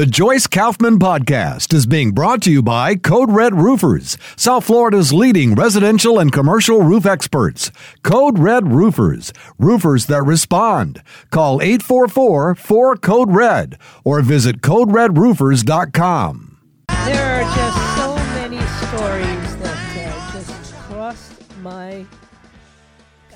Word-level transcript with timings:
The 0.00 0.06
Joyce 0.06 0.46
Kaufman 0.46 0.98
Podcast 0.98 1.74
is 1.74 1.84
being 1.84 2.12
brought 2.12 2.40
to 2.44 2.50
you 2.50 2.62
by 2.62 2.94
Code 2.94 3.30
Red 3.30 3.54
Roofers, 3.54 4.16
South 4.34 4.64
Florida's 4.64 5.12
leading 5.12 5.54
residential 5.54 6.18
and 6.18 6.32
commercial 6.32 6.80
roof 6.80 7.04
experts. 7.04 7.70
Code 8.02 8.38
Red 8.38 8.72
Roofers, 8.72 9.30
roofers 9.58 10.06
that 10.06 10.22
respond. 10.22 11.02
Call 11.30 11.60
844 11.60 12.54
4 12.54 12.96
Code 12.96 13.30
Red 13.30 13.78
or 14.02 14.22
visit 14.22 14.62
CodeRedRoofers.com. 14.62 16.58
There 17.04 17.34
are 17.34 17.54
just 17.54 17.96
so 17.98 18.14
many 18.40 18.56
stories 18.56 19.56
that 19.58 19.76
uh, 19.98 20.32
just 20.32 20.74
crossed 20.76 21.56
my, 21.58 22.06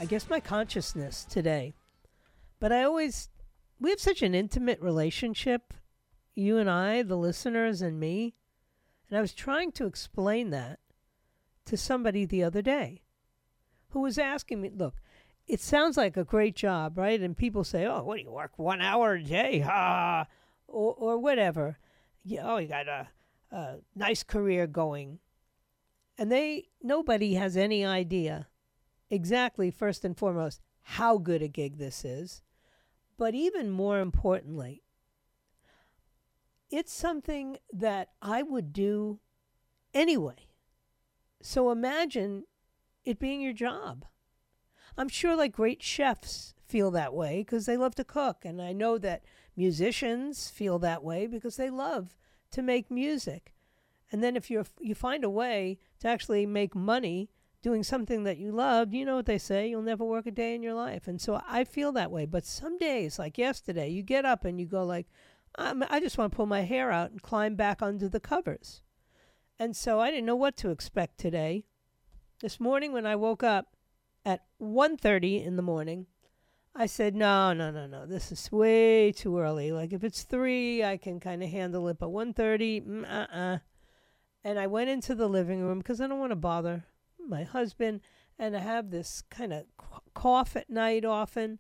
I 0.01 0.07
guess, 0.07 0.31
my 0.31 0.41
consciousness 0.41 1.27
today. 1.29 1.75
But 2.59 2.73
I 2.73 2.85
always, 2.85 3.29
we 3.79 3.91
have 3.91 4.01
such 4.01 4.23
an 4.23 4.35
intimate 4.35 4.81
relationship 4.81 5.75
you 6.35 6.59
and 6.59 6.71
I, 6.71 7.03
the 7.03 7.17
listeners, 7.17 7.83
and 7.83 7.99
me. 7.99 8.35
And 9.09 9.19
I 9.19 9.21
was 9.21 9.35
trying 9.35 9.73
to 9.73 9.87
explain 9.87 10.51
that 10.51 10.81
to 11.67 11.77
somebody 11.77 12.25
the 12.25 12.43
other 12.43 12.63
day 12.63 13.03
who 13.91 14.01
was 14.01 14.19
asking 14.19 14.61
me, 14.61 14.71
look, 14.75 14.95
it 15.47 15.61
sounds 15.61 15.97
like 15.97 16.17
a 16.17 16.25
great 16.25 16.57
job, 16.57 16.99
right? 16.99 17.21
And 17.21 17.37
people 17.37 17.65
say, 17.65 17.87
oh, 17.87 18.03
what 18.03 18.17
do 18.17 18.23
you 18.23 18.33
work 18.33 18.59
one 18.59 18.81
hour 18.81 19.15
a 19.15 19.23
day? 19.23 19.61
Ha! 19.61 20.27
Or, 20.67 20.95
or 20.95 21.19
whatever. 21.19 21.79
Yeah, 22.25 22.43
oh, 22.45 22.57
you 22.57 22.69
got 22.69 22.89
a, 22.89 23.09
a 23.53 23.77
nice 23.95 24.23
career 24.23 24.67
going. 24.67 25.19
And 26.17 26.33
they, 26.33 26.69
nobody 26.83 27.35
has 27.35 27.57
any 27.57 27.85
idea 27.85 28.49
exactly, 29.11 29.71
first 29.71 30.05
and 30.05 30.17
foremost, 30.17 30.61
how 30.83 31.19
good 31.19 31.43
a 31.43 31.49
gig 31.49 31.79
this 31.79 32.05
is. 32.05 32.43
But 33.17 33.35
even 33.35 33.71
more 33.71 34.01
importantly, 34.01 34.83
it's 36.71 36.93
something 36.93 37.59
that 37.73 38.11
I 38.21 38.43
would 38.43 38.73
do 38.73 39.21
anyway. 39.93 40.49
So 41.43 41.71
imagine 41.71 42.45
it 43.05 43.19
being 43.19 43.41
your 43.41 43.53
job. 43.53 44.07
I'm 44.97 45.09
sure 45.09 45.37
like 45.37 45.53
great 45.53 45.83
chefs 45.83 46.55
feel 46.67 46.91
that 46.93 47.15
way 47.15 47.39
because 47.39 47.67
they 47.67 47.77
love 47.77 47.95
to 47.97 48.05
cook. 48.05 48.45
And 48.45 48.61
I 48.63 48.73
know 48.73 48.99
that 48.99 49.25
musicians 49.57 50.51
feel 50.51 50.79
that 50.81 51.05
way 51.05 51.27
because 51.27 51.57
they 51.57 51.71
love 51.71 52.17
to 52.53 52.63
make 52.63 52.91
music. 52.91 53.55
And 54.11 54.23
then 54.23 54.37
if 54.37 54.51
you're, 54.51 54.67
you 54.81 54.95
find 54.95 55.25
a 55.25 55.31
way 55.31 55.79
to 56.01 56.09
actually 56.09 56.47
make 56.47 56.75
money 56.75 57.31
doing 57.63 57.83
something 57.83 58.25
that 58.25 58.37
you 58.37 58.53
love, 58.53 58.93
you 58.93 59.05
know 59.05 59.17
what 59.17 59.27
they 59.27 59.39
say, 59.39 59.69
you'll 59.69 59.83
never 59.83 60.05
work 60.05 60.27
a 60.27 60.31
day 60.31 60.55
in 60.55 60.63
your 60.63 60.75
life. 60.75 61.09
And 61.09 61.21
so 61.21 61.43
I 61.49 61.65
feel 61.65 61.93
that 61.93 62.11
way. 62.11 62.27
But 62.27 62.45
some 62.45 62.77
days, 62.79 63.19
like 63.19 63.39
yesterday, 63.39 63.89
you 63.89 64.03
get 64.03 64.25
up 64.25 64.45
and 64.45 64.61
you 64.61 64.67
go 64.67 64.85
like, 64.85 65.07
um, 65.57 65.85
I 65.89 66.01
just 66.01 66.19
want 66.19 66.33
to 66.33 66.37
pull 66.37 66.47
my 66.47 66.63
hair 66.63 66.91
out 66.91 67.11
and 67.11 67.23
climb 67.23 67.55
back 67.55 67.83
under 67.83 68.09
the 68.09 68.21
covers. 68.21 68.83
And 69.59 69.77
so 69.77 70.01
I 70.01 70.11
didn't 70.11 70.27
know 70.27 70.37
what 70.37 70.57
to 70.59 70.71
expect 70.71 71.19
today. 71.19 71.65
This 72.41 72.59
morning 72.59 72.93
when 72.93 73.07
I 73.07 73.17
woke 73.17 73.43
up 73.43 73.77
at 74.25 74.45
1:30 74.61 75.45
in 75.45 75.57
the 75.57 75.63
morning, 75.63 76.07
I 76.75 76.87
said, 76.87 77.15
"No, 77.15 77.53
no, 77.53 77.71
no, 77.71 77.87
no. 77.87 78.05
This 78.05 78.33
is 78.33 78.51
way 78.51 79.13
too 79.13 79.39
early. 79.39 79.71
Like 79.71 79.93
if 79.93 80.03
it's 80.03 80.25
3, 80.25 80.83
I 80.83 80.97
can 80.97 81.21
kind 81.21 81.43
of 81.43 81.51
handle 81.51 81.87
it, 81.89 81.99
but 81.99 82.11
1:30, 82.11 82.81
mm, 82.81 83.05
uh-uh." 83.05 83.59
And 84.43 84.59
I 84.59 84.67
went 84.67 84.91
into 84.91 85.15
the 85.15 85.29
living 85.29 85.63
room 85.63 85.79
because 85.79 86.01
I 86.01 86.07
don't 86.07 86.19
want 86.19 86.33
to 86.33 86.37
bother 86.37 86.85
my 87.27 87.45
husband 87.45 88.01
and 88.39 88.57
I 88.57 88.61
have 88.61 88.91
this 88.91 89.23
kind 89.23 89.53
of 89.53 89.65
cough 90.15 90.57
at 90.57 90.69
night 90.69 91.05
often 91.05 91.59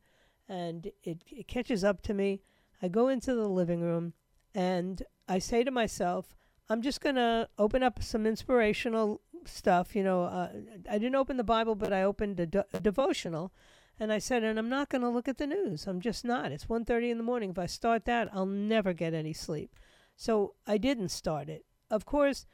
and 0.49 0.91
it, 1.03 1.22
it 1.31 1.49
catches 1.49 1.84
up 1.84 2.03
to 2.03 2.15
me. 2.15 2.43
I 2.83 2.89
go 2.89 3.09
into 3.09 3.35
the 3.35 3.49
living 3.49 3.81
room 3.81 4.15
and 4.55 5.03
I 5.29 5.39
say 5.39 5.65
to 5.65 5.71
myself, 5.71 6.35
I'm 6.69 6.83
just 6.83 7.01
going 7.01 7.17
to 7.17 7.49
open 7.59 7.83
up 7.83 8.03
some 8.03 8.27
inspirational 8.27 9.21
stuff. 9.45 9.95
You 9.95 10.05
know, 10.05 10.25
uh, 10.25 10.51
I 10.91 10.99
didn't 10.99 11.17
open 11.17 11.37
the 11.37 11.45
Bible, 11.45 11.75
but 11.75 11.93
I 11.93 12.03
opened 12.03 12.41
a, 12.41 12.47
de- 12.47 12.67
a 12.73 12.81
devotional. 12.81 13.53
And 13.99 14.12
I 14.12 14.19
said, 14.19 14.43
and 14.43 14.59
I'm 14.59 14.69
not 14.69 14.89
going 14.89 15.03
to 15.03 15.09
look 15.09 15.29
at 15.29 15.39
the 15.39 15.47
news. 15.47 15.87
I'm 15.87 16.01
just 16.01 16.25
not. 16.25 16.51
It's 16.51 16.67
1.30 16.67 17.11
in 17.11 17.19
the 17.19 17.25
morning. 17.25 17.51
If 17.51 17.59
I 17.59 17.67
start 17.67 18.07
that, 18.07 18.29
I'll 18.33 18.47
never 18.47 18.93
get 18.93 19.15
any 19.15 19.33
sleep. 19.33 19.77
So 20.17 20.55
I 20.67 20.79
didn't 20.79 21.11
start 21.11 21.49
it. 21.49 21.65
Of 21.91 22.05
course, 22.05 22.47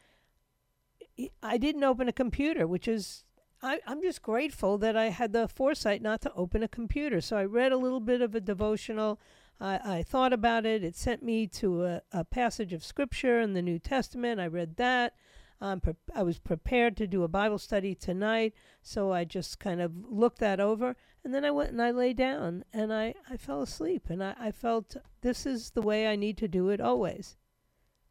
I 1.42 1.56
didn't 1.56 1.84
open 1.84 2.08
a 2.08 2.12
computer, 2.12 2.66
which 2.66 2.86
is 2.88 3.24
I, 3.62 3.80
am 3.86 4.00
just 4.00 4.22
grateful 4.22 4.78
that 4.78 4.96
I 4.96 5.06
had 5.06 5.32
the 5.32 5.48
foresight 5.48 6.02
not 6.02 6.20
to 6.22 6.32
open 6.34 6.62
a 6.62 6.68
computer. 6.68 7.20
So 7.20 7.36
I 7.36 7.44
read 7.44 7.72
a 7.72 7.76
little 7.76 8.00
bit 8.00 8.22
of 8.22 8.34
a 8.34 8.40
devotional. 8.40 9.20
I, 9.60 9.98
I 9.98 10.02
thought 10.02 10.32
about 10.32 10.64
it. 10.64 10.82
It 10.82 10.96
sent 10.96 11.22
me 11.22 11.46
to 11.48 11.84
a, 11.84 12.02
a 12.12 12.24
passage 12.24 12.72
of 12.72 12.84
scripture 12.84 13.40
in 13.40 13.52
the 13.52 13.62
New 13.62 13.78
Testament. 13.78 14.40
I 14.40 14.46
read 14.46 14.76
that. 14.76 15.14
Um, 15.60 15.80
pre- 15.80 15.94
I 16.14 16.22
was 16.22 16.38
prepared 16.38 16.96
to 16.96 17.06
do 17.06 17.22
a 17.22 17.28
Bible 17.28 17.58
study 17.58 17.94
tonight, 17.94 18.54
so 18.80 19.12
I 19.12 19.24
just 19.24 19.60
kind 19.60 19.82
of 19.82 19.92
looked 20.10 20.38
that 20.38 20.58
over. 20.58 20.96
And 21.22 21.34
then 21.34 21.44
I 21.44 21.50
went 21.50 21.70
and 21.70 21.82
I 21.82 21.90
lay 21.90 22.14
down 22.14 22.64
and 22.72 22.92
I, 22.92 23.14
I 23.28 23.36
fell 23.36 23.60
asleep. 23.60 24.08
And 24.08 24.24
I, 24.24 24.34
I 24.38 24.52
felt 24.52 24.96
this 25.20 25.44
is 25.44 25.70
the 25.70 25.82
way 25.82 26.06
I 26.06 26.16
need 26.16 26.38
to 26.38 26.48
do 26.48 26.70
it 26.70 26.80
always. 26.80 27.36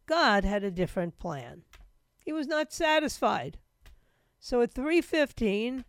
God 0.06 0.44
had 0.44 0.64
a 0.64 0.72
different 0.72 1.18
plan. 1.18 1.64
He 2.20 2.32
was 2.32 2.46
not 2.46 2.72
satisfied. 2.72 3.58
So 4.40 4.62
at 4.62 4.74
3:15, 4.74 5.84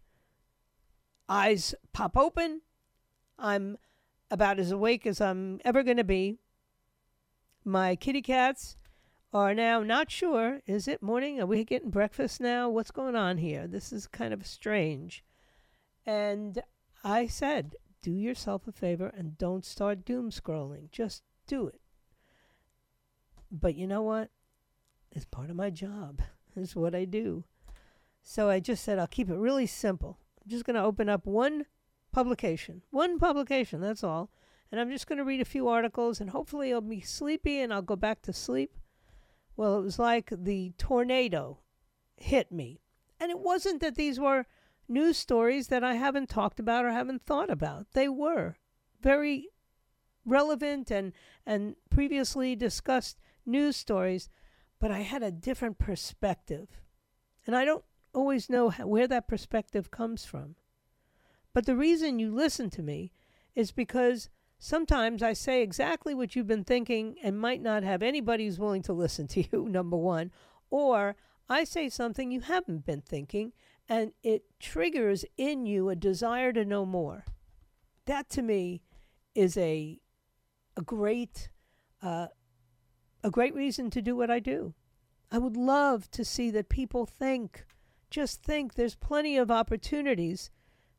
eyes 1.28 1.75
pop 1.92 2.16
open. 2.16 2.62
I'm 3.38 3.77
about 4.31 4.59
as 4.59 4.71
awake 4.71 5.07
as 5.07 5.21
I'm 5.21 5.61
ever 5.65 5.83
going 5.83 5.97
to 5.97 6.05
be. 6.05 6.39
My 7.65 7.97
kitty 7.97 8.23
cats 8.23 8.77
are 9.33 9.55
now 9.55 9.83
not 9.83 10.11
sure 10.11 10.61
is 10.67 10.89
it 10.89 11.03
morning? 11.03 11.41
Are 11.41 11.47
we 11.47 11.65
getting 11.65 11.91
breakfast 11.91 12.41
now? 12.41 12.69
What's 12.69 12.91
going 12.91 13.17
on 13.17 13.39
here? 13.39 13.67
This 13.67 13.93
is 13.93 14.07
kind 14.07 14.33
of 14.33 14.47
strange. 14.47 15.25
And 16.07 16.63
I 17.05 17.27
said, 17.27 17.77
do 18.03 18.11
yourself 18.11 18.67
a 18.67 18.73
favor 18.73 19.13
and 19.17 19.37
don't 19.39 19.65
start 19.65 20.05
doom 20.05 20.31
scrolling. 20.31 20.91
Just 20.91 21.23
do 21.47 21.67
it. 21.67 21.81
But 23.51 23.75
you 23.75 23.87
know 23.87 24.03
what? 24.03 24.31
It's 25.13 25.25
part 25.25 25.51
of 25.51 25.57
my 25.57 25.71
job. 25.71 26.23
It's 26.57 26.75
what 26.75 26.97
I 26.97 27.05
do. 27.05 27.45
So 28.23 28.51
I 28.51 28.59
just 28.59 28.83
said 28.83 28.99
I'll 28.99 29.07
keep 29.07 29.31
it 29.31 29.37
really 29.37 29.67
simple. 29.67 30.19
I'm 30.43 30.51
just 30.51 30.65
going 30.65 30.75
to 30.75 30.83
open 30.83 31.09
up 31.09 31.25
one 31.25 31.67
publication. 32.12 32.82
One 32.91 33.19
publication, 33.19 33.81
that's 33.81 34.04
all. 34.04 34.31
And 34.71 34.81
I'm 34.81 34.91
just 34.91 35.06
going 35.06 35.19
to 35.19 35.25
read 35.25 35.41
a 35.41 35.44
few 35.44 35.69
articles 35.69 36.21
and 36.21 36.31
hopefully 36.31 36.72
I'll 36.72 36.81
be 36.81 37.00
sleepy 37.00 37.60
and 37.60 37.72
I'll 37.72 37.82
go 37.82 37.97
back 37.97 38.22
to 38.22 38.32
sleep. 38.32 38.76
Well, 39.56 39.78
it 39.78 39.82
was 39.82 39.98
like 39.98 40.31
the 40.31 40.72
tornado 40.78 41.59
hit 42.16 42.53
me. 42.53 42.81
And 43.19 43.31
it 43.31 43.41
wasn't 43.41 43.81
that 43.81 43.97
these 43.97 44.19
were 44.19 44.47
news 44.88 45.16
stories 45.16 45.69
that 45.69 45.84
I 45.84 45.94
haven't 45.94 46.28
talked 46.28 46.60
about 46.60 46.84
or 46.84 46.91
haven't 46.91 47.26
thought 47.26 47.50
about. 47.50 47.93
They 47.93 48.09
were 48.09 48.56
very 49.03 49.48
relevant 50.25 50.91
and, 50.91 51.12
and 51.47 51.77
previously 51.91 52.54
discussed 52.56 53.19
news 53.44 53.77
stories, 53.77 54.28
but 54.78 54.91
I 54.91 55.00
had 55.00 55.22
a 55.22 55.31
different 55.31 55.78
perspective. 55.78 56.81
And 57.47 57.56
I 57.56 57.65
don't 57.65 57.84
always 58.15 58.48
know 58.48 58.68
how, 58.68 58.86
where 58.86 59.09
that 59.09 59.28
perspective 59.28 59.91
comes 59.91 60.24
from. 60.24 60.56
But 61.53 61.67
the 61.67 61.77
reason 61.77 62.19
you 62.19 62.33
listen 62.33 62.71
to 62.71 62.83
me 62.83 63.13
is 63.55 63.73
because 63.73 64.29
sometimes 64.59 65.23
I 65.23 65.33
say 65.33 65.63
exactly 65.63 66.15
what 66.15 66.37
you've 66.37 66.47
been 66.47 66.65
thinking 66.65 67.17
and 67.23 67.39
might 67.39 67.61
not 67.61 67.83
have 67.83 68.03
anybody 68.03 68.47
who's 68.47 68.59
willing 68.59 68.83
to 68.83 68.93
listen 68.93 69.27
to 69.29 69.45
you, 69.51 69.69
number 69.69 69.97
one. 69.97 70.31
Or 70.71 71.17
I 71.49 71.65
say 71.65 71.89
something 71.89 72.31
you 72.31 72.41
haven't 72.41 72.87
been 72.87 73.01
thinking 73.01 73.53
and 73.89 74.13
it 74.23 74.45
triggers 74.61 75.25
in 75.37 75.67
you 75.67 75.89
a 75.89 75.97
desire 75.97 76.53
to 76.53 76.65
know 76.65 76.87
more. 76.87 77.25
That 78.07 78.31
to 78.31 78.43
me 78.43 78.83
is 79.35 79.57
a, 79.57 79.99
a 80.77 80.83
great 80.83 81.49
uh, 82.03 82.29
a 83.23 83.31
great 83.31 83.55
reason 83.55 83.91
to 83.91 84.01
do 84.01 84.17
what 84.17 84.31
I 84.31 84.39
do. 84.39 84.75
I 85.31 85.39
would 85.39 85.57
love 85.57 86.11
to 86.13 86.25
see 86.25 86.51
that 86.53 86.69
people 86.69 87.07
think, 87.07 87.65
just 88.11 88.43
think 88.43 88.75
there's 88.75 88.95
plenty 88.95 89.37
of 89.37 89.51
opportunities 89.51 90.51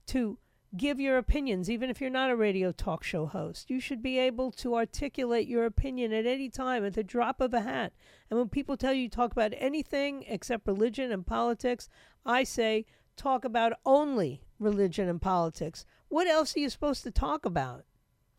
to 0.08 0.38
give 0.76 1.00
your 1.00 1.18
opinions, 1.18 1.70
even 1.70 1.90
if 1.90 2.00
you're 2.00 2.10
not 2.10 2.30
a 2.30 2.36
radio 2.36 2.72
talk 2.72 3.04
show 3.04 3.26
host. 3.26 3.70
You 3.70 3.80
should 3.80 4.02
be 4.02 4.18
able 4.18 4.52
to 4.54 4.76
articulate 4.76 5.48
your 5.48 5.66
opinion 5.66 6.14
at 6.14 6.26
any 6.26 6.50
time 6.50 6.86
at 6.86 6.94
the 6.94 7.04
drop 7.04 7.42
of 7.42 7.54
a 7.54 7.62
hat. 7.62 7.94
And 8.30 8.40
when 8.40 8.50
people 8.50 8.78
tell 8.78 8.94
you 8.94 9.10
talk 9.10 9.32
about 9.32 9.54
anything 9.58 10.24
except 10.28 10.68
religion 10.68 11.12
and 11.12 11.26
politics, 11.26 11.90
I 12.26 12.44
say 12.44 12.86
talk 13.18 13.44
about 13.44 13.74
only 13.86 14.44
religion 14.60 15.10
and 15.10 15.22
politics. 15.22 15.86
What 16.08 16.28
else 16.28 16.56
are 16.56 16.60
you 16.60 16.70
supposed 16.70 17.04
to 17.04 17.12
talk 17.12 17.46
about? 17.46 17.86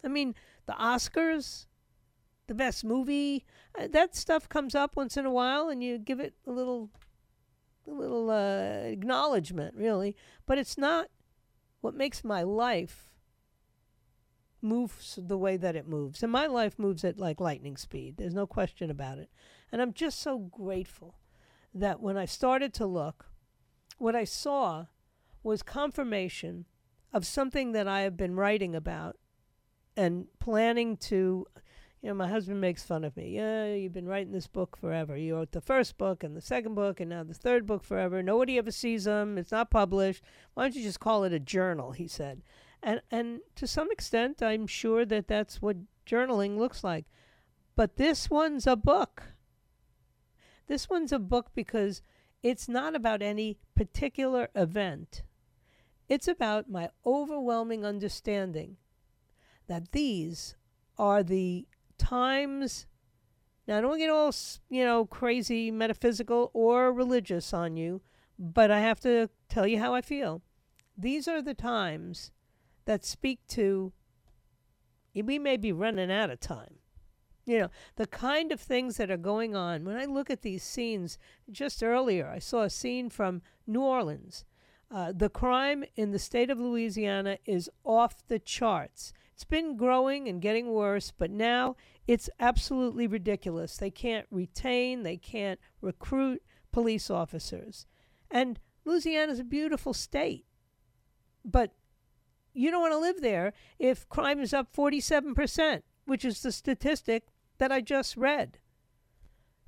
I 0.03 0.09
mean, 0.09 0.35
the 0.67 0.73
Oscars, 0.73 1.67
the 2.47 2.55
best 2.55 2.85
movie, 2.85 3.45
uh, 3.79 3.89
that 3.93 4.17
stuff 4.17 4.49
comes 4.49 4.75
up 4.75 4.97
once 4.97 5.17
in 5.17 5.27
a 5.27 5.31
while 5.31 5.69
and 5.69 5.83
you 5.83 5.99
give 5.99 6.21
it 6.21 6.35
a 6.47 6.51
little 6.51 6.91
a 7.87 7.91
little 7.91 8.31
uh, 8.31 8.85
acknowledgement, 8.85 9.75
really, 9.77 10.15
but 10.47 10.57
it's 10.57 10.79
not 10.79 11.09
what 11.83 11.95
makes 11.95 12.25
my 12.25 12.43
life 12.43 13.11
move 14.63 14.95
the 15.19 15.37
way 15.37 15.57
that 15.57 15.77
it 15.77 15.87
moves. 15.87 16.23
And 16.23 16.33
my 16.33 16.47
life 16.47 16.79
moves 16.79 17.05
at 17.05 17.19
like 17.19 17.41
lightning 17.41 17.77
speed. 17.77 18.17
There's 18.17 18.35
no 18.35 18.47
question 18.47 18.91
about 18.91 19.19
it. 19.19 19.29
And 19.71 19.83
I'm 19.83 19.93
just 19.93 20.21
so 20.21 20.39
grateful 20.39 21.17
that 21.75 22.01
when 22.01 22.17
I 22.17 22.25
started 22.25 22.73
to 22.75 22.87
look, 22.87 23.27
what 23.99 24.15
I 24.15 24.25
saw 24.25 24.87
was 25.43 25.63
confirmation 25.63 26.67
of 27.13 27.27
something 27.27 27.73
that 27.73 27.89
I 27.89 28.03
have 28.03 28.17
been 28.17 28.37
writing 28.37 28.75
about 28.75 29.19
and 29.97 30.27
planning 30.39 30.97
to 30.97 31.47
you 32.03 32.09
know, 32.09 32.15
my 32.15 32.27
husband 32.27 32.61
makes 32.61 32.83
fun 32.83 33.05
of 33.05 33.17
me. 33.17 33.37
Yeah, 33.37 33.75
you've 33.75 33.93
been 33.93 34.09
writing 34.09 34.33
this 34.33 34.49
book 34.49 34.77
forever. 34.77 35.17
You 35.17 35.37
wrote 35.37 35.53
the 35.53 35.61
first 35.61 35.97
book 35.97 36.25
and 36.25 36.37
the 36.37 36.41
second 36.41 36.75
book 36.75 36.99
and 36.99 37.09
now 37.09 37.23
the 37.23 37.33
third 37.33 37.65
book 37.65 37.85
forever. 37.85 38.23
Nobody 38.25 38.59
ever 38.59 38.73
sees 38.73 39.05
them. 39.05 39.39
It's 39.39 39.53
not 39.53 39.71
published. 39.71 40.25
Why 40.55 40.65
don't 40.65 40.75
you 40.75 40.83
just 40.83 40.99
call 40.99 41.23
it 41.23 41.33
a 41.33 41.39
journal? 41.39 41.93
He 41.93 42.09
said, 42.09 42.43
and 42.83 43.01
and 43.13 43.41
to 43.55 43.69
some 43.69 43.93
extent, 43.93 44.43
I'm 44.43 44.67
sure 44.67 45.05
that 45.07 45.29
that's 45.29 45.63
what 45.63 45.77
journaling 46.05 46.59
looks 46.59 46.83
like. 46.83 47.07
But 47.77 47.97
this 47.97 48.29
one's 48.29 48.67
a 48.67 48.75
book. 48.75 49.23
This 50.67 50.91
one's 50.91 51.13
a 51.13 51.21
book 51.21 51.53
because 51.55 52.03
it's 52.43 52.69
not 52.69 52.97
about 52.97 53.23
any 53.23 53.59
particular 53.77 54.49
event. 54.57 55.23
It's 56.09 56.27
about 56.27 56.69
my 56.69 56.89
overwhelming 57.07 57.85
understanding 57.85 58.77
that 59.69 59.93
these 59.93 60.57
are 60.99 61.23
the 61.23 61.67
times 62.03 62.87
now 63.67 63.79
I 63.79 63.81
don't 63.81 63.99
get 63.99 64.11
all 64.11 64.33
you 64.69 64.85
know 64.85 65.07
crazy 65.07 65.71
metaphysical 65.71 66.51
or 66.53 66.93
religious 66.93 67.53
on 67.53 67.77
you, 67.77 68.03
but 68.39 68.71
I 68.71 68.81
have 68.81 69.01
to 69.01 69.31
tell 69.49 69.67
you 69.67 69.79
how 69.79 69.95
I 69.95 70.01
feel. 70.01 70.43
These 70.97 71.29
are 71.29 71.41
the 71.41 71.55
times 71.55 72.33
that 72.85 73.05
speak 73.05 73.41
to 73.49 73.93
we 75.15 75.39
may 75.39 75.57
be 75.57 75.73
running 75.73 76.11
out 76.11 76.31
of 76.31 76.41
time. 76.41 76.77
You 77.45 77.59
know, 77.61 77.69
the 77.97 78.07
kind 78.07 78.53
of 78.53 78.61
things 78.61 78.97
that 78.97 79.11
are 79.11 79.17
going 79.17 79.57
on. 79.57 79.85
When 79.85 79.97
I 79.97 80.05
look 80.05 80.31
at 80.31 80.43
these 80.43 80.63
scenes, 80.63 81.19
just 81.51 81.83
earlier, 81.83 82.29
I 82.29 82.39
saw 82.39 82.63
a 82.63 82.71
scene 82.71 83.11
from 83.11 83.43
New 83.67 83.83
Orleans. 83.83 84.45
Uh, 84.91 85.13
the 85.13 85.29
crime 85.29 85.85
in 85.97 86.13
the 86.13 86.19
state 86.19 86.51
of 86.51 86.61
Louisiana 86.61 87.39
is 87.45 87.69
off 87.85 88.27
the 88.29 88.39
charts. 88.39 89.13
It's 89.43 89.49
been 89.49 89.77
growing 89.77 90.29
and 90.29 90.41
getting 90.41 90.71
worse, 90.71 91.11
but 91.11 91.29
now 91.29 91.75
it's 92.07 92.31
absolutely 92.39 93.09
ridiculous. 93.09 93.77
They 93.77 93.91
can't 93.91 94.29
retain, 94.31 95.03
they 95.03 95.17
can't 95.17 95.59
recruit 95.81 96.45
police 96.71 97.11
officers. 97.11 97.89
And 98.31 98.61
Louisiana 98.85 99.33
is 99.33 99.41
a 99.41 99.45
beautiful 99.45 99.95
state. 99.95 100.47
But 101.45 101.73
you 102.55 102.71
don't 102.71 102.83
want 102.83 102.93
to 102.93 102.99
live 102.99 103.21
there 103.21 103.53
if 103.81 104.09
crime 104.09 104.39
is 104.39 104.55
up 104.55 104.73
47%, 104.73 105.83
which 106.05 106.25
is 106.25 106.41
the 106.41 106.53
statistic 106.53 107.27
that 107.59 107.73
I 107.73 107.81
just 107.81 108.17
read. 108.17 108.61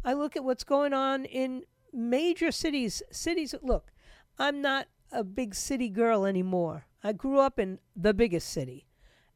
I 0.05 0.13
look 0.13 0.37
at 0.37 0.45
what's 0.45 0.63
going 0.63 0.93
on 0.93 1.25
in 1.25 1.65
major 1.93 2.53
cities. 2.53 3.03
Cities, 3.11 3.57
look, 3.61 3.91
I'm 4.39 4.63
not 4.63 4.87
a 5.11 5.25
big 5.25 5.53
city 5.53 5.89
girl 5.89 6.27
anymore. 6.27 6.87
I 7.03 7.13
grew 7.13 7.41
up 7.41 7.59
in 7.59 7.81
the 7.97 8.15
biggest 8.15 8.51
city 8.51 8.87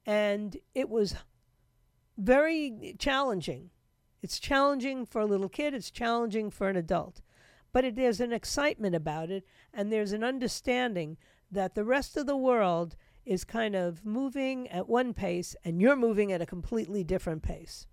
and 0.08 0.56
it 0.74 0.88
was 0.88 1.14
very 2.16 2.96
challenging. 2.98 3.68
It's 4.22 4.40
challenging 4.40 5.04
for 5.04 5.20
a 5.20 5.26
little 5.26 5.50
kid, 5.50 5.74
it's 5.74 5.90
challenging 5.90 6.50
for 6.50 6.70
an 6.70 6.76
adult. 6.76 7.20
But 7.74 7.84
it, 7.84 7.94
there's 7.96 8.18
an 8.18 8.32
excitement 8.32 8.94
about 8.94 9.30
it, 9.30 9.44
and 9.72 9.92
there's 9.92 10.12
an 10.12 10.24
understanding 10.24 11.18
that 11.50 11.74
the 11.74 11.84
rest 11.84 12.16
of 12.16 12.24
the 12.24 12.38
world 12.38 12.96
is 13.26 13.44
kind 13.44 13.76
of 13.76 14.02
moving 14.02 14.66
at 14.68 14.88
one 14.88 15.12
pace, 15.12 15.54
and 15.62 15.78
you're 15.78 15.94
moving 15.94 16.32
at 16.32 16.40
a 16.40 16.46
completely 16.46 17.04
different 17.04 17.42
pace. 17.42 17.86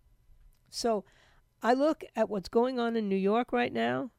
So 0.69 1.03
I 1.61 1.73
look 1.73 2.05
at 2.15 2.29
what's 2.29 2.47
going 2.47 2.79
on 2.79 2.95
in 2.95 3.09
New 3.09 3.17
York 3.17 3.51
right 3.51 3.73
now, 3.73 4.11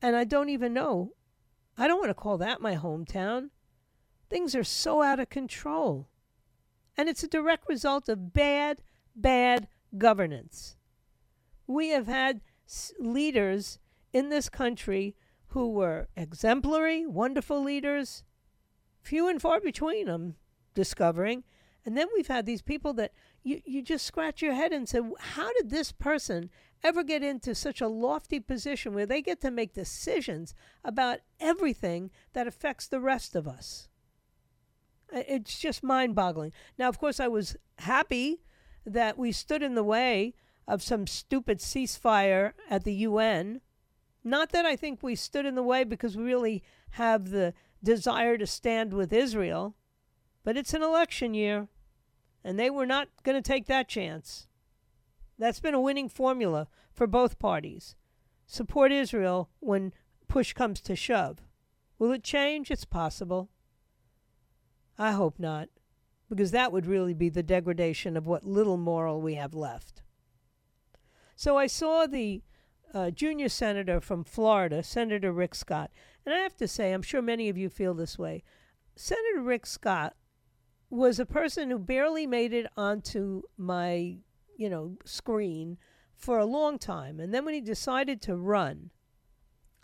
and 0.00 0.14
I 0.14 0.22
don't 0.22 0.50
even 0.50 0.72
know. 0.72 1.14
I 1.76 1.88
don't 1.88 1.98
want 1.98 2.10
to 2.10 2.14
call 2.14 2.38
that 2.38 2.60
my 2.60 2.76
hometown. 2.76 3.50
Things 4.30 4.54
are 4.54 4.62
so 4.62 5.02
out 5.02 5.18
of 5.18 5.30
control. 5.30 6.06
And 6.96 7.08
it's 7.08 7.22
a 7.22 7.28
direct 7.28 7.68
result 7.68 8.08
of 8.08 8.32
bad, 8.32 8.82
bad 9.14 9.68
governance. 9.96 10.76
We 11.66 11.88
have 11.88 12.06
had 12.06 12.40
leaders 12.98 13.78
in 14.12 14.28
this 14.28 14.48
country 14.48 15.16
who 15.48 15.70
were 15.70 16.08
exemplary, 16.16 17.06
wonderful 17.06 17.62
leaders, 17.62 18.24
few 19.00 19.28
and 19.28 19.40
far 19.40 19.60
between, 19.60 20.08
I'm 20.08 20.36
discovering. 20.74 21.44
And 21.84 21.96
then 21.96 22.06
we've 22.14 22.28
had 22.28 22.46
these 22.46 22.62
people 22.62 22.92
that 22.94 23.12
you, 23.42 23.60
you 23.64 23.82
just 23.82 24.06
scratch 24.06 24.40
your 24.40 24.54
head 24.54 24.72
and 24.72 24.88
say, 24.88 25.00
how 25.18 25.52
did 25.54 25.70
this 25.70 25.92
person 25.92 26.50
ever 26.84 27.02
get 27.02 27.22
into 27.22 27.54
such 27.54 27.80
a 27.80 27.88
lofty 27.88 28.38
position 28.38 28.94
where 28.94 29.06
they 29.06 29.20
get 29.20 29.40
to 29.40 29.50
make 29.50 29.72
decisions 29.72 30.54
about 30.84 31.18
everything 31.40 32.10
that 32.34 32.46
affects 32.46 32.86
the 32.86 33.00
rest 33.00 33.34
of 33.34 33.48
us? 33.48 33.88
It's 35.12 35.58
just 35.58 35.82
mind 35.82 36.14
boggling. 36.14 36.52
Now, 36.78 36.88
of 36.88 36.98
course, 36.98 37.20
I 37.20 37.28
was 37.28 37.56
happy 37.78 38.40
that 38.86 39.18
we 39.18 39.30
stood 39.32 39.62
in 39.62 39.74
the 39.74 39.84
way 39.84 40.34
of 40.66 40.82
some 40.82 41.06
stupid 41.06 41.58
ceasefire 41.58 42.52
at 42.70 42.84
the 42.84 42.94
UN. 42.94 43.60
Not 44.24 44.50
that 44.50 44.64
I 44.64 44.76
think 44.76 45.02
we 45.02 45.14
stood 45.14 45.46
in 45.46 45.54
the 45.54 45.62
way 45.62 45.84
because 45.84 46.16
we 46.16 46.24
really 46.24 46.62
have 46.92 47.30
the 47.30 47.54
desire 47.82 48.38
to 48.38 48.46
stand 48.46 48.92
with 48.92 49.12
Israel, 49.12 49.74
but 50.44 50.56
it's 50.56 50.74
an 50.74 50.82
election 50.82 51.34
year, 51.34 51.68
and 52.44 52.58
they 52.58 52.70
were 52.70 52.86
not 52.86 53.08
going 53.22 53.40
to 53.40 53.46
take 53.46 53.66
that 53.66 53.88
chance. 53.88 54.46
That's 55.38 55.60
been 55.60 55.74
a 55.74 55.80
winning 55.80 56.08
formula 56.08 56.68
for 56.92 57.06
both 57.06 57.38
parties. 57.38 57.96
Support 58.46 58.92
Israel 58.92 59.50
when 59.60 59.92
push 60.28 60.52
comes 60.52 60.80
to 60.82 60.94
shove. 60.94 61.38
Will 61.98 62.12
it 62.12 62.22
change? 62.22 62.70
It's 62.70 62.84
possible. 62.84 63.50
I 64.98 65.12
hope 65.12 65.38
not, 65.38 65.68
because 66.28 66.50
that 66.50 66.72
would 66.72 66.86
really 66.86 67.14
be 67.14 67.28
the 67.28 67.42
degradation 67.42 68.16
of 68.16 68.26
what 68.26 68.44
little 68.44 68.76
moral 68.76 69.20
we 69.20 69.34
have 69.34 69.54
left. 69.54 70.02
So 71.36 71.56
I 71.58 71.66
saw 71.66 72.06
the 72.06 72.42
uh, 72.94 73.10
junior 73.10 73.48
senator 73.48 74.00
from 74.00 74.24
Florida, 74.24 74.82
Senator 74.82 75.32
Rick 75.32 75.54
Scott, 75.54 75.90
and 76.24 76.34
I 76.34 76.38
have 76.38 76.56
to 76.56 76.68
say, 76.68 76.92
I'm 76.92 77.02
sure 77.02 77.22
many 77.22 77.48
of 77.48 77.58
you 77.58 77.68
feel 77.68 77.94
this 77.94 78.18
way. 78.18 78.44
Senator 78.94 79.40
Rick 79.40 79.66
Scott 79.66 80.14
was 80.90 81.18
a 81.18 81.26
person 81.26 81.70
who 81.70 81.78
barely 81.78 82.26
made 82.26 82.52
it 82.52 82.66
onto 82.76 83.42
my, 83.56 84.18
you 84.56 84.68
know, 84.68 84.98
screen 85.04 85.78
for 86.14 86.38
a 86.38 86.44
long 86.44 86.78
time. 86.78 87.18
And 87.18 87.32
then 87.32 87.44
when 87.44 87.54
he 87.54 87.60
decided 87.60 88.20
to 88.22 88.36
run, 88.36 88.90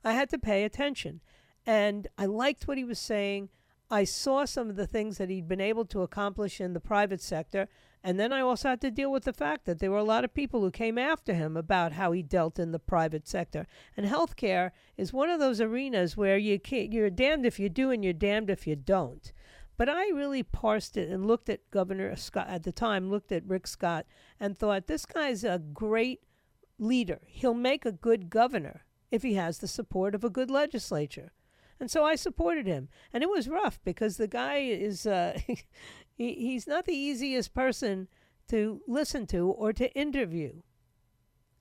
I 0.05 0.12
had 0.12 0.29
to 0.31 0.38
pay 0.38 0.65
attention. 0.65 1.21
And 1.67 2.07
I 2.17 2.27
liked 2.27 2.69
what 2.69 2.79
he 2.79 2.85
was 2.85 2.99
saying. 2.99 3.49
I 3.90 4.04
saw 4.04 4.45
some 4.45 4.68
of 4.68 4.76
the 4.76 4.87
things 4.87 5.16
that 5.16 5.30
he'd 5.30 5.49
been 5.49 5.61
able 5.61 5.87
to 5.87 6.02
accomplish 6.02 6.61
in 6.61 6.75
the 6.75 6.80
private 6.80 7.23
sector. 7.23 7.68
And 8.04 8.21
then 8.21 8.33
I 8.33 8.40
also 8.40 8.68
had 8.68 8.80
to 8.83 8.90
deal 8.90 9.11
with 9.11 9.25
the 9.25 9.33
fact 9.33 9.64
that 9.64 9.78
there 9.78 9.90
were 9.90 9.99
a 9.99 10.04
lot 10.04 10.25
of 10.25 10.35
people 10.35 10.61
who 10.61 10.71
came 10.71 10.99
after 10.99 11.35
him 11.35 11.57
about 11.57 11.92
how 11.92 12.12
he 12.12 12.23
dealt 12.23 12.59
in 12.59 12.73
the 12.73 12.78
private 12.78 13.26
sector. 13.26 13.66
And 13.97 14.07
healthcare 14.07 14.73
is 14.97 15.12
one 15.12 15.30
of 15.30 15.40
those 15.40 15.61
arenas 15.61 16.16
where 16.16 16.37
you 16.37 16.61
you're 16.71 17.11
damned 17.11 17.47
if 17.47 17.59
you 17.59 17.68
do 17.68 17.90
and 17.90 18.04
you're 18.04 18.12
damned 18.12 18.50
if 18.50 18.66
you 18.66 18.76
don't. 18.76 19.33
But 19.78 19.88
I 19.88 20.09
really 20.09 20.42
parsed 20.42 20.97
it 20.97 21.09
and 21.09 21.26
looked 21.26 21.49
at 21.49 21.71
Governor 21.71 22.14
Scott 22.16 22.49
at 22.49 22.64
the 22.64 22.73
time, 22.73 23.11
looked 23.11 23.33
at 23.33 23.47
Rick 23.47 23.66
Scott, 23.66 24.07
and 24.38 24.59
thought 24.59 24.87
this 24.87 25.07
guy's 25.07 25.45
a 25.45 25.62
great 25.73 26.25
leader. 26.78 27.21
He'll 27.26 27.54
make 27.54 27.87
a 27.87 27.92
good 27.92 28.28
governor 28.28 28.85
if 29.11 29.23
he 29.23 29.35
has 29.35 29.59
the 29.59 29.68
support 29.68 30.14
of 30.14 30.25
a 30.25 30.30
good 30.30 30.50
legislature. 30.50 31.33
And 31.81 31.91
so 31.91 32.05
I 32.05 32.17
supported 32.17 32.67
him. 32.67 32.89
And 33.13 33.23
it 33.23 33.31
was 33.31 33.49
rough 33.49 33.81
because 33.85 34.17
the 34.17 34.27
guy 34.27 34.59
is, 34.59 35.07
uh, 35.07 35.39
he, 35.47 36.35
he's 36.35 36.67
not 36.67 36.85
the 36.87 36.97
easiest 36.97 37.55
person 37.55 38.09
to 38.49 38.81
listen 38.87 39.27
to 39.29 39.49
or 39.49 39.73
to 39.73 39.93
interview. 39.95 40.63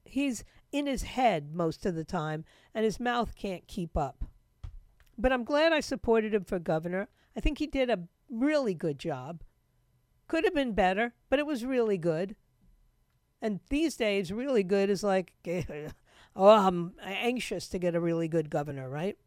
He's 0.05 0.43
in 0.71 0.87
his 0.87 1.03
head 1.03 1.53
most 1.53 1.85
of 1.85 1.95
the 1.95 2.03
time, 2.03 2.45
and 2.73 2.83
his 2.83 2.99
mouth 2.99 3.35
can't 3.35 3.67
keep 3.67 3.97
up. 3.97 4.25
But 5.17 5.31
I'm 5.31 5.43
glad 5.43 5.73
I 5.73 5.79
supported 5.79 6.33
him 6.33 6.43
for 6.43 6.59
governor. 6.59 7.07
I 7.35 7.39
think 7.39 7.57
he 7.57 7.67
did 7.67 7.89
a 7.89 8.03
really 8.29 8.73
good 8.73 8.99
job. 8.99 9.43
Could 10.27 10.43
have 10.43 10.53
been 10.53 10.73
better, 10.73 11.13
but 11.29 11.39
it 11.39 11.45
was 11.45 11.65
really 11.65 11.97
good. 11.97 12.35
And 13.41 13.59
these 13.69 13.95
days, 13.95 14.31
really 14.31 14.63
good 14.63 14.89
is 14.89 15.03
like, 15.03 15.33
oh, 16.35 16.49
I'm 16.49 16.93
anxious 17.01 17.67
to 17.69 17.79
get 17.79 17.95
a 17.95 17.99
really 17.99 18.27
good 18.27 18.49
governor, 18.49 18.89
right? 18.89 19.17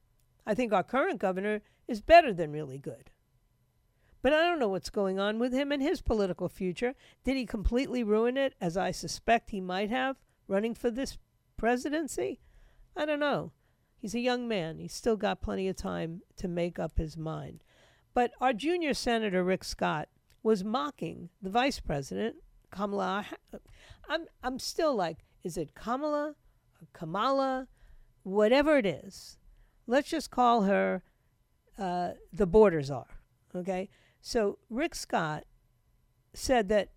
I 0.50 0.54
think 0.54 0.72
our 0.72 0.82
current 0.82 1.20
governor 1.20 1.60
is 1.86 2.00
better 2.00 2.34
than 2.34 2.50
really 2.50 2.76
good. 2.76 3.12
But 4.20 4.32
I 4.32 4.42
don't 4.42 4.58
know 4.58 4.66
what's 4.66 4.90
going 4.90 5.20
on 5.20 5.38
with 5.38 5.52
him 5.52 5.70
and 5.70 5.80
his 5.80 6.02
political 6.02 6.48
future. 6.48 6.96
Did 7.22 7.36
he 7.36 7.46
completely 7.46 8.02
ruin 8.02 8.36
it, 8.36 8.56
as 8.60 8.76
I 8.76 8.90
suspect 8.90 9.50
he 9.50 9.60
might 9.60 9.90
have, 9.90 10.16
running 10.48 10.74
for 10.74 10.90
this 10.90 11.18
presidency? 11.56 12.40
I 12.96 13.06
don't 13.06 13.20
know. 13.20 13.52
He's 13.96 14.16
a 14.16 14.18
young 14.18 14.48
man. 14.48 14.80
He's 14.80 14.92
still 14.92 15.16
got 15.16 15.40
plenty 15.40 15.68
of 15.68 15.76
time 15.76 16.22
to 16.38 16.48
make 16.48 16.80
up 16.80 16.98
his 16.98 17.16
mind. 17.16 17.62
But 18.12 18.32
our 18.40 18.52
junior 18.52 18.92
senator, 18.92 19.44
Rick 19.44 19.62
Scott, 19.62 20.08
was 20.42 20.64
mocking 20.64 21.28
the 21.40 21.50
vice 21.50 21.78
president, 21.78 22.38
Kamala. 22.72 23.24
I'm, 24.08 24.24
I'm 24.42 24.58
still 24.58 24.96
like, 24.96 25.18
is 25.44 25.56
it 25.56 25.76
Kamala, 25.76 26.34
Kamala, 26.92 27.68
whatever 28.24 28.78
it 28.78 28.84
is? 28.84 29.36
Let's 29.90 30.08
just 30.08 30.30
call 30.30 30.62
her 30.62 31.02
uh, 31.76 32.10
the 32.32 32.46
border 32.46 32.80
czar. 32.80 33.08
Okay? 33.56 33.88
So 34.20 34.58
Rick 34.70 34.94
Scott 34.94 35.42
said 36.32 36.68
that 36.68 36.90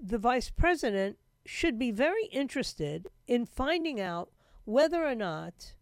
the 0.00 0.16
vice 0.16 0.48
president 0.48 1.18
should 1.44 1.76
be 1.76 1.90
very 1.90 2.26
interested 2.26 3.08
in 3.26 3.46
finding 3.46 4.00
out 4.00 4.30
whether 4.64 5.04
or 5.04 5.16
not 5.16 5.74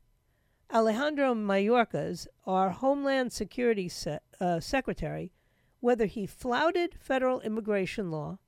Alejandro 0.72 1.34
Mayorkas, 1.34 2.26
our 2.46 2.70
Homeland 2.70 3.34
Security 3.34 3.90
se- 3.90 4.20
uh, 4.40 4.60
Secretary, 4.60 5.32
whether 5.80 6.06
he 6.06 6.24
flouted 6.26 6.94
federal 6.98 7.40
immigration 7.40 8.10
law 8.10 8.38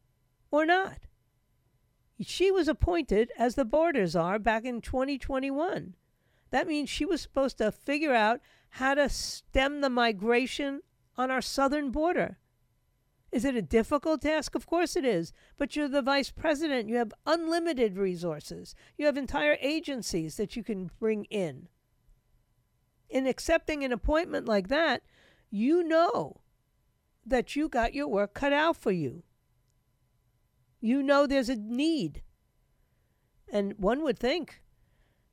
or 0.50 0.64
not. 0.64 1.00
She 2.22 2.50
was 2.50 2.66
appointed 2.66 3.30
as 3.38 3.56
the 3.56 3.66
border 3.66 4.06
czar 4.06 4.38
back 4.38 4.64
in 4.64 4.80
2021. 4.80 5.96
That 6.50 6.66
means 6.66 6.88
she 6.88 7.04
was 7.04 7.20
supposed 7.20 7.58
to 7.58 7.72
figure 7.72 8.14
out 8.14 8.40
how 8.70 8.94
to 8.94 9.08
stem 9.08 9.80
the 9.80 9.90
migration 9.90 10.82
on 11.16 11.30
our 11.30 11.42
southern 11.42 11.90
border. 11.90 12.38
Is 13.32 13.44
it 13.44 13.54
a 13.54 13.62
difficult 13.62 14.22
task? 14.22 14.54
Of 14.54 14.66
course 14.66 14.96
it 14.96 15.04
is. 15.04 15.32
But 15.56 15.76
you're 15.76 15.88
the 15.88 16.02
vice 16.02 16.30
president. 16.30 16.88
You 16.88 16.96
have 16.96 17.12
unlimited 17.26 17.96
resources. 17.96 18.74
You 18.96 19.06
have 19.06 19.16
entire 19.16 19.56
agencies 19.60 20.36
that 20.36 20.56
you 20.56 20.64
can 20.64 20.90
bring 20.98 21.26
in. 21.26 21.68
In 23.08 23.26
accepting 23.26 23.84
an 23.84 23.92
appointment 23.92 24.46
like 24.46 24.68
that, 24.68 25.02
you 25.50 25.84
know 25.84 26.40
that 27.24 27.54
you 27.54 27.68
got 27.68 27.94
your 27.94 28.08
work 28.08 28.34
cut 28.34 28.52
out 28.52 28.76
for 28.76 28.92
you. 28.92 29.22
You 30.80 31.02
know 31.02 31.26
there's 31.26 31.48
a 31.48 31.56
need. 31.56 32.22
And 33.52 33.74
one 33.78 34.02
would 34.02 34.18
think 34.18 34.62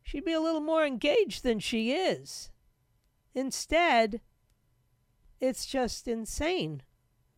she'd 0.08 0.24
be 0.24 0.32
a 0.32 0.40
little 0.40 0.62
more 0.62 0.86
engaged 0.86 1.44
than 1.44 1.60
she 1.60 1.92
is. 1.92 2.50
Instead, 3.36 4.22
it's 5.42 5.66
just 5.66 6.08
insane 6.08 6.82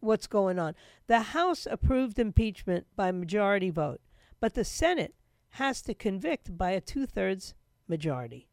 what's 0.02 0.28
going 0.28 0.60
on. 0.60 0.76
The 1.08 1.20
House 1.20 1.68
approved 1.70 2.20
impeachment 2.20 2.86
by 2.96 3.12
majority 3.12 3.72
vote, 3.72 4.02
but 4.40 4.54
the 4.54 4.64
Senate 4.64 5.16
has 5.54 5.82
to 5.82 5.96
convict 5.96 6.56
by 6.60 6.70
a 6.70 6.80
two 6.80 7.08
thirds 7.08 7.56
majority. 7.88 8.48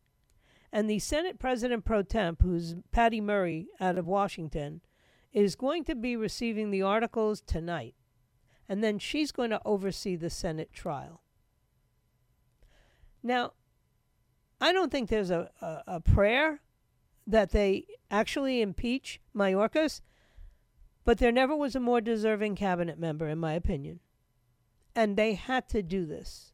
And 0.72 0.88
the 0.88 0.98
Senate 0.98 1.38
President 1.38 1.84
pro 1.84 2.02
tem, 2.02 2.38
who's 2.40 2.74
Patty 2.92 3.20
Murray 3.20 3.68
out 3.78 3.98
of 3.98 4.06
Washington, 4.06 4.80
is 5.30 5.56
going 5.56 5.84
to 5.84 5.94
be 5.94 6.16
receiving 6.16 6.70
the 6.70 6.80
articles 6.80 7.42
tonight. 7.42 7.94
And 8.66 8.82
then 8.82 8.98
she's 8.98 9.30
going 9.30 9.50
to 9.50 9.60
oversee 9.66 10.16
the 10.16 10.30
Senate 10.30 10.72
trial. 10.72 11.20
Now, 13.22 13.52
I 14.60 14.72
don't 14.72 14.90
think 14.90 15.08
there's 15.08 15.30
a, 15.30 15.50
a, 15.60 15.82
a 15.86 16.00
prayer 16.00 16.60
that 17.26 17.50
they 17.50 17.86
actually 18.10 18.62
impeach 18.62 19.20
Mayorkas, 19.34 20.00
but 21.04 21.18
there 21.18 21.32
never 21.32 21.54
was 21.54 21.74
a 21.74 21.80
more 21.80 22.00
deserving 22.00 22.56
cabinet 22.56 22.98
member, 22.98 23.28
in 23.28 23.38
my 23.38 23.52
opinion. 23.52 24.00
And 24.94 25.16
they 25.16 25.34
had 25.34 25.68
to 25.70 25.82
do 25.82 26.06
this. 26.06 26.52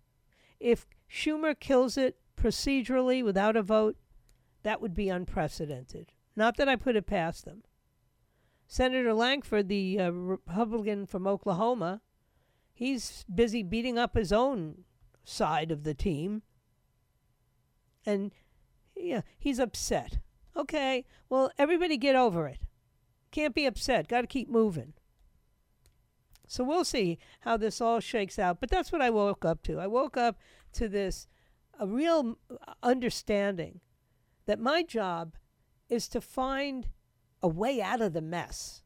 If 0.59 0.87
Schumer 1.11 1.59
kills 1.59 1.97
it 1.97 2.17
procedurally 2.37 3.23
without 3.25 3.57
a 3.57 3.63
vote, 3.63 3.97
that 4.63 4.81
would 4.81 4.95
be 4.95 5.09
unprecedented. 5.09 6.13
Not 6.35 6.57
that 6.57 6.69
I 6.69 6.77
put 6.77 6.97
it 6.97 7.07
past 7.07 7.45
them. 7.45 7.63
Senator 8.67 9.13
Lankford, 9.13 9.69
the 9.69 10.01
uh, 10.01 10.11
Republican 10.11 11.07
from 11.07 11.27
Oklahoma, 11.27 12.01
he's 12.73 13.25
busy 13.33 13.63
beating 13.63 13.99
up 13.99 14.17
his 14.17 14.33
own 14.33 14.85
side 15.25 15.71
of 15.71 15.85
the 15.85 15.95
team. 15.95 16.43
And 18.05 18.33
yeah, 18.97 19.23
he's 19.39 19.59
upset. 19.59 20.19
Okay, 20.57 21.07
well, 21.29 21.51
everybody 21.59 21.97
get 21.97 22.15
over 22.15 22.47
it. 22.47 22.59
Can't 23.31 23.55
be 23.55 23.67
upset. 23.67 24.09
Got 24.09 24.21
to 24.21 24.27
keep 24.27 24.49
moving. 24.49 24.93
So 26.47 26.63
we'll 26.63 26.85
see 26.85 27.19
how 27.41 27.57
this 27.57 27.81
all 27.81 28.01
shakes 28.01 28.39
out. 28.39 28.61
But 28.61 28.69
that's 28.69 28.93
what 28.93 29.01
I 29.01 29.09
woke 29.09 29.45
up 29.45 29.63
to. 29.63 29.81
I 29.81 29.87
woke 29.87 30.19
up 30.19 30.37
to 30.75 30.89
this 30.89 31.27
a 31.81 31.87
real 31.87 32.39
understanding 32.83 33.81
that 34.47 34.61
my 34.61 34.83
job 34.83 35.37
is 35.89 36.09
to 36.09 36.21
find 36.21 36.89
a 37.43 37.49
way 37.49 37.81
out 37.81 38.03
of 38.03 38.13
the 38.13 38.21
mess. 38.21 38.83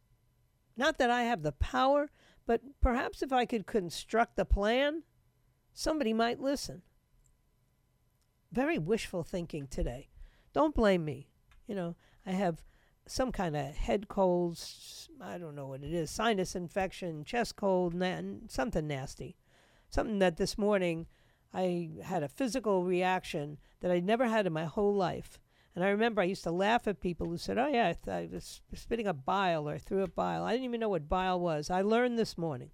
Not 0.77 0.99
that 0.99 1.11
I 1.11 1.23
have 1.23 1.43
the 1.43 1.53
power, 1.53 2.11
but 2.47 2.61
perhaps 2.81 3.23
if 3.23 3.33
I 3.33 3.45
could 3.45 3.67
construct 3.67 4.39
a 4.39 4.45
plan, 4.45 5.03
somebody 5.73 6.13
might 6.13 6.41
listen. 6.41 6.83
Very 8.57 8.79
wishful 8.79 9.23
thinking 9.23 9.69
today. 9.69 10.09
Don't 10.53 10.75
blame 10.75 11.05
me 11.05 11.29
you 11.67 11.75
know, 11.75 11.97
I 12.25 12.33
have 12.33 12.63
some 13.07 13.33
kind 13.33 13.57
of 13.57 13.75
head 13.75 14.09
colds, 14.09 15.09
I 15.21 15.39
don't 15.39 15.55
know 15.55 15.69
what 15.69 15.83
it 15.83 15.93
is, 15.93 16.11
sinus 16.11 16.55
infection, 16.55 17.25
chest 17.25 17.57
cold, 17.57 17.95
na- 17.95 18.21
something 18.49 18.87
nasty. 18.87 19.37
Something 19.91 20.19
that 20.19 20.37
this 20.37 20.59
morning 20.59 21.07
I 21.55 21.91
had 22.03 22.23
a 22.23 22.29
physical 22.29 22.85
reaction 22.85 23.59
that 23.81 23.91
I'd 23.91 24.05
never 24.05 24.27
had 24.27 24.47
in 24.47 24.53
my 24.53 24.65
whole 24.65 24.95
life. 24.95 25.39
And 25.75 25.85
I 25.85 25.89
remember 25.89 26.21
I 26.23 26.25
used 26.25 26.43
to 26.45 26.51
laugh 26.51 26.89
at 26.89 27.01
people 27.01 27.29
who 27.29 27.37
said, 27.37 27.59
Oh, 27.59 27.69
yeah, 27.69 27.89
I, 27.89 27.93
th- 27.93 28.31
I 28.31 28.35
was 28.35 28.63
spitting 28.75 29.07
up 29.07 29.25
bile 29.25 29.69
or 29.69 29.79
threw 29.79 30.03
up 30.03 30.15
bile. 30.15 30.43
I 30.43 30.53
didn't 30.53 30.65
even 30.65 30.81
know 30.81 30.89
what 30.89 31.09
bile 31.09 31.39
was. 31.39 31.71
I 31.71 31.83
learned 31.83 32.19
this 32.19 32.37
morning. 32.37 32.71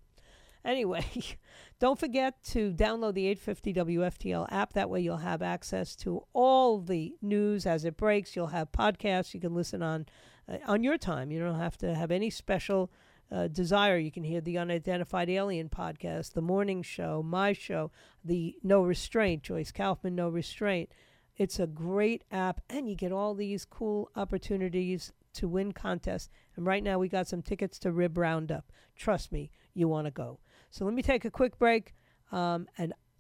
Anyway, 0.65 1.05
don't 1.81 1.99
forget 1.99 2.43
to 2.45 2.73
download 2.73 3.15
the 3.15 3.27
850 3.27 3.75
WFTL 3.75 4.47
app. 4.53 4.73
That 4.73 4.91
way 4.91 5.01
you'll 5.01 5.17
have 5.19 5.43
access 5.43 5.97
to 5.97 6.25
all 6.33 6.81
the 6.81 7.15
news 7.21 7.67
as 7.67 7.85
it 7.85 7.97
breaks. 7.97 8.37
You'll 8.37 8.49
have 8.49 8.73
podcasts 8.73 9.35
you 9.35 9.41
can 9.41 9.55
listen 9.55 9.83
on 9.83 10.07
uh, 10.49 10.59
on 10.67 10.85
your 10.85 10.99
time. 10.99 11.31
You 11.31 11.41
don't 11.41 11.59
have 11.59 11.77
to 11.79 11.95
have 11.95 12.11
any 12.11 12.31
special 12.31 12.91
uh, 13.31 13.49
desire. 13.49 13.97
You 13.97 14.13
can 14.13 14.25
hear 14.25 14.41
the 14.41 14.59
Unidentified 14.59 15.31
Alien 15.31 15.69
podcast, 15.69 16.35
the 16.35 16.43
morning 16.43 16.83
show, 16.83 17.23
my 17.23 17.53
show, 17.53 17.91
the 18.25 18.57
No 18.63 18.83
Restraint, 18.83 19.43
Joyce 19.43 19.73
Kaufman 19.73 20.15
No 20.15 20.29
Restraint. 20.29 20.91
It's 21.37 21.59
a 21.59 21.67
great 21.67 22.25
app, 22.31 22.61
and 22.69 22.89
you 22.89 22.95
get 22.95 23.11
all 23.11 23.35
these 23.35 23.65
cool 23.65 24.11
opportunities 24.15 25.13
to 25.35 25.49
win 25.49 25.73
contests. 25.73 26.29
And 26.57 26.67
right 26.67 26.83
now, 26.83 26.99
we 26.99 27.09
got 27.09 27.27
some 27.27 27.41
tickets 27.41 27.79
to 27.81 27.93
Rib 27.93 28.19
Roundup. 28.19 28.71
Trust 28.95 29.33
me, 29.33 29.51
you 29.73 29.89
want 29.89 30.07
to 30.07 30.11
go. 30.11 30.41
So 30.73 30.87
let 30.87 30.95
me 30.95 31.03
take 31.03 31.27
a 31.27 31.31
quick 31.31 31.59
break, 31.59 31.95
um, 32.33 32.67
and 32.79 32.95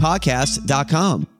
podcast.com. 0.00 1.39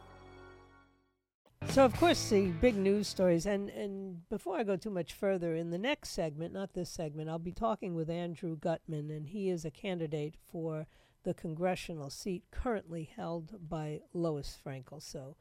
So, 1.69 1.85
of 1.85 1.95
course, 1.95 2.29
the 2.29 2.47
big 2.47 2.75
news 2.75 3.07
stories, 3.07 3.45
and, 3.45 3.69
and 3.69 4.27
before 4.29 4.57
I 4.57 4.63
go 4.63 4.75
too 4.75 4.89
much 4.89 5.13
further, 5.13 5.55
in 5.55 5.69
the 5.69 5.77
next 5.77 6.09
segment, 6.09 6.53
not 6.53 6.73
this 6.73 6.89
segment, 6.89 7.29
I'll 7.29 7.39
be 7.39 7.53
talking 7.53 7.95
with 7.95 8.09
Andrew 8.09 8.57
Gutman, 8.57 9.09
and 9.09 9.27
he 9.27 9.49
is 9.49 9.63
a 9.63 9.71
candidate 9.71 10.35
for 10.51 10.87
the 11.23 11.33
congressional 11.33 12.09
seat 12.09 12.43
currently 12.51 13.09
held 13.15 13.69
by 13.69 14.01
Lois 14.13 14.57
Frankel. 14.65 15.01
So, 15.01 15.37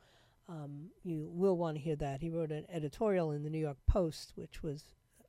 um, 0.49 0.91
you 1.03 1.29
will 1.33 1.57
want 1.57 1.77
to 1.77 1.83
hear 1.83 1.97
that. 1.97 2.23
He 2.23 2.31
wrote 2.31 2.53
an 2.53 2.67
editorial 2.69 3.33
in 3.33 3.43
the 3.43 3.51
New 3.51 3.59
York 3.59 3.79
Post, 3.89 4.33
which 4.37 4.63
was 4.63 4.85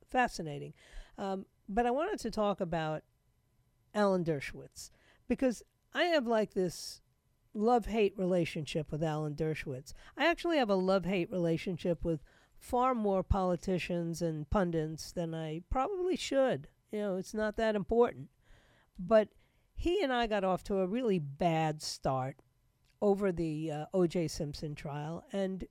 fascinating. 0.08 0.72
Um, 1.18 1.46
but 1.68 1.84
I 1.84 1.90
wanted 1.90 2.20
to 2.20 2.30
talk 2.30 2.60
about 2.60 3.02
Alan 3.94 4.24
Dershowitz 4.24 4.90
because 5.28 5.62
I 5.94 6.04
have 6.04 6.26
like 6.26 6.54
this 6.54 7.01
love 7.54 7.86
hate 7.86 8.16
relationship 8.16 8.90
with 8.90 9.02
Alan 9.02 9.34
Dershowitz. 9.34 9.92
I 10.16 10.26
actually 10.26 10.58
have 10.58 10.70
a 10.70 10.74
love 10.74 11.04
hate 11.04 11.30
relationship 11.30 12.04
with 12.04 12.22
far 12.58 12.94
more 12.94 13.22
politicians 13.22 14.22
and 14.22 14.48
pundits 14.48 15.12
than 15.12 15.34
I 15.34 15.62
probably 15.70 16.16
should. 16.16 16.68
You 16.90 17.00
know, 17.00 17.16
it's 17.16 17.34
not 17.34 17.56
that 17.56 17.74
important. 17.74 18.28
But 18.98 19.28
he 19.74 20.02
and 20.02 20.12
I 20.12 20.26
got 20.26 20.44
off 20.44 20.62
to 20.64 20.78
a 20.78 20.86
really 20.86 21.18
bad 21.18 21.82
start 21.82 22.36
over 23.00 23.32
the 23.32 23.70
uh, 23.70 23.86
O.J. 23.92 24.28
Simpson 24.28 24.76
trial, 24.76 25.24
and 25.32 25.66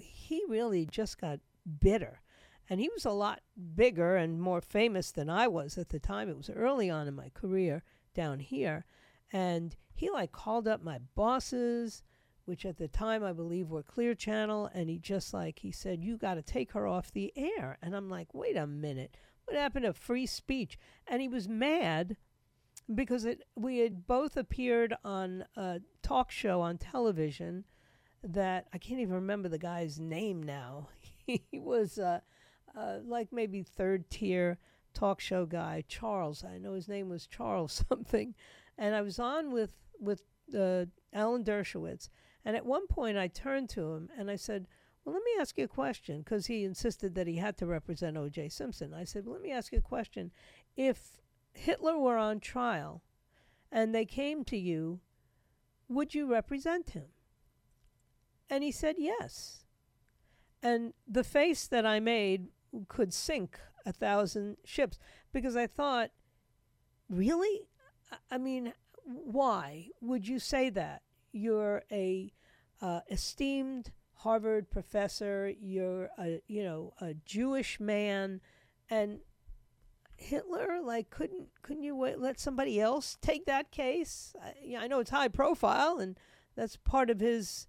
he 0.00 0.42
really 0.48 0.86
just 0.86 1.20
got 1.20 1.40
bitter. 1.80 2.20
And 2.70 2.80
he 2.80 2.88
was 2.88 3.04
a 3.04 3.10
lot 3.10 3.40
bigger 3.74 4.16
and 4.16 4.40
more 4.40 4.60
famous 4.60 5.10
than 5.10 5.28
I 5.28 5.48
was 5.48 5.78
at 5.78 5.88
the 5.88 5.98
time. 5.98 6.28
It 6.28 6.36
was 6.36 6.50
early 6.50 6.88
on 6.90 7.08
in 7.08 7.14
my 7.14 7.30
career 7.30 7.82
down 8.14 8.38
here. 8.40 8.84
And 9.32 9.76
he 9.96 10.10
like 10.10 10.32
called 10.32 10.68
up 10.68 10.82
my 10.82 10.98
bosses, 11.14 12.02
which 12.44 12.64
at 12.64 12.76
the 12.76 12.88
time 12.88 13.24
I 13.24 13.32
believe 13.32 13.68
were 13.68 13.82
Clear 13.82 14.14
Channel, 14.14 14.70
and 14.72 14.88
he 14.88 14.98
just 14.98 15.34
like 15.34 15.60
he 15.60 15.72
said, 15.72 16.04
"You 16.04 16.16
got 16.16 16.34
to 16.34 16.42
take 16.42 16.72
her 16.72 16.86
off 16.86 17.12
the 17.12 17.32
air." 17.36 17.78
And 17.82 17.96
I'm 17.96 18.08
like, 18.08 18.34
"Wait 18.34 18.56
a 18.56 18.66
minute, 18.66 19.16
what 19.44 19.56
happened 19.56 19.84
to 19.84 19.92
free 19.92 20.26
speech?" 20.26 20.78
And 21.06 21.20
he 21.20 21.28
was 21.28 21.48
mad 21.48 22.16
because 22.94 23.24
it 23.24 23.42
we 23.56 23.78
had 23.78 24.06
both 24.06 24.36
appeared 24.36 24.94
on 25.04 25.44
a 25.56 25.80
talk 26.02 26.30
show 26.30 26.60
on 26.60 26.78
television 26.78 27.64
that 28.22 28.66
I 28.72 28.78
can't 28.78 29.00
even 29.00 29.14
remember 29.14 29.48
the 29.48 29.58
guy's 29.58 29.98
name 29.98 30.42
now. 30.42 30.88
he 31.26 31.42
was 31.52 31.98
uh, 31.98 32.20
uh, 32.76 32.98
like 33.04 33.32
maybe 33.32 33.62
third 33.62 34.10
tier 34.10 34.58
talk 34.94 35.20
show 35.20 35.46
guy, 35.46 35.84
Charles. 35.88 36.44
I 36.44 36.58
know 36.58 36.74
his 36.74 36.88
name 36.88 37.08
was 37.08 37.26
Charles 37.26 37.84
something, 37.88 38.34
and 38.78 38.94
I 38.94 39.02
was 39.02 39.18
on 39.18 39.52
with 39.52 39.74
with 40.00 40.22
uh, 40.56 40.86
Alan 41.12 41.44
Dershowitz, 41.44 42.08
and 42.44 42.56
at 42.56 42.66
one 42.66 42.86
point 42.86 43.18
I 43.18 43.28
turned 43.28 43.68
to 43.70 43.92
him 43.92 44.10
and 44.16 44.30
I 44.30 44.36
said. 44.36 44.66
Well, 45.04 45.14
let 45.14 45.22
me 45.22 45.40
ask 45.40 45.56
you 45.56 45.62
a 45.62 45.68
question 45.68 46.18
because 46.18 46.46
he 46.46 46.64
insisted 46.64 47.14
that 47.14 47.28
he 47.28 47.36
had 47.36 47.56
to 47.58 47.66
represent 47.66 48.16
O.J. 48.16 48.48
Simpson. 48.48 48.92
I 48.92 49.04
said, 49.04 49.24
well, 49.24 49.34
let 49.34 49.42
me 49.42 49.52
ask 49.52 49.70
you 49.70 49.78
a 49.78 49.80
question. 49.80 50.32
If 50.76 51.20
Hitler 51.52 51.96
were 51.96 52.16
on 52.16 52.40
trial 52.40 53.04
and 53.70 53.94
they 53.94 54.04
came 54.04 54.42
to 54.46 54.56
you, 54.56 54.98
would 55.88 56.12
you 56.12 56.26
represent 56.26 56.90
him? 56.90 57.06
And 58.50 58.62
he 58.64 58.72
said 58.72 58.96
yes. 58.98 59.64
And 60.62 60.92
the 61.06 61.24
face 61.24 61.66
that 61.68 61.86
I 61.86 62.00
made 62.00 62.48
could 62.88 63.14
sink 63.14 63.58
a 63.84 63.92
thousand 63.92 64.56
ships 64.64 64.98
because 65.32 65.56
I 65.56 65.66
thought, 65.66 66.10
really? 67.08 67.68
I 68.30 68.38
mean, 68.38 68.72
why 69.06 69.88
would 70.00 70.26
you 70.26 70.38
say 70.38 70.68
that? 70.70 71.02
You're 71.32 71.84
a 71.92 72.32
uh, 72.80 73.00
esteemed 73.08 73.92
Harvard 74.14 74.70
professor. 74.70 75.52
You're 75.60 76.10
a 76.18 76.40
you 76.46 76.64
know 76.64 76.92
a 77.00 77.14
Jewish 77.14 77.78
man, 77.78 78.40
and 78.90 79.20
Hitler? 80.16 80.80
Like, 80.82 81.10
couldn't 81.10 81.48
couldn't 81.62 81.84
you 81.84 81.94
wait, 81.94 82.18
let 82.18 82.40
somebody 82.40 82.80
else 82.80 83.16
take 83.20 83.46
that 83.46 83.70
case? 83.70 84.34
I, 84.42 84.76
I 84.76 84.86
know 84.88 85.00
it's 85.00 85.10
high 85.10 85.28
profile, 85.28 85.98
and 85.98 86.18
that's 86.56 86.76
part 86.76 87.10
of 87.10 87.20
his. 87.20 87.68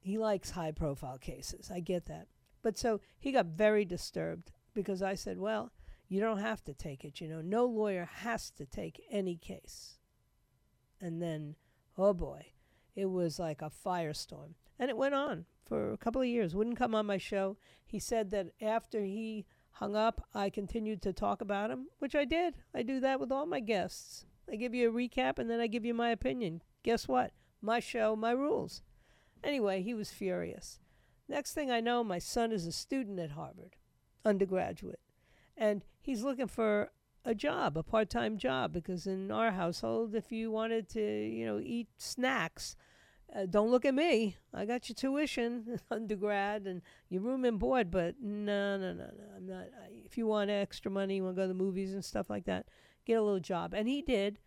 He 0.00 0.18
likes 0.18 0.50
high 0.50 0.72
profile 0.72 1.18
cases. 1.18 1.70
I 1.72 1.80
get 1.80 2.06
that, 2.06 2.28
but 2.62 2.78
so 2.78 3.00
he 3.18 3.32
got 3.32 3.46
very 3.46 3.84
disturbed 3.84 4.52
because 4.74 5.02
I 5.02 5.14
said, 5.14 5.38
"Well, 5.38 5.72
you 6.08 6.20
don't 6.20 6.38
have 6.38 6.62
to 6.64 6.74
take 6.74 7.04
it. 7.04 7.20
You 7.20 7.28
know, 7.28 7.40
no 7.40 7.64
lawyer 7.64 8.08
has 8.16 8.50
to 8.52 8.66
take 8.66 9.02
any 9.10 9.36
case." 9.36 9.98
And 11.00 11.20
then, 11.20 11.56
oh 11.98 12.14
boy, 12.14 12.46
it 12.94 13.06
was 13.06 13.38
like 13.38 13.62
a 13.62 13.70
firestorm, 13.70 14.54
and 14.78 14.90
it 14.90 14.96
went 14.96 15.14
on 15.14 15.44
for 15.64 15.92
a 15.92 15.98
couple 15.98 16.20
of 16.22 16.28
years. 16.28 16.54
Wouldn't 16.54 16.78
come 16.78 16.94
on 16.94 17.06
my 17.06 17.18
show. 17.18 17.56
He 17.84 17.98
said 17.98 18.30
that 18.30 18.48
after 18.60 19.04
he 19.04 19.46
hung 19.72 19.94
up, 19.94 20.26
I 20.34 20.48
continued 20.48 21.02
to 21.02 21.12
talk 21.12 21.40
about 21.40 21.70
him, 21.70 21.88
which 21.98 22.14
I 22.14 22.24
did. 22.24 22.54
I 22.74 22.82
do 22.82 22.98
that 23.00 23.20
with 23.20 23.30
all 23.30 23.46
my 23.46 23.60
guests. 23.60 24.24
I 24.50 24.56
give 24.56 24.74
you 24.74 24.88
a 24.88 24.92
recap 24.92 25.38
and 25.38 25.50
then 25.50 25.60
I 25.60 25.66
give 25.66 25.84
you 25.84 25.92
my 25.92 26.10
opinion. 26.10 26.62
Guess 26.82 27.08
what? 27.08 27.32
My 27.60 27.80
show, 27.80 28.16
my 28.16 28.30
rules. 28.30 28.82
Anyway, 29.44 29.82
he 29.82 29.92
was 29.92 30.10
furious. 30.10 30.78
Next 31.28 31.52
thing 31.52 31.70
I 31.70 31.80
know, 31.80 32.04
my 32.04 32.18
son 32.18 32.52
is 32.52 32.66
a 32.66 32.72
student 32.72 33.18
at 33.18 33.32
Harvard, 33.32 33.76
undergraduate, 34.24 35.00
and 35.56 35.84
he's 36.00 36.22
looking 36.22 36.46
for 36.46 36.90
a 37.26 37.34
job, 37.34 37.76
a 37.76 37.82
part-time 37.82 38.38
job, 38.38 38.72
because 38.72 39.06
in 39.06 39.32
our 39.32 39.50
household, 39.50 40.14
if 40.14 40.30
you 40.30 40.50
wanted 40.50 40.88
to, 40.90 41.00
you 41.02 41.44
know, 41.44 41.60
eat 41.62 41.88
snacks, 41.98 42.76
uh, 43.34 43.44
don't 43.46 43.70
look 43.70 43.84
at 43.84 43.94
me. 43.94 44.36
I 44.54 44.64
got 44.64 44.88
your 44.88 44.94
tuition, 44.94 45.80
undergrad, 45.90 46.66
and 46.66 46.82
your 47.08 47.22
room 47.22 47.44
and 47.44 47.58
board, 47.58 47.90
but 47.90 48.14
no, 48.22 48.78
no, 48.78 48.92
no, 48.92 49.06
no. 49.06 49.24
I'm 49.36 49.46
not. 49.46 49.64
I, 49.82 49.88
if 50.04 50.16
you 50.16 50.28
want 50.28 50.50
extra 50.50 50.90
money, 50.90 51.16
you 51.16 51.24
want 51.24 51.34
to 51.34 51.40
go 51.40 51.44
to 51.44 51.48
the 51.48 51.54
movies 51.54 51.92
and 51.92 52.04
stuff 52.04 52.30
like 52.30 52.44
that, 52.44 52.66
get 53.04 53.14
a 53.14 53.22
little 53.22 53.40
job. 53.40 53.74
And 53.74 53.88
he 53.88 54.00
did. 54.00 54.38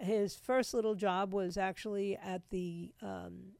His 0.00 0.34
first 0.34 0.72
little 0.72 0.94
job 0.94 1.34
was 1.34 1.58
actually 1.58 2.16
at 2.16 2.48
the 2.48 2.94
um, 3.02 3.52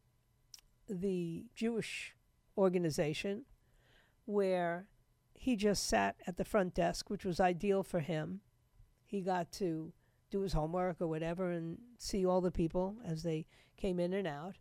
the 0.89 1.45
Jewish 1.55 2.15
organization, 2.57 3.45
where 4.25 4.87
he 5.35 5.57
just 5.57 5.87
sat 5.87 6.17
at 6.27 6.39
the 6.39 6.45
front 6.45 6.73
desk, 6.75 7.11
which 7.11 7.27
was 7.27 7.39
ideal 7.39 7.83
for 7.83 8.01
him. 8.01 8.41
He 9.13 9.21
got 9.21 9.53
to 9.53 9.93
do 10.31 10.41
his 10.41 10.55
homework 10.55 11.03
or 11.03 11.07
whatever 11.07 11.51
and 11.51 11.77
see 11.99 12.25
all 12.25 12.41
the 12.41 12.51
people 12.51 12.97
as 13.05 13.23
they 13.23 13.47
came 13.77 14.01
in 14.01 14.15
and 14.15 14.27
out. 14.27 14.57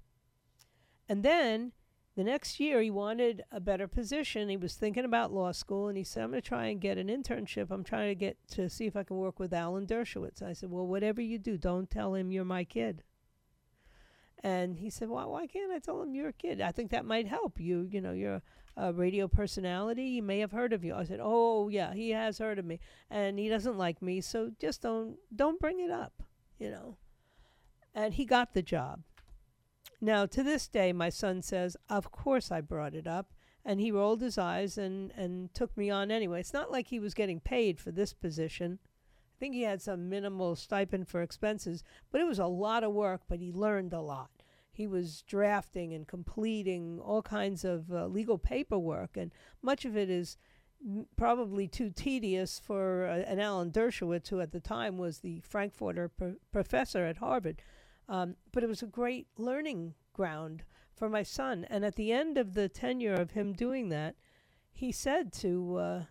And 1.08 1.24
then 1.24 1.72
the 2.18 2.26
next 2.26 2.60
year, 2.60 2.82
he 2.82 2.92
wanted 2.92 3.46
a 3.50 3.62
better 3.62 3.88
position. 3.88 4.50
He 4.50 4.58
was 4.58 4.76
thinking 4.76 5.06
about 5.06 5.32
law 5.32 5.54
school, 5.54 5.88
and 5.88 5.98
he 5.98 6.04
said, 6.04 6.24
"I'm 6.24 6.32
going 6.32 6.42
to 6.42 6.48
try 6.48 6.66
and 6.66 6.82
get 6.82 6.98
an 6.98 7.08
internship. 7.08 7.72
I'm 7.72 7.86
trying 7.86 8.10
to 8.10 8.16
get 8.16 8.38
to 8.50 8.70
see 8.70 8.88
if 8.88 8.98
I 8.98 9.04
can 9.04 9.16
work 9.16 9.40
with 9.40 9.54
Alan 9.54 9.88
Dershowitz." 9.88 10.44
I 10.44 10.52
said, 10.52 10.70
"Well, 10.70 10.86
whatever 10.86 11.22
you 11.22 11.40
do, 11.40 11.58
don't 11.58 11.90
tell 11.90 12.14
him 12.14 12.30
you're 12.30 12.44
my 12.44 12.66
kid." 12.66 13.04
And 14.44 14.80
he 14.80 14.90
said, 14.90 15.08
"Well, 15.08 15.32
why 15.32 15.48
can't 15.48 15.72
I 15.72 15.80
tell 15.80 16.02
him 16.02 16.14
you're 16.14 16.28
a 16.28 16.34
kid? 16.34 16.60
I 16.60 16.74
think 16.74 16.92
that 16.92 17.06
might 17.06 17.28
help 17.28 17.58
you. 17.58 17.88
You 17.90 18.02
know, 18.02 18.12
you're 18.12 18.42
a 18.78 18.94
radio 18.94 19.28
personality. 19.28 20.12
He 20.14 20.22
may 20.22 20.40
have 20.40 20.52
heard 20.52 20.74
of 20.74 20.84
you." 20.84 20.96
I 20.96 21.04
said, 21.04 21.20
"Oh, 21.22 21.70
yeah, 21.70 21.94
he 21.94 22.12
has 22.12 22.38
heard 22.38 22.60
of 22.60 22.66
me, 22.66 22.80
and 23.10 23.40
he 23.40 23.50
doesn't 23.50 23.78
like 23.78 24.02
me, 24.02 24.22
so 24.22 24.52
just 24.60 24.82
don't 24.82 25.18
don't 25.36 25.60
bring 25.60 25.80
it 25.80 25.92
up, 25.92 26.24
you 26.60 26.70
know." 26.70 26.98
And 27.94 28.14
he 28.14 28.26
got 28.26 28.54
the 28.54 28.62
job. 28.62 29.04
Now, 30.04 30.26
to 30.26 30.42
this 30.42 30.68
day, 30.68 30.92
my 30.92 31.10
son 31.10 31.44
says, 31.44 31.78
Of 31.88 32.12
course 32.12 32.52
I 32.52 32.60
brought 32.60 32.96
it 32.96 33.06
up. 33.06 33.34
And 33.64 33.80
he 33.80 33.92
rolled 33.92 34.22
his 34.22 34.40
eyes 34.40 34.80
and, 34.80 35.12
and 35.16 35.54
took 35.54 35.78
me 35.78 35.92
on 35.92 36.10
anyway. 36.10 36.40
It's 36.40 36.54
not 36.54 36.72
like 36.72 36.88
he 36.88 37.00
was 37.00 37.14
getting 37.14 37.40
paid 37.40 37.80
for 37.80 37.92
this 37.92 38.12
position. 38.12 38.80
I 38.82 39.38
think 39.40 39.54
he 39.54 39.62
had 39.62 39.84
some 39.84 40.10
minimal 40.10 40.56
stipend 40.56 41.08
for 41.08 41.22
expenses, 41.22 41.84
but 42.12 42.20
it 42.20 42.28
was 42.28 42.40
a 42.40 42.48
lot 42.48 42.84
of 42.84 42.94
work, 42.94 43.22
but 43.30 43.40
he 43.40 43.52
learned 43.52 43.94
a 43.94 44.02
lot. 44.02 44.41
He 44.72 44.88
was 44.88 45.22
drafting 45.24 45.94
and 45.94 46.08
completing 46.08 47.00
all 47.00 47.22
kinds 47.22 47.64
of 47.64 47.92
uh, 47.92 48.08
legal 48.08 48.38
paperwork, 48.38 49.18
and 49.18 49.34
much 49.62 49.86
of 49.86 49.98
it 49.98 50.10
is 50.10 50.38
probably 51.16 51.68
too 51.68 51.90
tedious 51.90 52.60
for 52.60 53.06
uh, 53.06 53.20
an 53.32 53.40
Alan 53.40 53.72
Dershowitz, 53.72 54.30
who 54.30 54.40
at 54.40 54.52
the 54.52 54.60
time 54.60 54.98
was 54.98 55.20
the 55.20 55.40
Frankfurter 55.42 56.10
pr- 56.10 56.40
professor 56.52 57.06
at 57.06 57.18
Harvard. 57.18 57.62
Um, 58.10 58.36
but 58.52 58.64
it 58.64 58.68
was 58.68 58.82
a 58.82 58.88
great 58.88 59.28
learning 59.38 59.94
ground 60.14 60.64
for 60.96 61.10
my 61.10 61.24
son. 61.24 61.66
And 61.70 61.86
at 61.86 61.96
the 61.96 62.12
end 62.12 62.38
of 62.38 62.54
the 62.54 62.68
tenure 62.68 63.14
of 63.14 63.32
him 63.32 63.54
doing 63.54 63.90
that, 63.90 64.16
he 64.72 64.92
said 64.92 65.32
to 65.34 65.76
uh, 65.78 66.04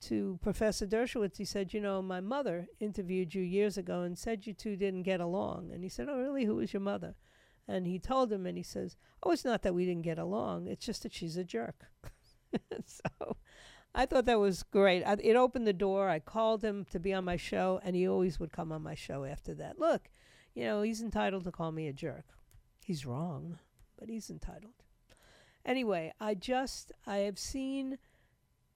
to 0.00 0.38
Professor 0.42 0.86
Dershowitz, 0.86 1.38
he 1.38 1.44
said, 1.44 1.72
"You 1.72 1.80
know, 1.80 2.02
my 2.02 2.20
mother 2.20 2.68
interviewed 2.78 3.34
you 3.34 3.42
years 3.42 3.78
ago 3.78 4.02
and 4.02 4.16
said 4.18 4.46
you 4.46 4.52
two 4.52 4.76
didn't 4.76 5.02
get 5.02 5.20
along." 5.20 5.70
And 5.72 5.82
he 5.82 5.88
said, 5.88 6.08
"Oh, 6.08 6.18
really? 6.18 6.44
Who 6.44 6.56
was 6.56 6.72
your 6.72 6.82
mother?" 6.82 7.14
And 7.68 7.86
he 7.86 7.98
told 7.98 8.32
him, 8.32 8.46
and 8.46 8.56
he 8.56 8.62
says, 8.62 8.96
"Oh, 9.22 9.30
it's 9.30 9.44
not 9.44 9.62
that 9.62 9.74
we 9.74 9.84
didn't 9.84 10.02
get 10.02 10.18
along. 10.18 10.66
It's 10.66 10.84
just 10.84 11.02
that 11.02 11.12
she's 11.12 11.36
a 11.36 11.44
jerk." 11.44 11.86
so, 12.86 13.36
I 13.94 14.06
thought 14.06 14.24
that 14.24 14.40
was 14.40 14.62
great. 14.62 15.02
I, 15.04 15.16
it 15.20 15.36
opened 15.36 15.66
the 15.66 15.72
door. 15.72 16.08
I 16.08 16.18
called 16.18 16.64
him 16.64 16.86
to 16.90 16.98
be 16.98 17.12
on 17.12 17.24
my 17.24 17.36
show, 17.36 17.80
and 17.84 17.94
he 17.94 18.08
always 18.08 18.40
would 18.40 18.52
come 18.52 18.72
on 18.72 18.82
my 18.82 18.94
show 18.94 19.24
after 19.24 19.54
that. 19.54 19.78
Look, 19.78 20.08
you 20.54 20.64
know, 20.64 20.82
he's 20.82 21.02
entitled 21.02 21.44
to 21.44 21.52
call 21.52 21.72
me 21.72 21.86
a 21.88 21.92
jerk. 21.92 22.24
He's 22.84 23.04
wrong, 23.04 23.58
but 23.98 24.08
he's 24.08 24.30
entitled. 24.30 24.72
Anyway, 25.64 26.12
I 26.18 26.34
just 26.34 26.92
I 27.06 27.18
have 27.18 27.38
seen 27.38 27.98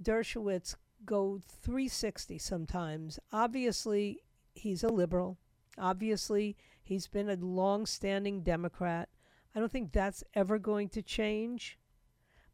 Dershowitz 0.03 0.75
go 1.07 1.41
360 1.63 2.39
sometimes. 2.39 3.19
Obviously, 3.33 4.21
he's 4.55 4.85
a 4.85 4.89
liberal. 4.89 5.39
Obviously, 5.79 6.57
he's 6.83 7.07
been 7.07 7.29
a 7.29 7.37
long-standing 7.37 8.43
Democrat. 8.43 9.09
I 9.55 9.61
don't 9.61 9.71
think 9.71 9.93
that's 9.93 10.25
ever 10.35 10.59
going 10.59 10.89
to 10.91 11.03
change. 11.03 11.79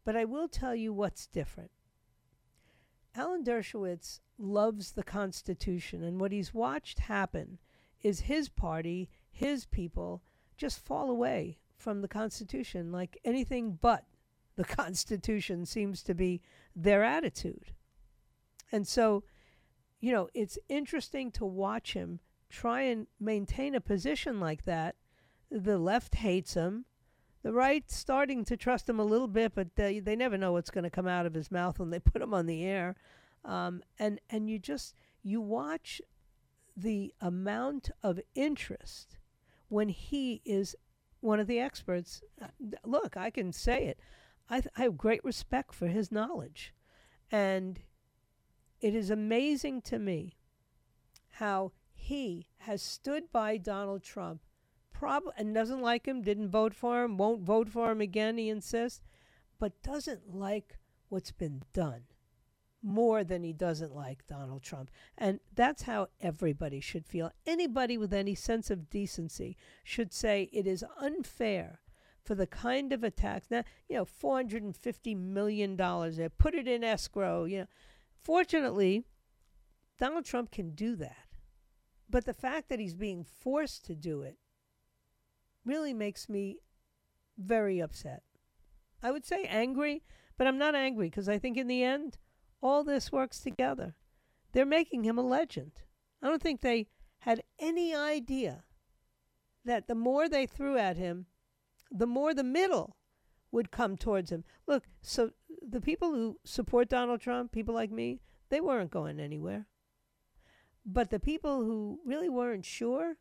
But 0.03 0.15
I 0.15 0.25
will 0.25 0.47
tell 0.47 0.75
you 0.75 0.93
what's 0.93 1.27
different. 1.27 1.71
Alan 3.15 3.43
Dershowitz 3.43 4.19
loves 4.37 4.93
the 4.93 5.03
Constitution, 5.03 6.03
and 6.03 6.19
what 6.19 6.31
he's 6.31 6.53
watched 6.53 6.99
happen 6.99 7.59
is 8.01 8.21
his 8.21 8.49
party, 8.49 9.09
his 9.29 9.65
people, 9.65 10.23
just 10.57 10.83
fall 10.85 11.09
away 11.09 11.57
from 11.77 12.01
the 12.01 12.07
Constitution 12.07 12.91
like 12.91 13.19
anything 13.23 13.77
but 13.81 14.05
the 14.55 14.65
Constitution 14.75 15.65
seems 15.65 16.03
to 16.03 16.13
be 16.13 16.41
their 16.75 17.03
attitude. 17.03 17.73
And 18.71 18.87
so, 18.87 19.23
you 19.99 20.11
know, 20.11 20.29
it's 20.33 20.59
interesting 20.69 21.31
to 21.31 21.45
watch 21.45 21.93
him 21.93 22.19
try 22.49 22.81
and 22.81 23.07
maintain 23.19 23.75
a 23.75 23.81
position 23.81 24.39
like 24.39 24.65
that. 24.65 24.95
The 25.51 25.77
left 25.77 26.15
hates 26.15 26.53
him. 26.53 26.85
The 27.41 27.53
right 27.53 27.89
starting 27.89 28.43
to 28.45 28.57
trust 28.57 28.89
him 28.89 28.99
a 28.99 29.05
little 29.05 29.27
bit, 29.27 29.53
but 29.55 29.75
they, 29.75 29.99
they 29.99 30.15
never 30.15 30.37
know 30.37 30.51
what's 30.51 30.71
going 30.71 30.83
to 30.83 30.89
come 30.89 31.07
out 31.07 31.25
of 31.25 31.33
his 31.33 31.51
mouth 31.51 31.79
when 31.79 31.89
they 31.89 31.99
put 31.99 32.21
him 32.21 32.33
on 32.33 32.45
the 32.45 32.65
air. 32.65 32.95
Um, 33.45 33.81
and 33.97 34.19
and 34.29 34.49
you 34.49 34.59
just 34.59 34.95
you 35.23 35.39
watch 35.39 36.01
the 36.75 37.13
amount 37.21 37.89
of 38.03 38.19
interest 38.35 39.17
when 39.69 39.89
he 39.89 40.41
is 40.43 40.75
one 41.21 41.39
of 41.39 41.47
the 41.47 41.59
experts. 41.59 42.21
Uh, 42.41 42.47
look, 42.83 43.15
I 43.15 43.29
can 43.29 43.53
say 43.53 43.85
it. 43.85 43.99
I, 44.49 44.61
th- 44.61 44.73
I 44.75 44.81
have 44.81 44.97
great 44.97 45.23
respect 45.23 45.73
for 45.73 45.87
his 45.87 46.11
knowledge. 46.11 46.73
And 47.31 47.79
it 48.81 48.95
is 48.95 49.09
amazing 49.09 49.81
to 49.83 49.99
me 49.99 50.37
how 51.33 51.71
he 52.09 52.47
has 52.61 52.81
stood 52.81 53.31
by 53.31 53.55
Donald 53.55 54.01
Trump 54.01 54.41
prob- 54.91 55.31
and 55.37 55.53
doesn't 55.53 55.83
like 55.83 56.07
him, 56.07 56.23
didn't 56.23 56.49
vote 56.49 56.73
for 56.73 57.03
him, 57.03 57.17
won't 57.17 57.43
vote 57.43 57.69
for 57.69 57.91
him 57.91 58.01
again, 58.01 58.39
he 58.39 58.49
insists, 58.49 59.03
but 59.59 59.83
doesn't 59.83 60.35
like 60.35 60.79
what's 61.09 61.31
been 61.31 61.61
done 61.71 62.01
more 62.81 63.23
than 63.23 63.43
he 63.43 63.53
doesn't 63.53 63.95
like 63.95 64.25
Donald 64.25 64.63
Trump. 64.63 64.89
And 65.19 65.39
that's 65.53 65.83
how 65.83 66.07
everybody 66.19 66.79
should 66.79 67.05
feel. 67.05 67.31
Anybody 67.45 67.95
with 67.95 68.11
any 68.11 68.33
sense 68.33 68.71
of 68.71 68.89
decency 68.89 69.55
should 69.83 70.11
say 70.11 70.49
it 70.51 70.65
is 70.65 70.83
unfair 70.99 71.81
for 72.25 72.33
the 72.33 72.47
kind 72.47 72.91
of 72.91 73.03
attacks. 73.03 73.51
Now, 73.51 73.63
you 73.87 73.97
know, 73.97 74.05
$450 74.05 75.15
million, 75.15 75.77
they 75.77 76.29
put 76.39 76.55
it 76.55 76.67
in 76.67 76.83
escrow. 76.83 77.43
You 77.43 77.59
know, 77.59 77.67
fortunately, 78.19 79.03
Donald 79.99 80.25
Trump 80.25 80.49
can 80.49 80.71
do 80.71 80.95
that. 80.95 81.28
But 82.09 82.25
the 82.25 82.33
fact 82.33 82.69
that 82.69 82.79
he's 82.79 82.95
being 82.95 83.23
forced 83.23 83.85
to 83.85 83.95
do 83.95 84.21
it 84.21 84.37
really 85.65 85.93
makes 85.93 86.27
me 86.27 86.57
very 87.37 87.79
upset. 87.79 88.23
I 89.01 89.11
would 89.11 89.25
say 89.25 89.45
angry, 89.45 90.03
but 90.37 90.47
I'm 90.47 90.57
not 90.57 90.75
angry 90.75 91.09
because 91.09 91.29
I 91.29 91.37
think 91.37 91.57
in 91.57 91.67
the 91.67 91.83
end, 91.83 92.17
all 92.61 92.83
this 92.83 93.11
works 93.11 93.39
together. 93.39 93.95
They're 94.51 94.65
making 94.65 95.03
him 95.03 95.17
a 95.17 95.21
legend. 95.21 95.83
I 96.21 96.27
don't 96.27 96.41
think 96.41 96.61
they 96.61 96.87
had 97.19 97.43
any 97.59 97.95
idea 97.95 98.63
that 99.63 99.87
the 99.87 99.95
more 99.95 100.27
they 100.27 100.45
threw 100.45 100.77
at 100.77 100.97
him, 100.97 101.27
the 101.91 102.07
more 102.07 102.33
the 102.33 102.43
middle 102.43 102.95
would 103.51 103.71
come 103.71 103.97
towards 103.97 104.31
him. 104.31 104.43
Look, 104.67 104.85
so 105.01 105.31
the 105.61 105.81
people 105.81 106.11
who 106.11 106.39
support 106.43 106.89
Donald 106.89 107.21
Trump, 107.21 107.51
people 107.51 107.75
like 107.75 107.91
me, 107.91 108.21
they 108.49 108.61
weren't 108.61 108.91
going 108.91 109.19
anywhere. 109.19 109.67
But 110.85 111.09
the 111.09 111.19
people 111.19 111.63
who 111.63 111.99
really 112.05 112.29
weren't 112.29 112.65
sure, 112.65 113.17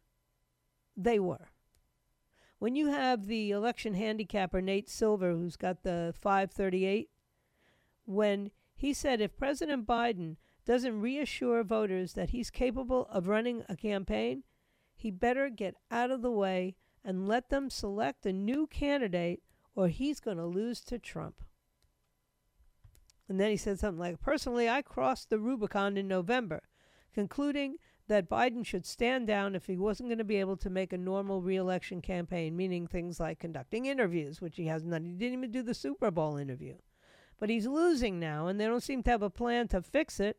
they 0.97 1.19
were. 1.19 1.51
When 2.59 2.75
you 2.75 2.89
have 2.89 3.27
the 3.27 3.51
election 3.53 3.95
handicapper 3.95 4.61
Nate 4.61 4.89
Silver, 4.89 5.33
who's 5.33 5.57
got 5.57 5.83
the 5.83 6.13
538, 6.21 7.09
when 8.05 8.51
he 8.75 8.93
said 8.93 9.21
if 9.21 9.37
President 9.37 9.87
Biden 9.87 10.37
doesn't 10.65 11.01
reassure 11.01 11.63
voters 11.63 12.15
that 12.15 12.31
he's 12.31 12.51
capable 12.51 13.07
of 13.11 13.29
running 13.29 13.65
a 13.69 13.77
campaign, 13.77 14.43
he 14.95 15.11
better 15.11 15.49
get 15.49 15.75
out 15.91 16.11
of 16.11 16.23
the 16.23 16.31
way 16.31 16.75
and 17.05 17.29
let 17.29 17.49
them 17.49 17.71
select 17.71 18.27
a 18.27 18.33
new 18.33 18.67
candidate 18.67 19.43
or 19.75 19.89
he's 19.89 20.21
going 20.21 20.37
to 20.37 20.45
lose 20.45 20.81
to 20.81 20.99
Trump. 20.99 21.43
And 23.29 23.39
then 23.39 23.51
he 23.51 23.57
said 23.57 23.79
something 23.79 24.01
like, 24.01 24.21
Personally, 24.21 24.69
I 24.69 24.83
crossed 24.83 25.31
the 25.31 25.39
Rubicon 25.39 25.97
in 25.97 26.09
November, 26.09 26.63
concluding 27.19 27.79
that 28.07 28.31
Biden 28.31 28.65
should 28.65 28.87
stand 28.87 29.27
down 29.27 29.57
if 29.57 29.67
he 29.67 29.77
wasn't 29.77 30.09
going 30.09 30.19
to 30.19 30.25
be 30.25 30.37
able 30.37 30.57
to 30.59 30.71
make 30.71 30.93
a 30.93 30.97
normal 30.99 31.43
reelection 31.43 32.01
campaign, 32.01 32.57
meaning 32.57 32.87
things 32.87 33.19
like 33.19 33.41
conducting 33.41 33.87
interviews, 33.87 34.41
which 34.41 34.57
he 34.57 34.67
hasn't 34.67 34.93
done. 34.93 35.05
He 35.05 35.11
didn't 35.11 35.39
even 35.39 35.51
do 35.51 35.65
the 35.65 35.75
Super 35.75 36.13
Bowl 36.13 36.37
interview. 36.37 36.77
But 37.41 37.51
he's 37.51 37.67
losing 37.67 38.21
now, 38.21 38.47
and 38.47 38.61
they 38.61 38.67
don't 38.67 38.85
seem 38.85 39.03
to 39.03 39.11
have 39.11 39.23
a 39.23 39.31
plan 39.31 39.67
to 39.69 39.83
fix 39.83 40.21
it. 40.21 40.37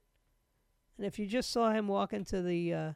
And 0.96 1.06
if 1.06 1.20
you 1.20 1.28
just 1.28 1.52
saw 1.52 1.72
him 1.74 1.90
walk 1.90 2.14
into 2.14 2.42
the 2.42 2.74
uh, 2.74 2.92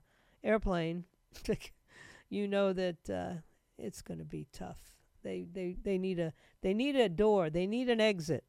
airplane, 0.45 1.03
you 2.29 2.47
know 2.47 2.71
that 2.71 3.09
uh, 3.09 3.33
it's 3.77 4.01
going 4.01 4.19
to 4.19 4.25
be 4.25 4.47
tough. 4.53 4.93
They, 5.23 5.45
they, 5.51 5.75
they 5.83 5.97
need 5.97 6.19
a 6.19 6.31
they 6.61 6.73
need 6.73 6.95
a 6.95 7.09
door. 7.09 7.49
They 7.49 7.67
need 7.67 7.89
an 7.89 7.99
exit, 7.99 8.45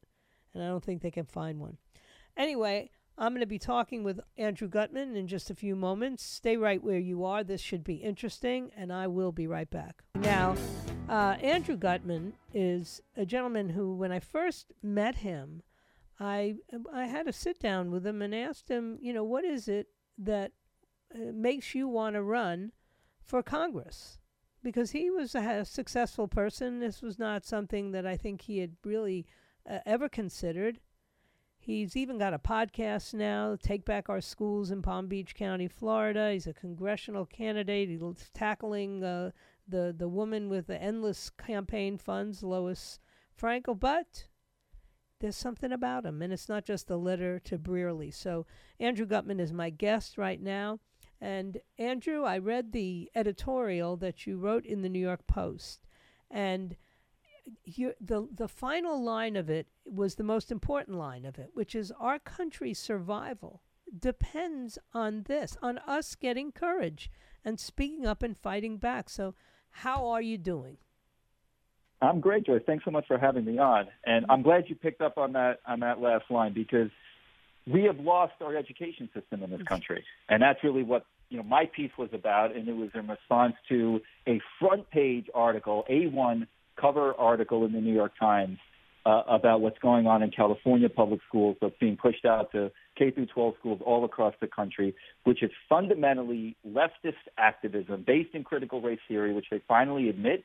and 0.53 0.63
I 0.63 0.67
don't 0.67 0.83
think 0.83 1.01
they 1.01 1.11
can 1.11 1.25
find 1.25 1.59
one. 1.59 1.77
Anyway, 2.37 2.89
I'm 3.17 3.31
going 3.31 3.41
to 3.41 3.45
be 3.45 3.59
talking 3.59 4.03
with 4.03 4.19
Andrew 4.37 4.67
Gutman 4.67 5.15
in 5.15 5.27
just 5.27 5.49
a 5.49 5.55
few 5.55 5.75
moments. 5.75 6.23
Stay 6.23 6.57
right 6.57 6.83
where 6.83 6.99
you 6.99 7.23
are. 7.23 7.43
This 7.43 7.61
should 7.61 7.83
be 7.83 7.95
interesting, 7.95 8.71
and 8.75 8.91
I 8.91 9.07
will 9.07 9.31
be 9.31 9.47
right 9.47 9.69
back. 9.69 10.03
Now, 10.15 10.55
uh, 11.07 11.37
Andrew 11.41 11.77
Gutman 11.77 12.33
is 12.53 13.01
a 13.15 13.25
gentleman 13.25 13.69
who, 13.69 13.95
when 13.95 14.11
I 14.11 14.19
first 14.19 14.73
met 14.83 15.15
him, 15.15 15.61
I 16.19 16.55
I 16.93 17.05
had 17.07 17.27
a 17.27 17.33
sit 17.33 17.59
down 17.59 17.91
with 17.91 18.05
him 18.05 18.21
and 18.21 18.33
asked 18.33 18.69
him, 18.69 18.97
you 19.01 19.13
know, 19.13 19.23
what 19.23 19.43
is 19.43 19.67
it 19.67 19.87
that 20.17 20.51
uh, 21.13 21.31
makes 21.33 21.75
you 21.75 21.87
want 21.87 22.15
to 22.15 22.23
run 22.23 22.71
for 23.21 23.43
Congress? 23.43 24.19
because 24.65 24.91
he 24.91 25.11
was 25.11 25.35
a, 25.35 25.63
successful 25.63 26.27
person. 26.27 26.79
This 26.79 27.01
was 27.01 27.19
not 27.19 27.45
something 27.45 27.91
that 27.91 28.05
I 28.05 28.17
think 28.17 28.41
he 28.41 28.57
had 28.57 28.71
really 28.83 29.27
uh, 29.69 29.77
ever 29.85 30.09
considered. 30.09 30.79
He's 31.65 31.97
even 31.97 32.19
got 32.19 32.35
a 32.35 32.37
podcast 32.37 33.15
now, 33.15 33.57
Take 33.59 33.85
Back 33.85 34.07
Our 34.07 34.21
Schools 34.21 34.69
in 34.69 34.83
Palm 34.83 35.07
Beach 35.07 35.33
County, 35.33 35.67
Florida. 35.67 36.31
He's 36.31 36.45
a 36.45 36.53
congressional 36.53 37.25
candidate. 37.25 37.89
He's 37.89 38.29
tackling 38.35 39.03
uh, 39.03 39.31
the, 39.67 39.91
the 39.97 40.07
woman 40.07 40.47
with 40.47 40.67
the 40.67 40.79
endless 40.79 41.31
campaign 41.31 41.97
funds, 41.97 42.43
Lois 42.43 42.99
Frankel. 43.35 43.79
But 43.79 44.25
there's 45.19 45.35
something 45.35 45.71
about 45.71 46.05
him, 46.05 46.21
and 46.21 46.31
it's 46.31 46.47
not 46.47 46.65
just 46.65 46.91
a 46.91 46.97
letter 46.97 47.39
to 47.45 47.57
Brearley. 47.57 48.11
So 48.11 48.45
Andrew 48.79 49.07
Gutman 49.07 49.39
is 49.39 49.51
my 49.51 49.71
guest 49.71 50.19
right 50.19 50.39
now. 50.39 50.81
And 51.19 51.57
Andrew, 51.79 52.25
I 52.25 52.37
read 52.37 52.73
the 52.73 53.09
editorial 53.15 53.97
that 53.97 54.27
you 54.27 54.37
wrote 54.37 54.67
in 54.67 54.83
the 54.83 54.89
New 54.89 54.99
York 54.99 55.25
Post, 55.25 55.87
and 56.29 56.75
you, 57.63 57.93
the 57.99 58.27
the 58.33 58.47
final 58.47 59.01
line 59.03 59.35
of 59.35 59.49
it 59.49 59.67
was 59.85 60.15
the 60.15 60.23
most 60.23 60.51
important 60.51 60.97
line 60.97 61.25
of 61.25 61.37
it, 61.37 61.51
which 61.53 61.75
is 61.75 61.91
our 61.99 62.19
country's 62.19 62.79
survival 62.79 63.61
depends 63.97 64.77
on 64.93 65.23
this, 65.23 65.57
on 65.61 65.77
us 65.79 66.15
getting 66.15 66.51
courage 66.51 67.09
and 67.43 67.59
speaking 67.59 68.05
up 68.05 68.23
and 68.23 68.37
fighting 68.37 68.77
back. 68.77 69.09
So, 69.09 69.35
how 69.69 70.07
are 70.07 70.21
you 70.21 70.37
doing? 70.37 70.77
I'm 72.01 72.19
great, 72.19 72.45
Joyce. 72.45 72.61
Thanks 72.65 72.85
so 72.85 72.91
much 72.91 73.07
for 73.07 73.17
having 73.17 73.45
me 73.45 73.57
on, 73.57 73.87
and 74.05 74.25
I'm 74.29 74.41
glad 74.41 74.65
you 74.67 74.75
picked 74.75 75.01
up 75.01 75.17
on 75.17 75.33
that 75.33 75.59
on 75.65 75.79
that 75.79 75.99
last 75.99 76.25
line 76.29 76.53
because 76.53 76.89
we 77.67 77.83
have 77.83 77.99
lost 77.99 78.33
our 78.41 78.55
education 78.55 79.09
system 79.13 79.43
in 79.43 79.49
this 79.49 79.63
country, 79.63 80.03
and 80.29 80.41
that's 80.41 80.63
really 80.63 80.83
what 80.83 81.05
you 81.29 81.37
know 81.37 81.43
my 81.43 81.69
piece 81.73 81.91
was 81.97 82.09
about, 82.13 82.55
and 82.55 82.67
it 82.67 82.75
was 82.75 82.89
in 82.93 83.07
response 83.07 83.55
to 83.69 84.01
a 84.27 84.41
front 84.59 84.89
page 84.91 85.27
article, 85.33 85.85
A1 85.89 86.47
cover 86.79 87.13
article 87.15 87.65
in 87.65 87.71
the 87.71 87.81
New 87.81 87.93
York 87.93 88.13
Times 88.19 88.57
uh, 89.05 89.21
about 89.27 89.61
what's 89.61 89.77
going 89.79 90.07
on 90.07 90.23
in 90.23 90.31
California 90.31 90.89
public 90.89 91.19
schools 91.27 91.57
that's 91.61 91.75
being 91.79 91.97
pushed 91.97 92.25
out 92.25 92.51
to 92.51 92.71
K 92.97 93.11
through 93.11 93.27
12 93.27 93.53
schools 93.59 93.81
all 93.85 94.03
across 94.03 94.33
the 94.41 94.47
country, 94.47 94.95
which 95.23 95.43
is 95.43 95.51
fundamentally 95.69 96.55
leftist 96.67 97.13
activism 97.37 98.03
based 98.05 98.33
in 98.33 98.43
critical 98.43 98.81
race 98.81 98.99
theory, 99.07 99.33
which 99.33 99.47
they 99.51 99.61
finally 99.67 100.09
admit 100.09 100.43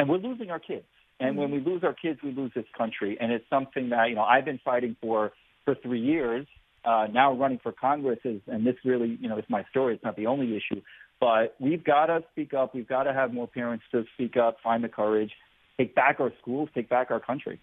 and 0.00 0.08
we're 0.08 0.16
losing 0.16 0.50
our 0.50 0.58
kids. 0.58 0.86
And 1.20 1.36
when 1.36 1.50
we 1.50 1.60
lose 1.60 1.84
our 1.84 1.92
kids, 1.92 2.20
we 2.22 2.32
lose 2.32 2.50
this 2.54 2.64
country. 2.76 3.18
And 3.20 3.30
it's 3.30 3.44
something 3.50 3.90
that 3.90 4.08
you 4.08 4.14
know 4.14 4.22
I've 4.22 4.46
been 4.46 4.60
fighting 4.64 4.96
for 5.02 5.32
for 5.66 5.74
three 5.74 6.00
years. 6.00 6.46
Uh, 6.82 7.06
now 7.12 7.34
running 7.34 7.60
for 7.62 7.72
Congress 7.72 8.18
is, 8.24 8.40
and 8.46 8.66
this 8.66 8.76
really 8.86 9.18
you 9.20 9.28
know 9.28 9.36
is 9.36 9.44
my 9.50 9.62
story. 9.70 9.94
It's 9.94 10.02
not 10.02 10.16
the 10.16 10.26
only 10.26 10.56
issue, 10.56 10.80
but 11.20 11.54
we've 11.60 11.84
got 11.84 12.06
to 12.06 12.24
speak 12.32 12.54
up. 12.54 12.74
We've 12.74 12.88
got 12.88 13.02
to 13.02 13.12
have 13.12 13.34
more 13.34 13.46
parents 13.46 13.84
to 13.92 14.04
speak 14.14 14.38
up, 14.38 14.56
find 14.64 14.82
the 14.82 14.88
courage, 14.88 15.32
take 15.80 15.94
back 15.94 16.20
our 16.20 16.32
schools, 16.40 16.68
take 16.74 16.88
back 16.88 17.10
our 17.10 17.20
country. 17.20 17.58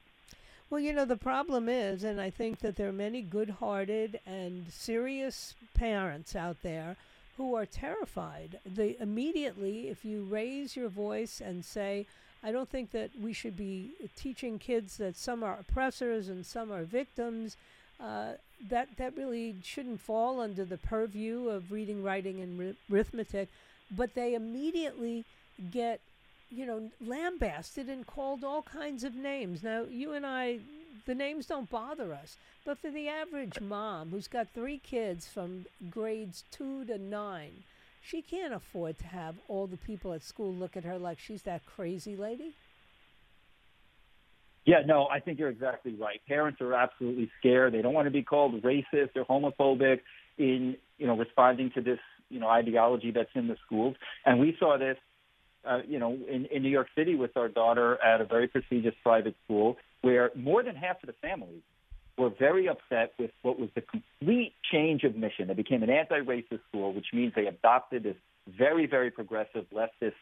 Well, 0.69 0.81
you 0.81 0.91
know, 0.91 1.05
the 1.05 1.17
problem 1.31 1.69
is, 1.69 2.03
and 2.03 2.19
I 2.19 2.29
think 2.29 2.59
that 2.59 2.75
there 2.75 2.89
are 2.89 2.93
many 3.07 3.21
good 3.21 3.51
hearted 3.61 4.19
and 4.25 4.65
serious 4.71 5.55
parents 5.73 6.35
out 6.35 6.57
there 6.63 6.97
who 7.37 7.55
are 7.55 7.65
terrified. 7.65 8.59
They 8.65 8.97
immediately, 8.99 9.87
if 9.89 10.03
you 10.03 10.23
raise 10.23 10.75
your 10.75 10.89
voice 10.89 11.39
and 11.39 11.63
say, 11.63 12.07
I 12.43 12.51
don't 12.51 12.69
think 12.69 12.91
that 12.91 13.11
we 13.21 13.33
should 13.33 13.55
be 13.55 13.91
teaching 14.15 14.57
kids 14.57 14.97
that 14.97 15.15
some 15.15 15.43
are 15.43 15.59
oppressors 15.59 16.27
and 16.27 16.45
some 16.45 16.71
are 16.71 16.83
victims. 16.83 17.55
Uh, 17.99 18.33
that 18.69 18.87
that 18.97 19.15
really 19.15 19.55
shouldn't 19.63 20.01
fall 20.01 20.39
under 20.39 20.65
the 20.65 20.77
purview 20.77 21.49
of 21.49 21.71
reading, 21.71 22.03
writing, 22.03 22.41
and 22.41 22.75
arithmetic. 22.91 23.49
But 23.89 24.15
they 24.15 24.33
immediately 24.33 25.25
get, 25.71 25.99
you 26.49 26.65
know, 26.65 26.89
lambasted 27.05 27.89
and 27.89 28.05
called 28.05 28.43
all 28.43 28.61
kinds 28.61 29.03
of 29.03 29.15
names. 29.15 29.63
Now, 29.63 29.83
you 29.83 30.13
and 30.13 30.25
I, 30.25 30.59
the 31.05 31.15
names 31.15 31.45
don't 31.45 31.69
bother 31.69 32.13
us, 32.13 32.37
but 32.65 32.77
for 32.79 32.91
the 32.91 33.07
average 33.07 33.59
mom 33.61 34.09
who's 34.09 34.27
got 34.27 34.47
three 34.53 34.79
kids 34.79 35.27
from 35.27 35.65
grades 35.89 36.43
two 36.51 36.85
to 36.85 36.97
nine 36.97 37.63
she 38.09 38.21
can't 38.21 38.53
afford 38.53 38.97
to 38.99 39.05
have 39.05 39.35
all 39.47 39.67
the 39.67 39.77
people 39.77 40.13
at 40.13 40.23
school 40.23 40.53
look 40.53 40.77
at 40.77 40.83
her 40.85 40.97
like 40.97 41.19
she's 41.19 41.41
that 41.43 41.65
crazy 41.65 42.15
lady. 42.15 42.53
Yeah, 44.65 44.81
no, 44.85 45.07
I 45.07 45.19
think 45.19 45.39
you're 45.39 45.49
exactly 45.49 45.93
right. 45.93 46.19
Parents 46.27 46.59
are 46.61 46.73
absolutely 46.73 47.29
scared. 47.39 47.73
They 47.73 47.81
don't 47.81 47.93
want 47.93 48.05
to 48.05 48.11
be 48.11 48.23
called 48.23 48.61
racist 48.63 49.11
or 49.15 49.25
homophobic 49.25 50.01
in, 50.37 50.75
you 50.97 51.07
know, 51.07 51.17
responding 51.17 51.71
to 51.75 51.81
this, 51.81 51.99
you 52.29 52.39
know, 52.39 52.47
ideology 52.47 53.11
that's 53.11 53.29
in 53.33 53.47
the 53.47 53.55
schools. 53.65 53.95
And 54.25 54.39
we 54.39 54.55
saw 54.59 54.77
this, 54.77 54.97
uh, 55.67 55.79
you 55.87 55.99
know, 55.99 56.13
in, 56.13 56.45
in 56.45 56.63
New 56.63 56.69
York 56.69 56.87
City 56.95 57.15
with 57.15 57.35
our 57.35 57.47
daughter 57.47 58.01
at 58.03 58.21
a 58.21 58.25
very 58.25 58.47
prestigious 58.47 58.95
private 59.03 59.35
school 59.45 59.77
where 60.01 60.31
more 60.35 60.63
than 60.63 60.75
half 60.75 61.01
of 61.03 61.07
the 61.07 61.15
families 61.21 61.61
were 62.17 62.29
very 62.29 62.67
upset 62.67 63.13
with 63.19 63.31
what 63.41 63.59
was 63.59 63.69
the 63.75 63.81
complete 63.81 64.53
change 64.71 65.03
of 65.03 65.15
mission. 65.15 65.49
It 65.49 65.57
became 65.57 65.83
an 65.83 65.89
anti-racist 65.89 66.61
school, 66.69 66.93
which 66.93 67.07
means 67.13 67.33
they 67.35 67.45
adopted 67.45 68.03
this 68.03 68.15
very, 68.47 68.87
very 68.87 69.11
progressive 69.11 69.65
leftist 69.73 70.13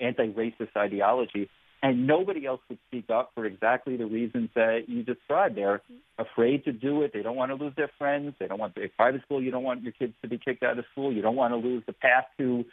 anti-racist 0.00 0.76
ideology. 0.76 1.48
And 1.82 2.06
nobody 2.06 2.46
else 2.46 2.60
would 2.70 2.78
speak 2.88 3.10
up 3.10 3.32
for 3.34 3.44
exactly 3.44 3.98
the 3.98 4.06
reasons 4.06 4.48
that 4.54 4.88
you 4.88 5.02
described. 5.02 5.56
They're 5.56 5.82
afraid 6.18 6.64
to 6.64 6.72
do 6.72 7.02
it. 7.02 7.12
They 7.12 7.22
don't 7.22 7.36
want 7.36 7.50
to 7.50 7.56
lose 7.62 7.74
their 7.76 7.90
friends. 7.98 8.34
They 8.40 8.46
don't 8.46 8.58
want 8.58 8.74
a 8.78 8.88
private 8.88 9.22
school. 9.22 9.42
You 9.42 9.50
don't 9.50 9.64
want 9.64 9.82
your 9.82 9.92
kids 9.92 10.14
to 10.22 10.28
be 10.28 10.38
kicked 10.38 10.62
out 10.62 10.78
of 10.78 10.86
school. 10.92 11.12
You 11.12 11.20
don't 11.20 11.36
want 11.36 11.52
to 11.52 11.58
lose 11.58 11.82
the 11.86 11.92
path 11.92 12.24
to, 12.38 12.64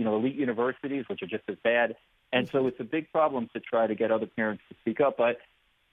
you 0.00 0.06
know, 0.06 0.16
elite 0.16 0.34
universities, 0.34 1.04
which 1.08 1.22
are 1.22 1.26
just 1.26 1.44
as 1.46 1.56
bad. 1.62 1.94
And 2.32 2.48
so 2.48 2.66
it's 2.68 2.80
a 2.80 2.84
big 2.84 3.12
problem 3.12 3.50
to 3.52 3.60
try 3.60 3.86
to 3.86 3.94
get 3.94 4.10
other 4.10 4.24
parents 4.24 4.62
to 4.70 4.74
speak 4.80 4.98
up. 4.98 5.18
But 5.18 5.36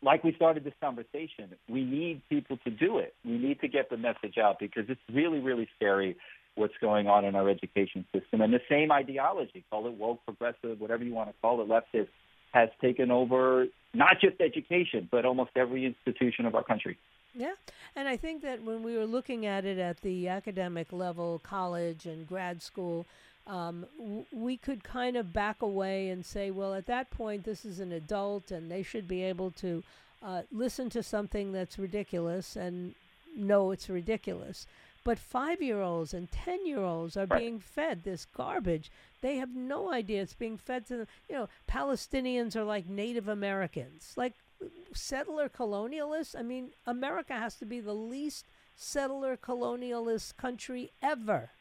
like 0.02 0.24
we 0.24 0.34
started 0.34 0.64
this 0.64 0.76
conversation, 0.80 1.54
we 1.68 1.84
need 1.84 2.22
people 2.30 2.56
to 2.64 2.70
do 2.72 3.00
it. 3.00 3.16
We 3.26 3.38
need 3.38 3.60
to 3.60 3.68
get 3.68 3.90
the 3.90 3.98
message 3.98 4.38
out 4.38 4.60
because 4.60 4.86
it's 4.88 5.02
really, 5.12 5.40
really 5.40 5.68
scary 5.76 6.16
what's 6.56 6.76
going 6.80 7.08
on 7.08 7.26
in 7.26 7.36
our 7.36 7.50
education 7.50 8.06
system. 8.14 8.40
And 8.40 8.54
the 8.54 8.62
same 8.70 8.94
ideology, 8.94 9.66
call 9.70 9.88
it 9.88 9.94
woke, 9.96 10.24
progressive, 10.24 10.80
whatever 10.80 11.04
you 11.04 11.14
want 11.14 11.28
to 11.28 11.36
call 11.42 11.62
it, 11.62 11.68
leftist, 11.68 12.08
has 12.54 12.70
taken 12.80 13.12
over 13.12 13.68
not 13.94 14.22
just 14.22 14.40
education, 14.40 15.10
but 15.12 15.26
almost 15.26 15.52
every 15.58 15.86
institution 15.86 16.46
of 16.46 16.56
our 16.56 16.64
country. 16.64 16.98
Yeah. 17.36 17.56
And 17.94 18.08
I 18.08 18.16
think 18.16 18.42
that 18.44 18.64
when 18.64 18.84
we 18.84 18.96
were 18.96 19.06
looking 19.06 19.46
at 19.46 19.66
it 19.66 19.78
at 19.78 20.00
the 20.00 20.30
academic 20.30 20.94
level, 20.94 21.40
college 21.44 22.06
and 22.06 22.26
grad 22.26 22.64
school, 22.64 23.06
um, 23.48 23.86
w- 23.98 24.26
we 24.32 24.58
could 24.58 24.84
kind 24.84 25.16
of 25.16 25.34
back 25.34 25.62
away 25.62 26.10
and 26.10 26.26
say, 26.26 26.52
well, 26.52 26.74
at 26.74 26.86
that 26.88 27.10
point, 27.10 27.44
this 27.44 27.66
is 27.66 27.80
an 27.80 27.92
adult 27.92 28.52
and 28.52 28.70
they 28.70 28.84
should 28.84 29.08
be 29.08 29.24
able 29.24 29.52
to 29.52 29.84
uh, 30.22 30.42
listen 30.52 30.90
to 30.90 31.02
something 31.02 31.52
that's 31.52 31.80
ridiculous 31.80 32.56
and 32.56 32.94
know 33.36 33.72
it's 33.72 33.90
ridiculous. 33.90 34.68
But 35.04 35.20
five 35.20 35.62
year 35.62 35.80
olds 35.80 36.14
and 36.14 36.30
10 36.30 36.66
year 36.66 36.82
olds 36.82 37.16
are 37.16 37.26
right. 37.26 37.40
being 37.40 37.60
fed 37.60 38.04
this 38.04 38.26
garbage. 38.26 38.92
They 39.22 39.38
have 39.38 39.56
no 39.56 39.92
idea 39.94 40.22
it's 40.22 40.34
being 40.34 40.58
fed 40.58 40.86
to 40.88 40.98
them. 40.98 41.08
You 41.30 41.36
know, 41.36 41.50
Palestinians 41.70 42.56
are 42.56 42.66
like 42.66 42.88
Native 42.88 43.30
Americans, 43.30 44.14
like 44.18 44.34
settler 44.94 45.48
colonialists. 45.48 46.36
I 46.38 46.44
mean, 46.44 46.72
America 46.86 47.34
has 47.34 47.56
to 47.56 47.66
be 47.66 47.80
the 47.80 47.94
least 47.94 48.46
settler 48.76 49.38
colonialist 49.38 50.36
country 50.36 50.92
ever. 51.02 51.52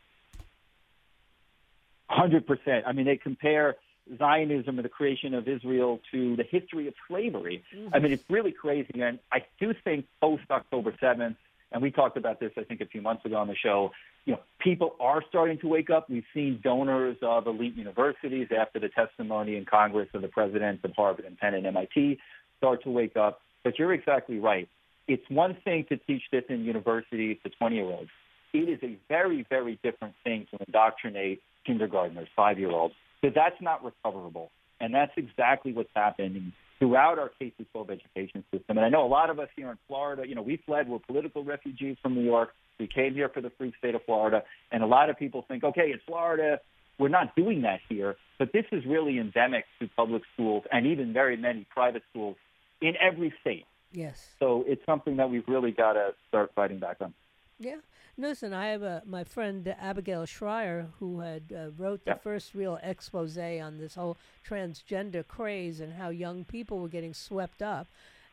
Hundred 2.09 2.47
percent. 2.47 2.85
I 2.87 2.93
mean, 2.93 3.07
they 3.07 3.17
compare 3.17 3.77
Zionism 4.19 4.79
and 4.79 4.85
the 4.85 4.89
creation 4.89 5.35
of 5.35 5.49
Israel 5.49 6.01
to 6.13 6.37
the 6.37 6.45
history 6.45 6.87
of 6.87 6.95
slavery. 7.09 7.65
Mm-hmm. 7.75 7.95
I 7.95 7.99
mean, 7.99 8.13
it's 8.13 8.25
really 8.31 8.53
crazy. 8.53 9.01
And 9.01 9.19
I 9.33 9.45
do 9.61 9.75
think 9.85 10.07
post 10.21 10.45
October 10.51 10.95
seventh, 11.01 11.37
and 11.73 11.83
we 11.83 11.91
talked 11.91 12.17
about 12.17 12.39
this, 12.39 12.53
I 12.57 12.63
think, 12.63 12.81
a 12.81 12.87
few 12.87 13.03
months 13.03 13.25
ago 13.25 13.37
on 13.37 13.49
the 13.49 13.57
show. 13.57 13.91
You 14.25 14.35
know, 14.35 14.41
people 14.61 14.97
are 15.01 15.23
starting 15.29 15.59
to 15.61 15.69
wake 15.69 15.91
up. 15.91 16.09
We've 16.09 16.25
seen 16.33 16.61
donors 16.63 17.17
of 17.23 17.47
elite 17.47 17.77
universities 17.77 18.49
after 18.57 18.79
the 18.79 18.89
testimony 18.89 19.57
in 19.57 19.65
Congress 19.65 20.09
of 20.15 20.23
the 20.23 20.29
presidents 20.29 20.85
of 20.85 20.93
Harvard 20.97 21.25
and 21.25 21.37
Penn 21.39 21.55
and 21.55 21.67
MIT 21.67 22.19
start 22.59 22.83
to 22.85 22.91
wake 22.91 23.17
up. 23.17 23.41
But 23.65 23.79
you're 23.79 23.93
exactly 23.93 24.39
right. 24.39 24.69
It's 25.09 25.29
one 25.29 25.57
thing 25.65 25.87
to 25.89 25.97
teach 25.97 26.23
this 26.33 26.45
in 26.49 26.65
universities 26.65 27.39
to 27.45 27.51
20 27.51 27.77
year 27.77 27.85
olds. 27.85 28.11
It 28.53 28.69
is 28.69 28.79
a 28.83 28.97
very, 29.09 29.45
very 29.49 29.79
different 29.83 30.15
thing 30.25 30.47
to 30.51 30.65
indoctrinate 30.67 31.43
kindergartners, 31.67 32.29
five 32.37 32.59
year 32.59 32.71
olds. 32.71 32.95
So 33.23 33.31
that's 33.35 33.61
not 33.61 33.85
recoverable. 33.85 34.51
And 34.81 34.95
that's 34.95 35.13
exactly 35.17 35.73
what's 35.73 35.91
happening 35.95 36.53
throughout 36.79 37.19
our 37.19 37.31
K 37.39 37.53
12 37.73 37.91
education 37.91 38.45
system. 38.53 38.77
And 38.77 38.81
I 38.81 38.89
know 38.89 39.05
a 39.05 39.09
lot 39.09 39.31
of 39.31 39.39
us 39.39 39.49
here 39.57 39.71
in 39.71 39.79
Florida, 39.89 40.25
you 40.27 40.35
know, 40.35 40.43
we 40.43 40.61
fled, 40.67 40.89
we're 40.89 40.99
political 40.99 41.45
refugees 41.45 41.97
from 42.03 42.15
New 42.15 42.25
York. 42.25 42.51
We 42.79 42.87
came 42.87 43.15
here 43.15 43.31
for 43.31 43.41
the 43.41 43.51
free 43.57 43.73
state 43.79 43.95
of 43.95 44.03
Florida. 44.05 44.43
And 44.71 44.83
a 44.83 44.87
lot 44.87 45.09
of 45.09 45.19
people 45.19 45.45
think, 45.49 45.65
okay, 45.65 45.89
it's 45.95 46.05
Florida. 46.05 46.61
We're 46.99 47.09
not 47.09 47.35
doing 47.35 47.63
that 47.63 47.81
here. 47.89 48.17
But 48.39 48.53
this 48.53 48.65
is 48.71 48.85
really 48.85 49.19
endemic 49.19 49.65
to 49.81 49.89
public 49.97 50.23
schools 50.35 50.65
and 50.71 50.87
even 50.87 51.13
very 51.13 51.37
many 51.37 51.67
private 51.71 52.03
schools 52.11 52.37
in 52.83 52.95
every 53.01 53.33
state. 53.41 53.65
Yes. 53.93 54.35
So 54.39 54.65
it's 54.67 54.85
something 54.85 55.17
that 55.17 55.31
we've 55.31 55.49
really 55.49 55.71
got 55.71 55.95
to 55.95 56.11
start 56.29 56.53
fighting 56.55 56.79
back 56.79 56.99
on. 57.01 57.15
Yeah. 57.59 57.77
Listen, 58.19 58.53
I 58.53 58.69
have 58.69 58.83
a, 58.83 59.03
my 59.07 59.25
friend 59.25 59.75
Abigail 59.79 60.25
Shrier 60.27 60.89
who 60.99 61.21
had 61.21 61.43
uh, 61.55 61.71
wrote 61.77 62.05
the 62.05 62.15
first 62.15 62.55
real 62.55 62.79
expose 62.83 63.37
on 63.37 63.79
this 63.79 63.95
whole 63.95 64.17
transgender 64.47 65.27
craze 65.27 65.81
and 65.81 65.95
how 65.95 66.09
young 66.09 66.45
people 66.45 66.79
were 66.79 66.89
getting 66.89 67.15
swept 67.15 67.63
up. 67.63 67.87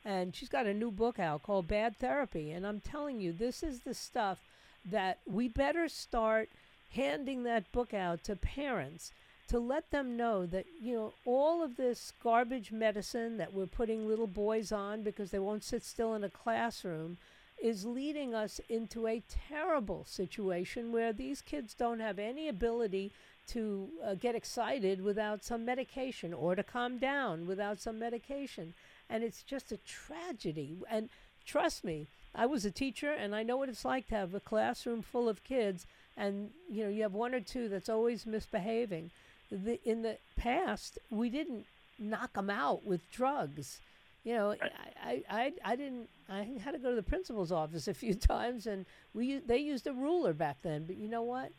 And 0.06 0.36
she's 0.36 0.50
got 0.50 0.66
a 0.66 0.74
new 0.74 0.92
book 0.92 1.20
out 1.20 1.44
called 1.44 1.68
Bad 1.68 1.98
Therapy. 1.98 2.52
And 2.52 2.68
I'm 2.68 2.82
telling 2.82 3.22
you, 3.22 3.32
this 3.32 3.64
is 3.64 3.82
the 3.82 3.94
stuff 3.94 4.40
that 4.86 5.20
we 5.26 5.48
better 5.48 5.88
start 5.88 6.50
handing 6.92 7.44
that 7.44 7.72
book 7.72 7.94
out 7.94 8.24
to 8.26 8.36
parents 8.36 9.12
to 9.48 9.60
let 9.60 9.92
them 9.92 10.16
know 10.16 10.46
that 10.46 10.66
you 10.82 10.96
know 10.96 11.14
all 11.26 11.64
of 11.64 11.76
this 11.76 12.14
garbage 12.22 12.72
medicine 12.72 13.38
that 13.38 13.54
we're 13.54 13.66
putting 13.66 14.08
little 14.08 14.28
boys 14.28 14.72
on 14.72 15.04
because 15.04 15.32
they 15.32 15.40
won't 15.40 15.64
sit 15.64 15.84
still 15.84 16.14
in 16.14 16.24
a 16.24 16.30
classroom 16.30 17.18
is 17.64 17.86
leading 17.86 18.36
us 18.36 18.60
into 18.68 19.08
a 19.08 19.24
terrible 19.50 20.06
situation 20.06 20.92
where 20.92 21.14
these 21.14 21.42
kids 21.42 21.74
don't 21.74 22.02
have 22.02 22.20
any 22.20 22.50
ability 22.50 23.10
to 23.48 23.88
uh, 24.06 24.16
get 24.16 24.36
excited 24.36 25.02
without 25.02 25.46
some 25.46 25.64
medication 25.64 26.34
or 26.34 26.56
to 26.56 26.62
calm 26.64 26.98
down 26.98 27.48
without 27.48 27.80
some 27.80 27.98
medication. 27.98 28.74
And 29.10 29.24
it's 29.24 29.44
just 29.44 29.72
a 29.72 29.78
tragedy. 29.78 30.76
And 30.92 31.10
trust 31.46 31.86
me, 31.86 32.08
I 32.36 32.46
was 32.46 32.66
a 32.66 32.72
teacher 32.72 33.12
and 33.12 33.34
I 33.34 33.44
know 33.44 33.56
what 33.56 33.70
it's 33.70 33.86
like 33.86 34.08
to 34.10 34.16
have 34.16 34.34
a 34.34 34.42
classroom 34.42 35.02
full 35.02 35.30
of 35.30 35.46
kids 35.46 35.88
and 36.18 36.52
you 36.70 36.84
know 36.84 36.90
you 36.90 37.02
have 37.02 37.14
one 37.14 37.34
or 37.34 37.40
two 37.40 37.70
that's 37.70 37.90
always 37.90 38.26
misbehaving. 38.26 39.10
The, 39.50 39.80
in 39.88 40.02
the 40.02 40.18
past, 40.36 41.00
we 41.10 41.30
didn't 41.30 41.66
knock 41.98 42.34
them 42.34 42.50
out 42.50 42.86
with 42.86 43.10
drugs 43.10 43.80
you 44.24 44.34
know, 44.34 44.56
I, 45.04 45.24
I, 45.30 45.54
I 45.64 45.76
didn't. 45.76 46.10
I 46.30 46.48
had 46.64 46.72
to 46.72 46.80
go 46.80 46.92
to 46.92 46.96
the 46.96 47.04
principal's 47.04 47.52
office 47.52 47.88
a 47.88 47.94
few 47.94 48.14
times, 48.14 48.68
and 48.68 48.86
we 49.14 49.40
they 49.40 49.58
used 49.58 49.88
a 49.88 49.94
ruler 49.94 50.34
back 50.34 50.58
then. 50.62 50.86
But 50.86 50.98
you 50.98 51.08
know 51.08 51.24
what? 51.24 51.52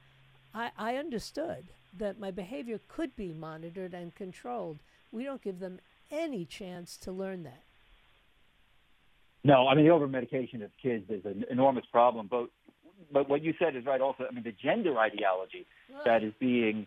I, 0.54 0.70
I 0.78 0.96
understood 0.96 1.66
that 1.98 2.18
my 2.18 2.30
behavior 2.30 2.80
could 2.88 3.14
be 3.16 3.32
monitored 3.32 3.92
and 3.92 4.14
controlled. 4.14 4.78
We 5.12 5.24
don't 5.24 5.42
give 5.42 5.58
them 5.58 5.80
any 6.10 6.44
chance 6.44 6.96
to 6.98 7.12
learn 7.12 7.42
that. 7.44 7.62
No, 9.42 9.68
I 9.68 9.74
mean 9.74 9.84
the 9.84 9.90
over 9.90 10.08
medication 10.08 10.62
of 10.62 10.70
kids 10.82 11.04
is 11.10 11.24
an 11.24 11.44
enormous 11.50 11.84
problem. 11.92 12.28
But 12.30 12.48
but 13.12 13.28
what 13.28 13.42
you 13.42 13.52
said 13.58 13.76
is 13.76 13.84
right. 13.84 14.00
Also, 14.00 14.24
I 14.28 14.32
mean 14.34 14.44
the 14.44 14.52
gender 14.52 14.98
ideology 14.98 15.66
that 16.04 16.24
is 16.24 16.32
being 16.40 16.86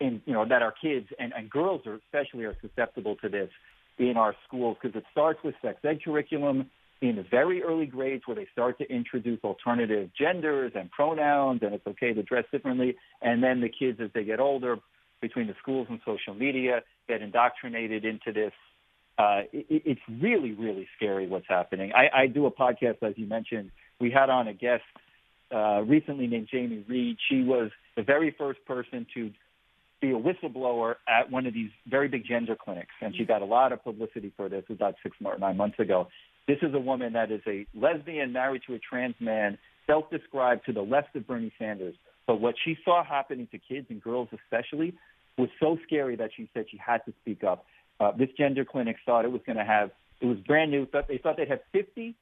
in 0.00 0.22
you 0.24 0.32
know 0.32 0.46
that 0.48 0.62
our 0.62 0.72
kids 0.72 1.08
and, 1.18 1.32
and 1.36 1.50
girls 1.50 1.86
are 1.86 1.96
especially 1.96 2.44
are 2.44 2.56
susceptible 2.62 3.16
to 3.16 3.28
this 3.28 3.50
in 3.98 4.16
our 4.16 4.34
schools 4.46 4.76
because 4.80 4.96
it 4.96 5.04
starts 5.10 5.40
with 5.44 5.54
sex 5.62 5.78
ed 5.84 6.02
curriculum 6.04 6.70
in 7.00 7.16
the 7.16 7.24
very 7.30 7.62
early 7.62 7.86
grades 7.86 8.24
where 8.26 8.34
they 8.34 8.46
start 8.52 8.78
to 8.78 8.92
introduce 8.92 9.38
alternative 9.44 10.10
genders 10.18 10.72
and 10.74 10.90
pronouns 10.90 11.60
and 11.62 11.74
it's 11.74 11.86
okay 11.86 12.12
to 12.12 12.22
dress 12.22 12.44
differently. 12.50 12.96
And 13.22 13.42
then 13.42 13.60
the 13.60 13.68
kids 13.68 14.00
as 14.02 14.10
they 14.14 14.24
get 14.24 14.40
older 14.40 14.78
between 15.20 15.46
the 15.46 15.54
schools 15.60 15.86
and 15.90 16.00
social 16.04 16.34
media 16.34 16.82
get 17.06 17.22
indoctrinated 17.22 18.04
into 18.04 18.32
this. 18.32 18.52
Uh, 19.16 19.42
it, 19.52 19.66
it's 19.84 20.00
really 20.20 20.52
really 20.52 20.88
scary 20.96 21.26
what's 21.26 21.48
happening. 21.48 21.92
I, 21.92 22.22
I 22.22 22.26
do 22.26 22.46
a 22.46 22.50
podcast 22.50 23.02
as 23.02 23.14
you 23.16 23.26
mentioned. 23.26 23.70
We 24.00 24.10
had 24.10 24.30
on 24.30 24.46
a 24.46 24.54
guest 24.54 24.84
uh, 25.52 25.82
recently 25.82 26.26
named 26.26 26.48
Jamie 26.50 26.84
Reed. 26.88 27.16
She 27.28 27.42
was 27.42 27.70
the 27.96 28.02
very 28.02 28.34
first 28.36 28.64
person 28.64 29.06
to 29.14 29.30
be 30.00 30.10
a 30.10 30.14
whistleblower 30.14 30.96
at 31.08 31.30
one 31.30 31.46
of 31.46 31.54
these 31.54 31.70
very 31.86 32.08
big 32.08 32.24
gender 32.24 32.56
clinics, 32.56 32.92
and 33.00 33.14
she 33.16 33.24
got 33.24 33.42
a 33.42 33.44
lot 33.44 33.72
of 33.72 33.82
publicity 33.82 34.32
for 34.36 34.48
this 34.48 34.64
about 34.70 34.94
six 35.02 35.16
or 35.24 35.38
nine 35.38 35.56
months 35.56 35.78
ago. 35.78 36.08
This 36.46 36.58
is 36.62 36.72
a 36.74 36.78
woman 36.78 37.12
that 37.14 37.30
is 37.30 37.42
a 37.46 37.66
lesbian 37.74 38.32
married 38.32 38.62
to 38.66 38.74
a 38.74 38.78
trans 38.78 39.16
man, 39.20 39.58
self-described 39.86 40.64
to 40.66 40.72
the 40.72 40.80
left 40.82 41.14
of 41.16 41.26
Bernie 41.26 41.52
Sanders. 41.58 41.94
But 42.26 42.40
what 42.40 42.54
she 42.64 42.76
saw 42.84 43.04
happening 43.04 43.48
to 43.52 43.58
kids 43.58 43.86
and 43.90 44.02
girls 44.02 44.28
especially 44.32 44.94
was 45.36 45.48
so 45.60 45.78
scary 45.86 46.16
that 46.16 46.30
she 46.36 46.48
said 46.54 46.66
she 46.70 46.78
had 46.78 46.98
to 47.06 47.12
speak 47.20 47.44
up. 47.44 47.64
Uh, 48.00 48.12
this 48.12 48.28
gender 48.38 48.64
clinic 48.64 48.96
thought 49.04 49.24
it 49.24 49.32
was 49.32 49.40
going 49.46 49.58
to 49.58 49.64
have, 49.64 49.90
it 50.20 50.26
was 50.26 50.38
brand 50.38 50.70
new. 50.70 50.86
Thought 50.86 51.08
they 51.08 51.18
thought 51.18 51.36
they'd 51.36 51.48
have 51.48 51.60
50 51.72 52.14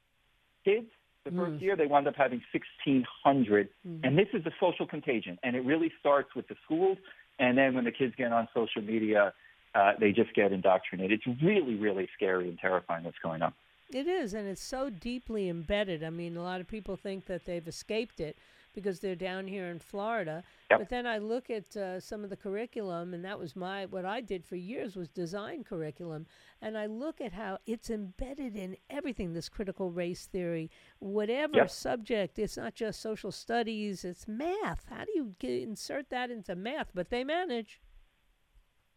kids 0.64 0.86
the 1.26 1.36
first 1.36 1.58
Mm. 1.58 1.60
year. 1.60 1.76
They 1.76 1.86
wound 1.86 2.08
up 2.08 2.16
having 2.16 2.42
1,600. 2.52 3.68
Mm. 3.86 4.00
And 4.04 4.18
this 4.18 4.28
is 4.32 4.46
a 4.46 4.52
social 4.58 4.86
contagion. 4.86 5.38
And 5.42 5.54
it 5.54 5.60
really 5.60 5.92
starts 6.00 6.34
with 6.34 6.48
the 6.48 6.56
schools. 6.64 6.98
And 7.38 7.58
then 7.58 7.74
when 7.74 7.84
the 7.84 7.92
kids 7.92 8.14
get 8.16 8.32
on 8.32 8.48
social 8.54 8.80
media, 8.80 9.34
uh, 9.74 9.92
they 9.98 10.12
just 10.12 10.32
get 10.34 10.52
indoctrinated. 10.52 11.20
It's 11.20 11.42
really, 11.42 11.74
really 11.74 12.08
scary 12.14 12.48
and 12.48 12.58
terrifying 12.58 13.04
what's 13.04 13.18
going 13.18 13.42
on. 13.42 13.52
It 13.92 14.08
is, 14.08 14.34
and 14.34 14.48
it's 14.48 14.62
so 14.62 14.90
deeply 14.90 15.48
embedded. 15.48 16.02
I 16.02 16.10
mean, 16.10 16.36
a 16.36 16.42
lot 16.42 16.60
of 16.60 16.66
people 16.66 16.96
think 16.96 17.26
that 17.26 17.44
they've 17.44 17.66
escaped 17.68 18.18
it 18.20 18.36
because 18.74 19.00
they're 19.00 19.14
down 19.14 19.46
here 19.46 19.66
in 19.66 19.78
Florida. 19.78 20.42
Yep. 20.70 20.80
But 20.80 20.88
then 20.88 21.06
I 21.06 21.18
look 21.18 21.48
at 21.48 21.76
uh, 21.76 22.00
some 22.00 22.24
of 22.24 22.30
the 22.30 22.36
curriculum, 22.36 23.14
and 23.14 23.24
that 23.24 23.38
was 23.38 23.54
my 23.54 23.86
what 23.86 24.04
I 24.04 24.20
did 24.20 24.44
for 24.44 24.56
years 24.56 24.96
was 24.96 25.08
design 25.08 25.62
curriculum, 25.62 26.26
and 26.60 26.76
I 26.76 26.86
look 26.86 27.20
at 27.20 27.32
how 27.32 27.58
it's 27.66 27.88
embedded 27.88 28.56
in 28.56 28.76
everything. 28.90 29.32
This 29.32 29.48
critical 29.48 29.92
race 29.92 30.26
theory, 30.26 30.70
whatever 30.98 31.58
Yep. 31.58 31.70
subject, 31.70 32.38
it's 32.40 32.56
not 32.56 32.74
just 32.74 33.00
social 33.00 33.30
studies; 33.30 34.04
it's 34.04 34.26
math. 34.26 34.86
How 34.90 35.04
do 35.04 35.12
you 35.14 35.36
get, 35.38 35.62
insert 35.62 36.10
that 36.10 36.32
into 36.32 36.56
math? 36.56 36.90
But 36.92 37.10
they 37.10 37.22
manage. 37.22 37.80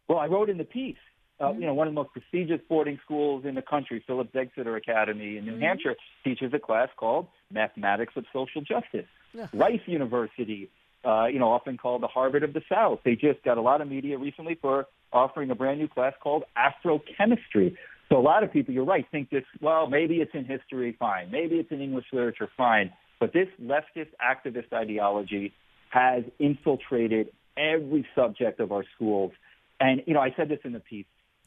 Well, 0.08 0.18
I 0.18 0.26
wrote 0.26 0.50
in 0.50 0.58
the 0.58 0.64
piece, 0.64 0.96
uh, 1.40 1.52
you 1.52 1.66
know, 1.66 1.74
one 1.74 1.86
of 1.86 1.94
the 1.94 2.00
most 2.00 2.12
prestigious 2.12 2.60
boarding 2.68 2.98
schools 3.04 3.44
in 3.44 3.54
the 3.54 3.62
country, 3.62 4.02
Phillips 4.08 4.34
Exeter 4.34 4.74
Academy 4.74 5.36
in 5.36 5.46
New 5.46 5.58
Hampshire, 5.58 5.94
teaches 6.24 6.52
a 6.52 6.58
class 6.58 6.88
called 6.96 7.28
Mathematics 7.52 8.14
of 8.16 8.24
Social 8.32 8.60
Justice. 8.60 9.06
Rice 9.52 9.80
University, 9.86 10.68
uh, 11.04 11.26
you 11.26 11.38
know, 11.38 11.50
often 11.50 11.76
called 11.76 12.02
the 12.02 12.08
Harvard 12.08 12.42
of 12.42 12.52
the 12.52 12.62
South. 12.68 13.00
They 13.04 13.14
just 13.14 13.42
got 13.44 13.58
a 13.58 13.62
lot 13.62 13.80
of 13.80 13.88
media 13.88 14.18
recently 14.18 14.56
for 14.60 14.86
offering 15.12 15.50
a 15.50 15.54
brand 15.54 15.78
new 15.78 15.88
class 15.88 16.12
called 16.22 16.44
Astrochemistry. 16.56 17.76
So 18.08 18.18
a 18.18 18.20
lot 18.20 18.42
of 18.42 18.52
people, 18.52 18.74
you're 18.74 18.84
right, 18.84 19.06
think 19.10 19.30
this, 19.30 19.44
well, 19.60 19.86
maybe 19.86 20.16
it's 20.16 20.32
in 20.34 20.44
history, 20.44 20.96
fine. 20.98 21.30
Maybe 21.30 21.56
it's 21.56 21.70
in 21.70 21.80
English 21.80 22.06
literature, 22.12 22.48
fine. 22.56 22.92
But 23.18 23.32
this 23.32 23.48
leftist 23.62 24.08
activist 24.20 24.72
ideology 24.72 25.52
has 25.90 26.24
infiltrated 26.38 27.28
every 27.56 28.06
subject 28.14 28.60
of 28.60 28.72
our 28.72 28.84
schools. 28.94 29.32
And, 29.78 30.02
you 30.06 30.14
know, 30.14 30.20
I 30.20 30.34
said 30.36 30.48
this 30.48 30.60
in 30.64 30.72
the 30.72 30.80
piece. 30.80 31.06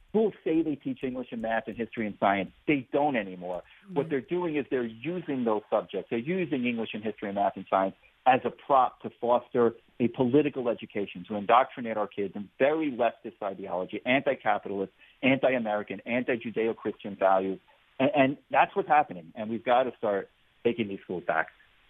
Schools 0.10 0.34
say 0.44 0.62
they 0.62 0.76
teach 0.76 1.00
English 1.04 1.28
and 1.32 1.42
math 1.42 1.64
and 1.68 1.76
history 1.76 2.06
and 2.06 2.16
science. 2.20 2.52
They 2.68 2.88
don't 2.94 3.16
anymore. 3.16 3.64
What 3.92 4.10
they're 4.10 4.22
doing 4.22 4.56
is 4.56 4.66
they're 4.70 4.84
using 4.84 5.44
those 5.44 5.64
subjects. 5.72 6.10
They're 6.10 6.20
using 6.20 6.66
English 6.66 6.90
and 6.94 7.04
history 7.04 7.30
and 7.30 7.36
math 7.36 7.54
and 7.56 7.66
science 7.70 7.96
as 8.26 8.42
a 8.46 8.50
prop 8.50 9.02
to 9.02 9.10
foster 9.22 9.74
a 10.00 10.08
political 10.08 10.70
education, 10.70 11.26
to 11.28 11.36
indoctrinate 11.36 11.98
our 11.98 12.08
kids 12.08 12.36
in 12.36 12.50
very 12.58 12.92
leftist 12.92 13.42
ideology, 13.44 14.02
anti-capitalist, 14.06 14.92
anti-American, 15.22 16.02
anti-Judeo-Christian 16.06 17.16
values. 17.16 17.60
And, 18.00 18.12
and 18.16 18.38
that's 18.50 18.76
what's 18.76 18.88
happening. 18.88 19.32
And 19.36 19.50
we've 19.50 19.64
got 19.64 19.84
to 19.84 19.94
start 19.98 20.30
taking 20.64 20.88
these 20.88 21.00
schools 21.04 21.24
back. 21.28 21.48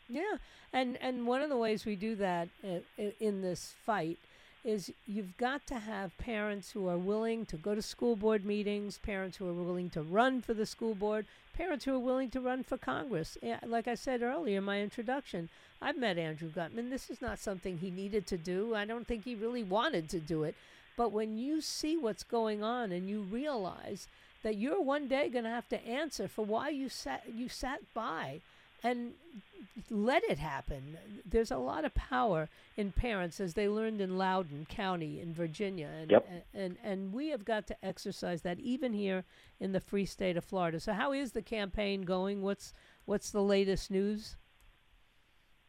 Yeah, 0.09 0.37
and 0.73 0.97
and 1.01 1.25
one 1.25 1.41
of 1.41 1.49
the 1.49 1.57
ways 1.57 1.85
we 1.85 1.95
do 1.95 2.15
that 2.17 2.49
uh, 2.63 2.79
in 3.19 3.41
this 3.41 3.73
fight 3.85 4.17
is 4.63 4.91
you've 5.05 5.37
got 5.37 5.67
to 5.67 5.75
have 5.79 6.17
parents 6.17 6.71
who 6.71 6.87
are 6.87 6.97
willing 6.97 7.45
to 7.47 7.57
go 7.57 7.75
to 7.75 7.81
school 7.81 8.15
board 8.15 8.45
meetings, 8.45 8.97
parents 8.97 9.37
who 9.37 9.47
are 9.47 9.53
willing 9.53 9.89
to 9.91 10.01
run 10.01 10.41
for 10.41 10.53
the 10.53 10.65
school 10.65 10.95
board, 10.95 11.25
parents 11.53 11.85
who 11.85 11.95
are 11.95 11.99
willing 11.99 12.29
to 12.29 12.39
run 12.39 12.63
for 12.63 12.77
Congress. 12.77 13.37
Eh, 13.43 13.57
like 13.65 13.87
I 13.87 13.95
said 13.95 14.21
earlier 14.21 14.59
in 14.59 14.63
my 14.63 14.81
introduction, 14.81 15.49
I've 15.81 15.97
met 15.97 16.17
Andrew 16.17 16.49
Gutmann. 16.49 16.89
This 16.89 17.09
is 17.09 17.21
not 17.21 17.39
something 17.39 17.77
he 17.77 17.91
needed 17.91 18.25
to 18.27 18.37
do. 18.37 18.73
I 18.73 18.85
don't 18.85 19.05
think 19.05 19.25
he 19.25 19.35
really 19.35 19.63
wanted 19.63 20.09
to 20.09 20.19
do 20.19 20.43
it. 20.43 20.55
But 20.95 21.11
when 21.11 21.37
you 21.37 21.59
see 21.59 21.97
what's 21.97 22.23
going 22.23 22.63
on 22.63 22.91
and 22.91 23.09
you 23.09 23.21
realize 23.21 24.07
that 24.43 24.57
you're 24.57 24.81
one 24.81 25.07
day 25.07 25.29
going 25.29 25.45
to 25.45 25.49
have 25.49 25.67
to 25.69 25.87
answer 25.87 26.27
for 26.27 26.45
why 26.45 26.69
you 26.69 26.89
sat 26.89 27.23
you 27.33 27.49
sat 27.49 27.81
by 27.93 28.41
and 28.83 29.13
let 29.89 30.23
it 30.25 30.37
happen. 30.37 30.97
There's 31.25 31.51
a 31.51 31.57
lot 31.57 31.85
of 31.85 31.93
power 31.95 32.49
in 32.77 32.91
parents, 32.91 33.39
as 33.39 33.53
they 33.53 33.67
learned 33.67 34.01
in 34.01 34.17
Loudoun 34.17 34.65
County 34.69 35.19
in 35.19 35.33
Virginia, 35.33 35.89
and 35.99 36.11
Yep. 36.11 36.29
and, 36.53 36.77
and 36.83 37.13
we 37.13 37.29
have 37.29 37.45
got 37.45 37.67
to 37.67 37.85
exercise 37.85 38.41
that 38.43 38.59
even 38.59 38.93
here 38.93 39.23
in 39.59 39.71
the 39.71 39.79
free 39.79 40.05
state 40.05 40.37
of 40.37 40.43
Florida. 40.43 40.79
So, 40.79 40.93
how 40.93 41.11
is 41.13 41.31
the 41.31 41.41
campaign 41.41 42.03
going? 42.03 42.41
What's 42.41 42.73
what's 43.05 43.31
the 43.31 43.41
latest 43.41 43.89
news? 43.89 44.35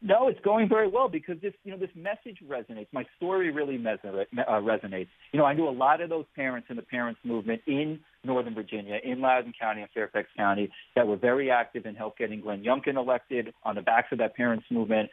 No, 0.01 0.27
it's 0.27 0.39
going 0.41 0.69
very 0.69 0.87
well 0.87 1.09
because 1.09 1.39
this, 1.41 1.53
you 1.63 1.71
know, 1.71 1.77
this 1.77 1.89
message 1.95 2.37
resonates. 2.47 2.87
My 2.91 3.05
story 3.17 3.49
really 3.49 3.77
mesera- 3.77 4.25
uh, 4.37 4.61
resonates. 4.61 5.07
You 5.31 5.39
know, 5.39 5.45
I 5.45 5.53
knew 5.53 5.67
a 5.67 5.71
lot 5.71 5.99
of 6.01 6.09
those 6.09 6.25
parents 6.35 6.67
in 6.69 6.75
the 6.75 6.83
parents 6.83 7.19
movement 7.23 7.61
in 7.65 7.99
Northern 8.25 8.53
Virginia, 8.53 8.99
in 9.03 9.21
Loudoun 9.21 9.53
County 9.59 9.81
and 9.81 9.89
Fairfax 9.91 10.27
County, 10.35 10.71
that 10.95 11.07
were 11.07 11.17
very 11.17 11.51
active 11.51 11.85
and 11.85 11.95
helped 11.97 12.19
getting 12.19 12.41
Glenn 12.41 12.63
Youngkin 12.63 12.95
elected 12.95 13.53
on 13.63 13.75
the 13.75 13.81
backs 13.81 14.07
of 14.11 14.17
that 14.19 14.35
parents 14.35 14.65
movement. 14.69 15.09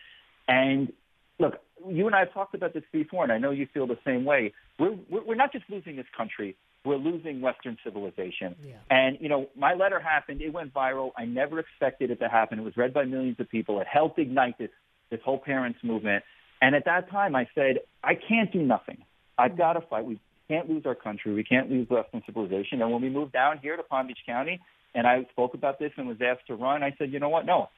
And 0.48 0.92
look, 1.38 1.60
you 1.88 2.06
and 2.06 2.14
I 2.14 2.20
have 2.20 2.32
talked 2.32 2.54
about 2.54 2.74
this 2.74 2.84
before, 2.92 3.24
and 3.24 3.32
I 3.32 3.38
know 3.38 3.50
you 3.50 3.66
feel 3.72 3.86
the 3.86 3.98
same 4.04 4.24
way. 4.24 4.52
We're 4.78 4.96
we're, 5.10 5.24
we're 5.24 5.34
not 5.34 5.52
just 5.52 5.64
losing 5.68 5.96
this 5.96 6.06
country; 6.16 6.56
we're 6.84 6.96
losing 6.96 7.40
Western 7.40 7.76
civilization. 7.84 8.56
Yeah. 8.62 8.74
And 8.90 9.18
you 9.20 9.28
know, 9.28 9.48
my 9.56 9.74
letter 9.74 10.00
happened; 10.00 10.40
it 10.40 10.52
went 10.52 10.72
viral. 10.72 11.10
I 11.16 11.24
never 11.24 11.58
expected 11.58 12.10
it 12.10 12.20
to 12.20 12.28
happen. 12.28 12.58
It 12.58 12.62
was 12.62 12.76
read 12.76 12.94
by 12.94 13.04
millions 13.04 13.38
of 13.40 13.48
people. 13.48 13.80
It 13.80 13.86
helped 13.86 14.18
ignite 14.18 14.58
this 14.58 14.70
this 15.10 15.20
whole 15.24 15.38
parents 15.38 15.78
movement. 15.82 16.24
And 16.60 16.76
at 16.76 16.84
that 16.84 17.10
time, 17.10 17.34
I 17.34 17.48
said, 17.54 17.78
I 18.04 18.14
can't 18.14 18.52
do 18.52 18.62
nothing. 18.62 19.04
I've 19.36 19.52
mm. 19.52 19.58
got 19.58 19.72
to 19.74 19.80
fight. 19.82 20.04
We 20.04 20.18
can't 20.52 20.68
lose 20.68 20.84
our 20.84 20.94
country. 20.94 21.32
We 21.32 21.44
can't 21.44 21.70
lose 21.70 21.88
Western 21.88 22.22
civilization. 22.26 22.82
And 22.82 22.92
when 22.92 23.00
we 23.00 23.08
moved 23.08 23.32
down 23.32 23.58
here 23.62 23.76
to 23.76 23.82
Palm 23.82 24.06
Beach 24.06 24.18
County, 24.26 24.60
and 24.94 25.06
I 25.06 25.26
spoke 25.32 25.54
about 25.54 25.78
this 25.78 25.92
and 25.96 26.06
was 26.06 26.18
asked 26.20 26.46
to 26.48 26.54
run, 26.54 26.82
I 26.82 26.94
said, 26.98 27.12
you 27.12 27.18
know 27.18 27.30
what? 27.30 27.46
No, 27.46 27.70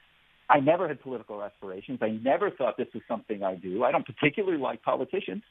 I 0.50 0.58
never 0.60 0.88
had 0.88 1.00
political 1.00 1.42
aspirations. 1.42 2.00
I 2.02 2.10
never 2.10 2.50
thought 2.50 2.76
this 2.76 2.88
was 2.92 3.02
something 3.06 3.42
I 3.44 3.54
do. 3.54 3.84
I 3.84 3.92
don't 3.92 4.04
particularly 4.04 4.58
like 4.58 4.82
politicians, 4.82 5.42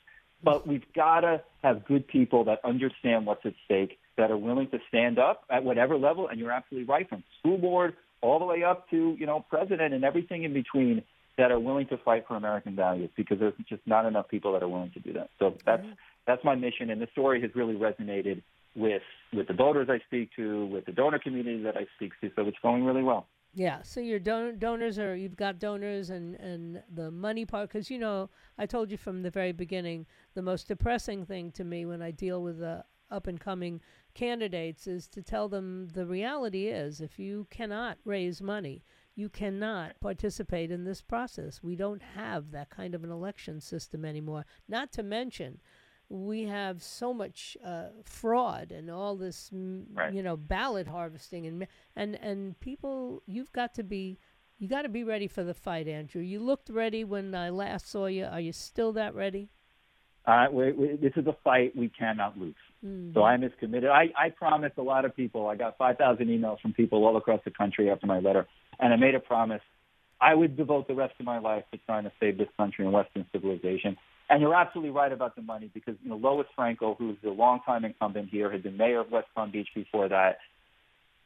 but 0.43 0.67
we've 0.67 0.85
got 0.93 1.21
to 1.21 1.41
have 1.63 1.85
good 1.85 2.07
people 2.07 2.43
that 2.45 2.59
understand 2.65 3.25
what's 3.25 3.45
at 3.45 3.53
stake, 3.65 3.97
that 4.17 4.29
are 4.29 4.37
willing 4.37 4.69
to 4.71 4.79
stand 4.89 5.17
up 5.17 5.45
at 5.49 5.63
whatever 5.63 5.97
level. 5.97 6.27
And 6.27 6.39
you're 6.39 6.51
absolutely 6.51 6.87
right, 6.87 7.07
from 7.07 7.23
school 7.39 7.57
board 7.57 7.95
all 8.21 8.39
the 8.39 8.45
way 8.45 8.63
up 8.63 8.89
to 8.89 9.15
you 9.19 9.25
know 9.25 9.45
president 9.49 9.93
and 9.93 10.03
everything 10.03 10.43
in 10.43 10.53
between, 10.53 11.03
that 11.37 11.51
are 11.51 11.59
willing 11.59 11.87
to 11.87 11.97
fight 11.97 12.25
for 12.27 12.35
American 12.35 12.75
values. 12.75 13.09
Because 13.15 13.39
there's 13.39 13.53
just 13.67 13.81
not 13.85 14.05
enough 14.05 14.27
people 14.27 14.53
that 14.53 14.61
are 14.61 14.67
willing 14.67 14.91
to 14.91 14.99
do 14.99 15.13
that. 15.13 15.29
So 15.39 15.55
that's 15.65 15.81
mm-hmm. 15.81 15.93
That's 16.25 16.43
my 16.43 16.55
mission, 16.55 16.89
and 16.89 17.01
the 17.01 17.07
story 17.11 17.41
has 17.41 17.51
really 17.55 17.75
resonated 17.75 18.41
with 18.75 19.01
with 19.33 19.47
the 19.47 19.53
voters 19.53 19.87
I 19.89 19.99
speak 20.05 20.29
to, 20.35 20.65
with 20.67 20.85
the 20.85 20.91
donor 20.91 21.19
community 21.19 21.61
that 21.63 21.77
I 21.77 21.85
speak 21.95 22.13
to. 22.21 22.31
So 22.35 22.47
it's 22.47 22.57
going 22.61 22.83
really 22.83 23.03
well. 23.03 23.27
Yeah, 23.55 23.83
so 23.83 23.99
your 23.99 24.19
don- 24.19 24.57
donors 24.57 24.97
are 24.97 25.15
you've 25.15 25.35
got 25.35 25.59
donors 25.59 26.09
and 26.09 26.35
and 26.35 26.81
the 26.93 27.11
money 27.11 27.45
part 27.45 27.69
because 27.69 27.91
you 27.91 27.99
know 27.99 28.29
I 28.57 28.65
told 28.65 28.89
you 28.89 28.97
from 28.97 29.21
the 29.21 29.29
very 29.29 29.51
beginning 29.51 30.05
the 30.33 30.41
most 30.41 30.67
depressing 30.67 31.25
thing 31.25 31.51
to 31.51 31.63
me 31.63 31.85
when 31.85 32.01
I 32.01 32.11
deal 32.11 32.41
with 32.41 32.59
the 32.59 32.83
up 33.11 33.27
and 33.27 33.39
coming 33.39 33.79
candidates 34.15 34.87
is 34.87 35.07
to 35.07 35.21
tell 35.21 35.47
them 35.47 35.87
the 35.93 36.05
reality 36.05 36.67
is 36.67 36.99
if 36.99 37.19
you 37.19 37.45
cannot 37.51 37.97
raise 38.05 38.41
money 38.41 38.83
you 39.15 39.29
cannot 39.29 39.99
participate 39.99 40.71
in 40.71 40.85
this 40.85 41.01
process. 41.01 41.61
We 41.61 41.75
don't 41.75 42.01
have 42.01 42.51
that 42.51 42.69
kind 42.69 42.95
of 42.95 43.03
an 43.03 43.11
election 43.11 43.61
system 43.61 44.05
anymore. 44.05 44.45
Not 44.67 44.91
to 44.93 45.03
mention 45.03 45.59
we 46.09 46.43
have 46.43 46.83
so 46.83 47.13
much 47.13 47.57
uh, 47.65 47.85
fraud 48.03 48.71
and 48.71 48.89
all 48.89 49.15
this, 49.15 49.49
Right. 49.53 50.13
you 50.13 50.21
know, 50.23 50.37
ballot 50.37 50.87
harvesting 50.87 51.47
and 51.47 51.67
and 51.95 52.15
and 52.15 52.59
people. 52.59 53.23
You've 53.25 53.51
got 53.51 53.73
to 53.75 53.83
be, 53.83 54.19
you 54.59 54.67
got 54.67 54.83
to 54.83 54.89
be 54.89 55.03
ready 55.03 55.27
for 55.27 55.43
the 55.43 55.53
fight, 55.53 55.87
Andrew. 55.87 56.21
You 56.21 56.39
looked 56.39 56.69
ready 56.69 57.03
when 57.03 57.33
I 57.33 57.49
last 57.49 57.87
saw 57.89 58.05
you. 58.05 58.25
Are 58.25 58.41
you 58.41 58.51
still 58.53 58.93
that 58.93 59.15
ready? 59.15 59.49
Uh, 60.25 60.47
we, 60.51 60.71
we, 60.71 60.87
this 60.95 61.11
is 61.17 61.27
a 61.27 61.35
fight 61.43 61.75
we 61.75 61.89
cannot 61.89 62.37
lose. 62.37 62.55
Mm-hmm. 62.85 63.13
So 63.13 63.23
I'm 63.23 63.43
as 63.43 63.51
committed. 63.59 63.89
I, 63.89 64.05
I 64.17 64.29
promised 64.29 64.77
a 64.77 64.81
lot 64.81 65.03
of 65.03 65.13
people. 65.13 65.47
I 65.47 65.55
got 65.57 65.77
5,000 65.77 66.27
emails 66.27 66.61
from 66.61 66.71
people 66.71 67.03
all 67.03 67.17
across 67.17 67.41
the 67.43 67.51
country 67.51 67.89
after 67.89 68.07
my 68.07 68.19
letter, 68.19 68.47
and 68.79 68.93
I 68.93 68.95
made 68.95 69.15
a 69.15 69.19
promise. 69.19 69.61
I 70.21 70.33
would 70.33 70.55
devote 70.55 70.87
the 70.87 70.93
rest 70.93 71.15
of 71.19 71.25
my 71.25 71.39
life 71.39 71.65
to 71.73 71.79
trying 71.85 72.05
to 72.05 72.11
save 72.21 72.37
this 72.37 72.47
country 72.55 72.85
and 72.85 72.93
Western 72.93 73.25
civilization. 73.33 73.97
And 74.29 74.41
you're 74.41 74.55
absolutely 74.55 74.91
right 74.91 75.11
about 75.11 75.35
the 75.35 75.41
money 75.41 75.69
because 75.73 75.95
you 76.01 76.09
know 76.09 76.15
Lois 76.15 76.47
Frankel, 76.57 76.97
who's 76.97 77.17
a 77.25 77.29
longtime 77.29 77.85
incumbent 77.85 78.29
here, 78.29 78.51
had 78.51 78.63
been 78.63 78.77
mayor 78.77 79.01
of 79.01 79.11
West 79.11 79.27
Palm 79.35 79.51
Beach 79.51 79.67
before 79.75 80.09
that. 80.09 80.37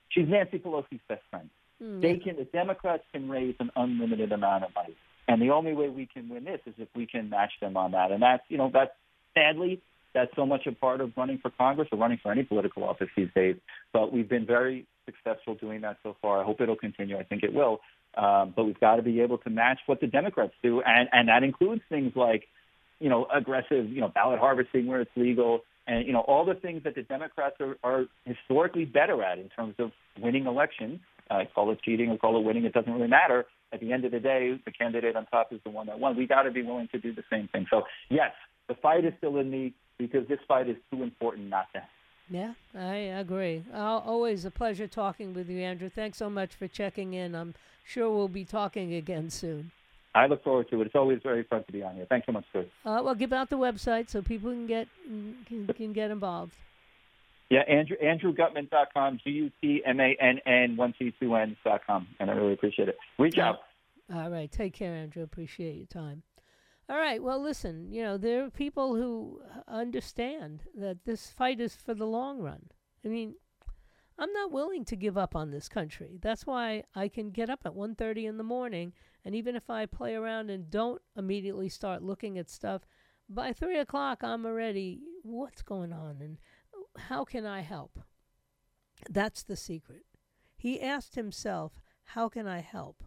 She's 0.10 0.28
Nancy 0.28 0.58
Pelosi's 0.58 1.00
best 1.08 1.22
friend. 1.30 1.50
Mm-hmm. 1.82 2.02
They 2.02 2.18
can, 2.18 2.38
the 2.38 2.46
Democrats 2.46 3.04
can 3.14 3.30
raise 3.30 3.56
an 3.60 3.72
unlimited 3.76 4.32
amount 4.32 4.64
of 4.64 4.74
money, 4.74 4.96
and 5.28 5.42
the 5.42 5.52
only 5.52 5.74
way 5.74 5.90
we 5.90 6.08
can 6.08 6.28
win 6.28 6.44
this 6.44 6.60
is 6.66 6.74
if 6.78 6.88
we 6.96 7.06
can 7.06 7.30
match 7.30 7.52
them 7.62 7.78
on 7.78 7.92
that. 7.92 8.12
And 8.12 8.22
that's 8.22 8.44
you 8.50 8.58
know 8.58 8.72
that's 8.74 8.92
sadly 9.36 9.82
that's 10.14 10.36
so 10.36 10.46
much 10.46 10.66
a 10.66 10.72
part 10.72 11.00
of 11.00 11.12
running 11.16 11.38
for 11.38 11.52
Congress 11.52 11.88
or 11.92 12.00
running 12.00 12.20
for 12.22 12.32
any 12.32 12.44
political 12.44 12.84
office 12.84 13.10
these 13.16 13.30
days. 13.36 13.56
But 13.94 14.12
we've 14.12 14.28
been 14.28 14.48
very 14.48 14.88
successful 15.06 15.56
doing 15.56 15.82
that 15.82 15.98
so 16.02 16.16
far. 16.22 16.42
I 16.42 16.44
hope 16.44 16.60
it'll 16.62 16.76
continue. 16.76 17.18
I 17.18 17.24
think 17.24 17.44
it 17.44 17.54
will. 17.54 17.82
Um, 18.18 18.54
but 18.56 18.66
we've 18.66 18.80
got 18.80 18.96
to 18.96 19.04
be 19.04 19.22
able 19.22 19.38
to 19.40 19.50
match 19.50 19.80
what 19.86 20.02
the 20.02 20.08
Democrats 20.08 20.54
do, 20.64 20.82
and 20.82 21.08
and 21.12 21.30
that 21.30 21.44
includes 21.44 21.84
things 21.88 22.14
like, 22.16 22.48
you 23.00 23.10
know, 23.10 23.28
aggressive, 23.34 23.90
you 23.90 24.02
know, 24.02 24.10
ballot 24.10 24.40
harvesting 24.40 24.88
where 24.88 25.02
it's 25.02 25.12
legal, 25.16 25.62
and 25.88 26.06
you 26.06 26.14
know, 26.14 26.22
all 26.22 26.46
the 26.46 26.56
things 26.56 26.84
that 26.84 26.96
the 26.96 27.04
Democrats 27.04 27.56
are, 27.60 27.78
are 27.84 28.06
historically 28.26 28.86
better 28.86 29.24
at 29.24 29.40
in 29.40 29.50
terms 29.50 29.76
of 29.80 29.92
winning 30.22 30.46
elections. 30.46 31.00
Uh, 31.30 31.40
call 31.54 31.72
it 31.72 31.80
cheating 31.84 32.10
or 32.10 32.18
call 32.18 32.38
it 32.38 32.44
winning, 32.44 32.64
it 32.64 32.74
doesn't 32.74 32.92
really 32.92 33.08
matter. 33.08 33.46
At 33.74 33.82
the 33.82 33.92
end 33.92 34.06
of 34.06 34.12
the 34.12 34.20
day, 34.20 34.58
the 34.64 34.72
candidate 34.72 35.18
on 35.18 35.26
top 35.26 35.52
is 35.52 35.60
the 35.66 35.70
one 35.70 35.88
that 35.88 36.00
won. 36.00 36.16
We 36.16 36.26
got 36.26 36.44
to 36.44 36.52
be 36.52 36.64
willing 36.64 36.88
to 36.94 37.00
do 37.00 37.14
the 37.14 37.24
same 37.30 37.50
thing. 37.50 37.68
So 37.70 37.84
yes, 38.10 38.32
the 38.70 38.76
fight 38.76 39.04
is 39.04 39.14
still 39.18 39.38
in 39.38 39.50
me 39.50 39.74
because 39.98 40.28
this 40.28 40.40
fight 40.48 40.70
is 40.70 40.78
too 40.92 41.04
important 41.04 41.50
not 41.50 41.66
to. 41.74 41.84
Yeah, 42.30 42.54
I 42.76 42.96
agree. 42.96 43.64
Always 43.74 44.46
a 44.46 44.52
pleasure 44.52 44.88
talking 44.88 45.34
with 45.34 45.50
you, 45.50 45.60
Andrew. 45.60 45.90
Thanks 45.90 46.18
so 46.18 46.30
much 46.30 46.56
for 46.56 46.68
checking 46.68 47.14
in. 47.14 47.36
I'm 47.36 47.56
sure 47.86 48.10
we'll 48.10 48.28
be 48.28 48.46
talking 48.46 48.94
again 48.94 49.30
soon. 49.30 49.72
I 50.18 50.26
look 50.26 50.44
forward 50.44 50.70
to 50.72 50.82
it. 50.82 50.88
It's 50.88 50.96
always 50.96 51.20
very 51.22 51.44
fun 51.44 51.64
to 51.64 51.72
be 51.72 51.84
on 51.84 51.96
here. 51.96 52.08
Thanks 52.10 52.26
so 52.26 52.32
much, 52.32 52.46
sir. 52.52 52.66
Uh, 52.84 53.02
well, 53.04 53.14
give 53.14 53.32
out 53.34 53.50
the 53.50 53.58
website 53.58 54.10
so 54.10 54.22
people 54.22 54.52
can 54.52 54.66
get 54.66 54.88
can, 55.48 55.68
can 55.76 55.94
get 55.94 56.10
involved. 56.10 56.54
Yeah, 57.50 57.62
Andrew 57.62 57.96
andrewgutmann.com, 58.04 59.20
G 59.24 59.30
U 59.30 59.52
T 59.62 59.82
M 59.86 60.00
A 60.00 60.18
N 60.20 60.40
N 60.46 60.76
one 60.76 60.94
T 60.98 61.14
two 61.20 61.36
N 61.36 61.56
dot 61.64 61.82
com, 61.86 62.08
and 62.20 62.32
I 62.32 62.34
really 62.34 62.54
appreciate 62.54 62.90
it. 62.90 62.98
Reach 63.20 63.38
out. 63.38 63.60
All 64.14 64.30
right, 64.30 64.52
take 64.52 64.74
care, 64.74 64.96
Andrew. 64.96 65.22
Appreciate 65.22 65.76
your 65.76 65.86
time. 65.86 66.24
All 66.90 66.98
right, 66.98 67.22
well, 67.22 67.42
listen, 67.42 67.92
you 67.92 68.02
know, 68.02 68.18
there 68.18 68.46
are 68.46 68.50
people 68.50 68.96
who 68.96 69.42
understand 69.68 70.62
that 70.74 71.04
this 71.06 71.30
fight 71.30 71.60
is 71.60 71.76
for 71.76 71.94
the 71.94 72.06
long 72.06 72.40
run. 72.40 72.70
I 73.04 73.10
mean, 73.10 73.36
I'm 74.20 74.34
not 74.34 74.52
willing 74.52 74.84
to 74.86 74.96
give 74.96 75.18
up 75.18 75.36
on 75.36 75.52
this 75.52 75.70
country. 75.70 76.18
That's 76.22 76.46
why 76.46 76.84
I 76.96 77.08
can 77.08 77.30
get 77.30 77.50
up 77.50 77.62
at 77.66 77.76
1:30 77.76 78.26
in 78.26 78.38
the 78.38 78.44
morning, 78.44 78.94
and 79.24 79.36
even 79.36 79.56
if 79.56 79.70
I 79.70 79.86
play 79.86 80.16
around 80.16 80.50
and 80.50 80.72
don't 80.72 81.02
immediately 81.16 81.70
start 81.70 82.02
looking 82.02 82.38
at 82.38 82.50
stuff, 82.50 82.82
by 83.30 83.54
three 83.54 83.78
o'clock 83.78 84.24
I'm 84.24 84.46
already 84.46 85.04
what's 85.22 85.62
going 85.62 85.94
on 85.94 86.22
and 86.22 86.40
how 86.98 87.26
can 87.26 87.46
I 87.46 87.62
help? 87.62 88.00
That's 89.10 89.44
the 89.44 89.56
secret. 89.56 90.06
He 90.56 90.82
asked 90.82 91.14
himself, 91.16 91.80
"How 92.04 92.30
can 92.30 92.48
I 92.48 92.60
help?" 92.60 93.04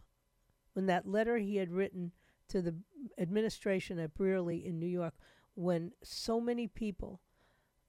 When 0.75 0.87
that 0.87 1.07
letter 1.07 1.39
he 1.39 1.57
had 1.57 1.73
written 1.73 2.13
to 2.49 2.63
the 2.63 2.77
administration 3.19 3.99
at 3.99 4.15
Brearley 4.15 4.65
in 4.65 4.79
New 4.79 4.87
York, 4.87 5.15
when 5.55 5.93
so 6.03 6.41
many 6.41 6.69
people 6.69 7.21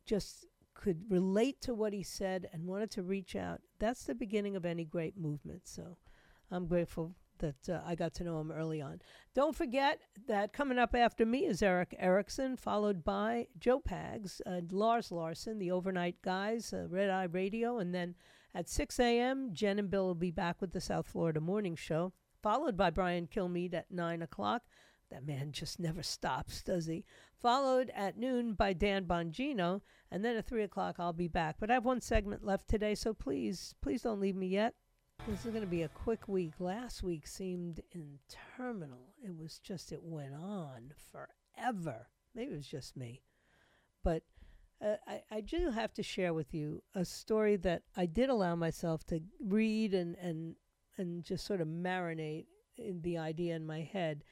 just 0.05 0.47
could 0.82 1.09
relate 1.09 1.61
to 1.61 1.73
what 1.73 1.93
he 1.93 2.03
said 2.03 2.49
and 2.51 2.65
wanted 2.65 2.91
to 2.91 3.03
reach 3.03 3.36
out, 3.36 3.61
that's 3.79 4.03
the 4.03 4.15
beginning 4.15 4.55
of 4.55 4.65
any 4.65 4.84
great 4.84 5.15
movement. 5.15 5.61
So 5.65 5.97
I'm 6.49 6.65
grateful 6.65 7.15
that 7.38 7.69
uh, 7.69 7.82
I 7.86 7.95
got 7.95 8.13
to 8.15 8.23
know 8.23 8.39
him 8.39 8.51
early 8.51 8.82
on. 8.82 9.01
Don't 9.36 9.55
forget 9.55 9.99
that 10.27 10.53
coming 10.53 10.79
up 10.79 10.95
after 10.95 11.25
me 11.25 11.45
is 11.45 11.61
Erick 11.61 11.95
Erickson, 11.99 12.57
followed 12.57 13.03
by 13.03 13.47
Joe 13.59 13.79
Pags, 13.79 14.41
uh, 14.45 14.61
Lars 14.71 15.11
Larson, 15.11 15.59
the 15.59 15.71
overnight 15.71 16.21
guys, 16.21 16.73
uh, 16.73 16.88
Red 16.89 17.09
Eye 17.09 17.23
Radio, 17.23 17.77
and 17.79 17.93
then 17.93 18.15
at 18.53 18.69
6 18.69 18.99
a.m., 18.99 19.51
Jen 19.53 19.79
and 19.79 19.89
Bill 19.89 20.07
will 20.07 20.15
be 20.15 20.32
back 20.32 20.61
with 20.61 20.73
the 20.73 20.82
South 20.82 21.07
Florida 21.07 21.39
Morning 21.39 21.75
Show, 21.75 22.13
followed 22.41 22.75
by 22.75 22.89
Brian 22.89 23.27
Kilmeade 23.27 23.73
at 23.73 23.91
9 23.91 24.21
o'clock. 24.21 24.63
That 25.12 25.26
man 25.26 25.51
just 25.51 25.80
never 25.80 26.03
stops, 26.03 26.64
does 26.64 26.86
he? 26.86 27.05
Followed 27.39 27.91
at 27.95 28.18
noon 28.18 28.53
by 28.53 28.74
Dan 28.74 29.05
Bongino, 29.05 29.82
and 30.09 30.24
then 30.24 30.38
at 30.38 30.47
3 30.47 30.64
o'clock 30.64 30.95
I'll 30.99 31.14
be 31.14 31.28
back. 31.28 31.57
But 31.59 31.70
I 31.70 31.76
have 31.76 31.86
one 31.86 32.01
segment 32.01 32.45
left 32.45 32.68
today, 32.68 32.95
so 32.95 33.14
please, 33.14 33.76
please 33.82 34.01
don't 34.01 34.20
leave 34.20 34.36
me 34.36 34.47
yet. 34.47 34.74
This 35.28 35.45
is 35.45 35.51
going 35.51 35.62
to 35.62 35.68
be 35.68 35.84
a 35.84 35.89
quick 35.89 36.28
week. 36.28 36.53
Last 36.59 37.03
week 37.03 37.28
seemed 37.28 37.82
interminable. 37.91 39.14
It 39.24 39.38
was 39.38 39.59
just, 39.59 39.91
it 39.91 40.01
went 40.01 40.34
on 40.34 40.93
forever. 41.12 42.07
Maybe 42.34 42.53
it 42.53 42.57
was 42.57 42.68
just 42.68 42.97
me. 42.97 43.22
But 44.03 44.24
uh, 44.84 44.95
I, 45.07 45.22
I 45.30 45.41
do 45.41 45.70
have 45.70 45.93
to 45.93 46.03
share 46.03 46.34
with 46.34 46.55
you 46.55 46.82
a 46.95 47.05
story 47.05 47.55
that 47.57 47.84
I 47.95 48.07
did 48.07 48.30
allow 48.30 48.55
myself 48.55 49.05
to 49.07 49.22
read 49.39 49.93
and, 49.93 50.16
and, 50.16 50.55
and 50.97 51.24
just 51.24 51.45
sort 51.45 51.62
of 51.62 51.68
marinate 51.68 52.45
in 52.78 53.01
the 53.01 53.20
idea 53.20 53.55
in 53.55 53.66
my 53.66 53.82
head. 53.82 54.24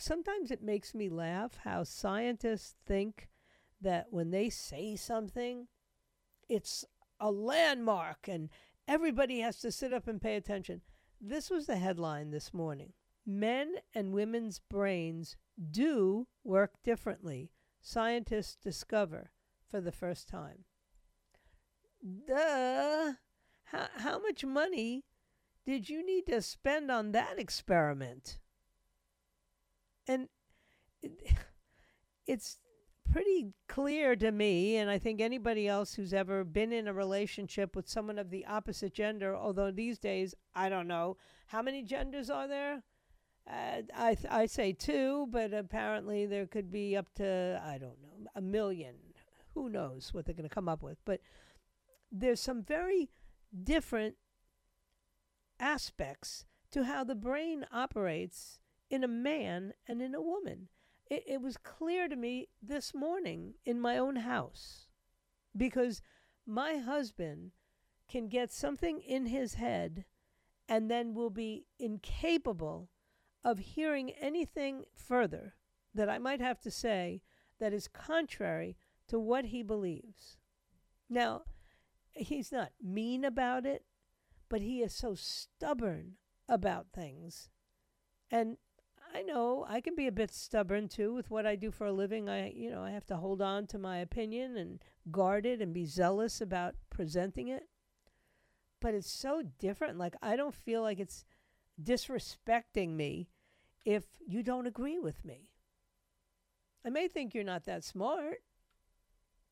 Sometimes 0.00 0.50
it 0.50 0.62
makes 0.62 0.94
me 0.94 1.10
laugh 1.10 1.58
how 1.62 1.84
scientists 1.84 2.74
think 2.86 3.28
that 3.82 4.06
when 4.10 4.30
they 4.30 4.48
say 4.48 4.96
something, 4.96 5.68
it's 6.48 6.86
a 7.20 7.30
landmark 7.30 8.26
and 8.26 8.48
everybody 8.88 9.40
has 9.40 9.58
to 9.58 9.70
sit 9.70 9.92
up 9.92 10.08
and 10.08 10.20
pay 10.20 10.36
attention. 10.36 10.80
This 11.20 11.50
was 11.50 11.66
the 11.66 11.76
headline 11.76 12.30
this 12.30 12.54
morning 12.54 12.94
Men 13.26 13.74
and 13.94 14.14
women's 14.14 14.58
brains 14.58 15.36
do 15.70 16.26
work 16.42 16.82
differently, 16.82 17.52
scientists 17.82 18.56
discover 18.56 19.30
for 19.68 19.82
the 19.82 19.92
first 19.92 20.28
time. 20.28 20.64
Duh! 22.26 23.12
How, 23.64 23.86
how 23.96 24.18
much 24.18 24.44
money 24.44 25.04
did 25.66 25.90
you 25.90 26.04
need 26.04 26.26
to 26.26 26.40
spend 26.40 26.90
on 26.90 27.12
that 27.12 27.38
experiment? 27.38 28.39
And 30.06 30.28
it, 31.02 31.12
it's 32.26 32.58
pretty 33.10 33.52
clear 33.68 34.14
to 34.16 34.30
me, 34.30 34.76
and 34.76 34.88
I 34.90 34.98
think 34.98 35.20
anybody 35.20 35.66
else 35.66 35.94
who's 35.94 36.14
ever 36.14 36.44
been 36.44 36.72
in 36.72 36.86
a 36.86 36.92
relationship 36.92 37.74
with 37.74 37.88
someone 37.88 38.18
of 38.18 38.30
the 38.30 38.46
opposite 38.46 38.94
gender, 38.94 39.34
although 39.34 39.70
these 39.70 39.98
days, 39.98 40.34
I 40.54 40.68
don't 40.68 40.88
know, 40.88 41.16
how 41.46 41.62
many 41.62 41.82
genders 41.82 42.30
are 42.30 42.46
there? 42.46 42.82
Uh, 43.48 43.82
I, 43.96 44.14
th- 44.14 44.32
I 44.32 44.46
say 44.46 44.72
two, 44.72 45.26
but 45.30 45.52
apparently 45.52 46.26
there 46.26 46.46
could 46.46 46.70
be 46.70 46.96
up 46.96 47.12
to, 47.16 47.60
I 47.64 47.78
don't 47.78 48.00
know, 48.00 48.30
a 48.34 48.40
million. 48.40 48.94
Who 49.54 49.68
knows 49.68 50.10
what 50.12 50.24
they're 50.24 50.34
going 50.34 50.48
to 50.48 50.54
come 50.54 50.68
up 50.68 50.82
with? 50.82 50.98
But 51.04 51.20
there's 52.12 52.40
some 52.40 52.62
very 52.62 53.10
different 53.64 54.16
aspects 55.58 56.44
to 56.70 56.84
how 56.84 57.02
the 57.02 57.16
brain 57.16 57.66
operates 57.72 58.60
in 58.90 59.04
a 59.04 59.08
man 59.08 59.72
and 59.86 60.02
in 60.02 60.14
a 60.14 60.20
woman 60.20 60.68
it, 61.10 61.24
it 61.26 61.42
was 61.42 61.56
clear 61.56 62.08
to 62.08 62.16
me 62.16 62.48
this 62.62 62.94
morning 62.94 63.54
in 63.64 63.80
my 63.80 63.98
own 63.98 64.16
house 64.16 64.86
because 65.56 66.00
my 66.46 66.76
husband 66.76 67.52
can 68.08 68.28
get 68.28 68.52
something 68.52 69.00
in 69.00 69.26
his 69.26 69.54
head 69.54 70.04
and 70.68 70.90
then 70.90 71.14
will 71.14 71.30
be 71.30 71.66
incapable 71.78 72.88
of 73.44 73.58
hearing 73.58 74.10
anything 74.10 74.84
further 74.94 75.54
that 75.94 76.08
I 76.08 76.18
might 76.18 76.40
have 76.40 76.60
to 76.60 76.70
say 76.70 77.22
that 77.58 77.72
is 77.72 77.88
contrary 77.88 78.76
to 79.08 79.18
what 79.18 79.46
he 79.46 79.62
believes. 79.62 80.36
Now, 81.08 81.42
he's 82.12 82.52
not 82.52 82.70
mean 82.82 83.24
about 83.24 83.66
it, 83.66 83.84
but 84.48 84.62
he 84.62 84.82
is 84.82 84.94
so 84.94 85.14
stubborn 85.14 86.14
about 86.48 86.86
things. 86.94 87.48
And 88.30 88.56
I 89.12 89.22
know 89.22 89.66
I 89.68 89.80
can 89.80 89.96
be 89.96 90.06
a 90.06 90.12
bit 90.12 90.32
stubborn 90.32 90.88
too 90.88 91.12
with 91.12 91.30
what 91.30 91.46
I 91.46 91.56
do 91.56 91.70
for 91.70 91.86
a 91.86 91.92
living. 91.92 92.28
I, 92.28 92.50
you 92.50 92.70
know, 92.70 92.82
I 92.82 92.90
have 92.90 93.06
to 93.06 93.16
hold 93.16 93.42
on 93.42 93.66
to 93.68 93.78
my 93.78 93.98
opinion 93.98 94.56
and 94.56 94.82
guard 95.10 95.46
it 95.46 95.60
and 95.60 95.74
be 95.74 95.84
zealous 95.84 96.40
about 96.40 96.74
presenting 96.90 97.48
it. 97.48 97.64
But 98.80 98.94
it's 98.94 99.10
so 99.10 99.42
different. 99.58 99.98
Like, 99.98 100.16
I 100.22 100.36
don't 100.36 100.54
feel 100.54 100.82
like 100.82 101.00
it's 101.00 101.24
disrespecting 101.82 102.90
me 102.90 103.28
if 103.84 104.04
you 104.26 104.42
don't 104.42 104.66
agree 104.66 104.98
with 104.98 105.24
me. 105.24 105.48
I 106.84 106.90
may 106.90 107.08
think 107.08 107.34
you're 107.34 107.44
not 107.44 107.64
that 107.64 107.84
smart, 107.84 108.38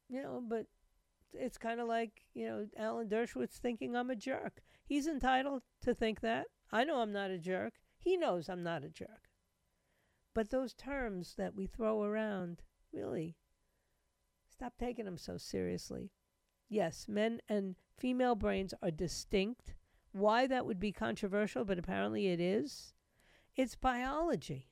you 0.09 0.22
know, 0.22 0.42
but 0.46 0.66
it's 1.34 1.59
kind 1.59 1.80
of 1.80 1.88
like, 1.88 2.22
you 2.32 2.46
know, 2.46 2.66
Alan 2.78 3.09
Dershowitz 3.09 3.56
thinking 3.56 3.94
I'm 3.94 4.11
a 4.11 4.16
jerk. 4.16 4.62
He's 4.86 5.06
entitled 5.06 5.62
to 5.82 5.94
think 5.94 6.20
that. 6.20 6.46
I 6.72 6.84
know 6.84 7.00
I'm 7.00 7.12
not 7.12 7.30
a 7.30 7.38
jerk. 7.38 7.74
He 7.98 8.16
knows 8.16 8.48
I'm 8.48 8.62
not 8.62 8.84
a 8.84 8.88
jerk. 8.88 9.28
But 10.39 10.51
those 10.51 10.72
terms 10.72 11.34
that 11.36 11.57
we 11.57 11.66
throw 11.66 12.05
around, 12.05 12.62
Really. 12.93 13.34
Stop 14.49 14.74
taking 14.78 15.05
them 15.05 15.18
so 15.18 15.36
seriously. 15.36 16.12
Yes, 16.68 17.07
men 17.09 17.41
and 17.49 17.74
female 17.97 18.36
brains 18.36 18.72
are 18.80 18.93
distinct. 18.93 19.74
Why 20.12 20.47
that 20.47 20.64
would 20.64 20.78
be 20.78 20.93
controversial, 20.93 21.64
but 21.64 21.76
apparently 21.76 22.28
it 22.28 22.39
is, 22.39 22.95
it's 23.57 23.74
biology. 23.74 24.68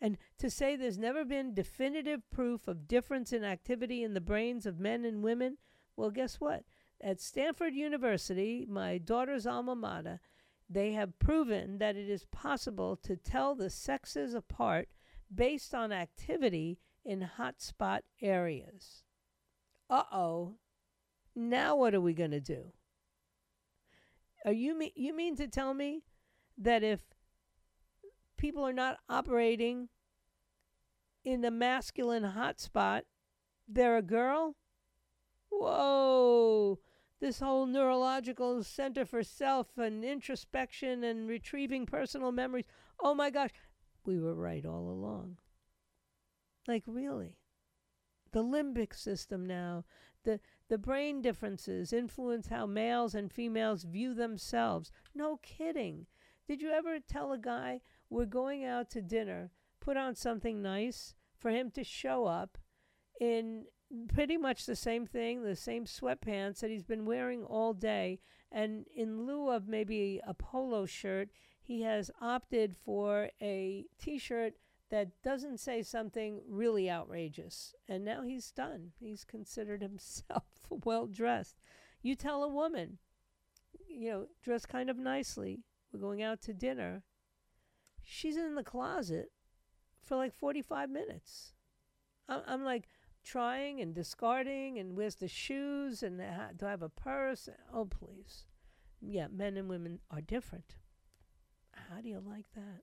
And 0.00 0.18
to 0.38 0.50
say 0.50 0.74
there's 0.74 0.98
never 0.98 1.24
been 1.24 1.54
definitive 1.54 2.28
proof 2.28 2.66
of 2.66 2.88
difference 2.88 3.32
in 3.32 3.44
activity 3.44 4.02
in 4.02 4.14
the 4.14 4.20
brains 4.20 4.66
of 4.66 4.80
men 4.80 5.04
and 5.04 5.22
women, 5.22 5.58
well, 5.94 6.10
guess 6.10 6.40
what? 6.40 6.64
At 7.00 7.20
Stanford 7.20 7.72
University, 7.72 8.66
my 8.68 8.98
daughter's 8.98 9.46
alma 9.46 9.76
mater, 9.76 10.18
they 10.68 10.92
have 10.92 11.18
proven 11.18 11.78
that 11.78 11.96
it 11.96 12.08
is 12.08 12.26
possible 12.26 12.96
to 12.96 13.16
tell 13.16 13.54
the 13.54 13.70
sexes 13.70 14.34
apart 14.34 14.88
based 15.32 15.74
on 15.74 15.92
activity 15.92 16.78
in 17.04 17.28
hotspot 17.38 18.00
areas. 18.20 19.02
Uh 19.88 20.02
oh. 20.12 20.56
Now 21.34 21.76
what 21.76 21.94
are 21.94 22.00
we 22.00 22.14
going 22.14 22.32
to 22.32 22.40
do? 22.40 22.72
Are 24.44 24.52
you 24.52 24.76
me- 24.76 24.92
you 24.96 25.14
mean 25.14 25.36
to 25.36 25.46
tell 25.46 25.74
me 25.74 26.02
that 26.58 26.82
if 26.82 27.00
people 28.36 28.64
are 28.64 28.72
not 28.72 28.98
operating 29.08 29.88
in 31.24 31.40
the 31.42 31.50
masculine 31.50 32.22
hotspot, 32.22 33.02
they're 33.68 33.98
a 33.98 34.02
girl? 34.02 34.56
Whoa! 35.50 36.78
This 37.20 37.40
whole 37.40 37.66
neurological 37.66 38.62
center 38.62 39.06
for 39.06 39.22
self 39.22 39.78
and 39.78 40.04
introspection 40.04 41.02
and 41.02 41.28
retrieving 41.28 41.86
personal 41.86 42.30
memories. 42.30 42.66
Oh 43.00 43.14
my 43.14 43.30
gosh, 43.30 43.50
we 44.04 44.18
were 44.18 44.34
right 44.34 44.64
all 44.64 44.90
along. 44.90 45.38
Like, 46.68 46.84
really? 46.86 47.38
The 48.32 48.42
limbic 48.42 48.94
system 48.94 49.46
now, 49.46 49.84
the, 50.24 50.40
the 50.68 50.78
brain 50.78 51.22
differences 51.22 51.92
influence 51.92 52.48
how 52.48 52.66
males 52.66 53.14
and 53.14 53.32
females 53.32 53.84
view 53.84 54.12
themselves. 54.12 54.90
No 55.14 55.38
kidding. 55.38 56.06
Did 56.46 56.60
you 56.60 56.70
ever 56.70 56.98
tell 57.00 57.32
a 57.32 57.38
guy, 57.38 57.80
we're 58.10 58.26
going 58.26 58.64
out 58.64 58.90
to 58.90 59.00
dinner, 59.00 59.52
put 59.80 59.96
on 59.96 60.14
something 60.14 60.60
nice 60.60 61.14
for 61.38 61.50
him 61.50 61.70
to 61.72 61.84
show 61.84 62.26
up 62.26 62.58
in 63.20 63.64
pretty 64.12 64.36
much 64.36 64.66
the 64.66 64.76
same 64.76 65.06
thing, 65.06 65.42
the 65.42 65.56
same 65.56 65.84
sweatpants 65.84 66.60
that 66.60 66.70
he's 66.70 66.84
been 66.84 67.06
wearing 67.06 67.44
all 67.44 67.72
day. 67.72 68.20
And 68.50 68.86
in 68.94 69.26
lieu 69.26 69.50
of 69.50 69.68
maybe 69.68 70.20
a 70.26 70.34
polo 70.34 70.86
shirt, 70.86 71.28
he 71.60 71.82
has 71.82 72.10
opted 72.20 72.76
for 72.76 73.30
a 73.40 73.84
t 73.98 74.18
shirt 74.18 74.54
that 74.90 75.20
doesn't 75.22 75.58
say 75.58 75.82
something 75.82 76.40
really 76.48 76.90
outrageous. 76.90 77.74
And 77.88 78.04
now 78.04 78.22
he's 78.22 78.50
done. 78.50 78.92
He's 79.00 79.24
considered 79.24 79.82
himself 79.82 80.44
well 80.70 81.06
dressed. 81.06 81.56
You 82.02 82.14
tell 82.14 82.44
a 82.44 82.48
woman, 82.48 82.98
you 83.88 84.10
know, 84.10 84.26
dress 84.42 84.64
kind 84.66 84.88
of 84.88 84.98
nicely, 84.98 85.60
we're 85.92 86.00
going 86.00 86.22
out 86.22 86.40
to 86.42 86.54
dinner. 86.54 87.02
She's 88.02 88.36
in 88.36 88.54
the 88.54 88.62
closet 88.62 89.32
for 90.04 90.16
like 90.16 90.32
45 90.32 90.88
minutes. 90.88 91.52
I'm 92.28 92.64
like, 92.64 92.88
trying 93.26 93.80
and 93.80 93.94
discarding 93.94 94.78
and 94.78 94.96
where's 94.96 95.16
the 95.16 95.28
shoes 95.28 96.02
and 96.02 96.22
do 96.56 96.66
I 96.66 96.70
have 96.70 96.82
a 96.82 96.88
purse? 96.88 97.48
Oh, 97.74 97.84
please. 97.84 98.44
Yeah, 99.02 99.26
men 99.30 99.56
and 99.56 99.68
women 99.68 99.98
are 100.10 100.22
different. 100.22 100.76
How 101.90 102.00
do 102.00 102.08
you 102.08 102.22
like 102.26 102.46
that? 102.54 102.82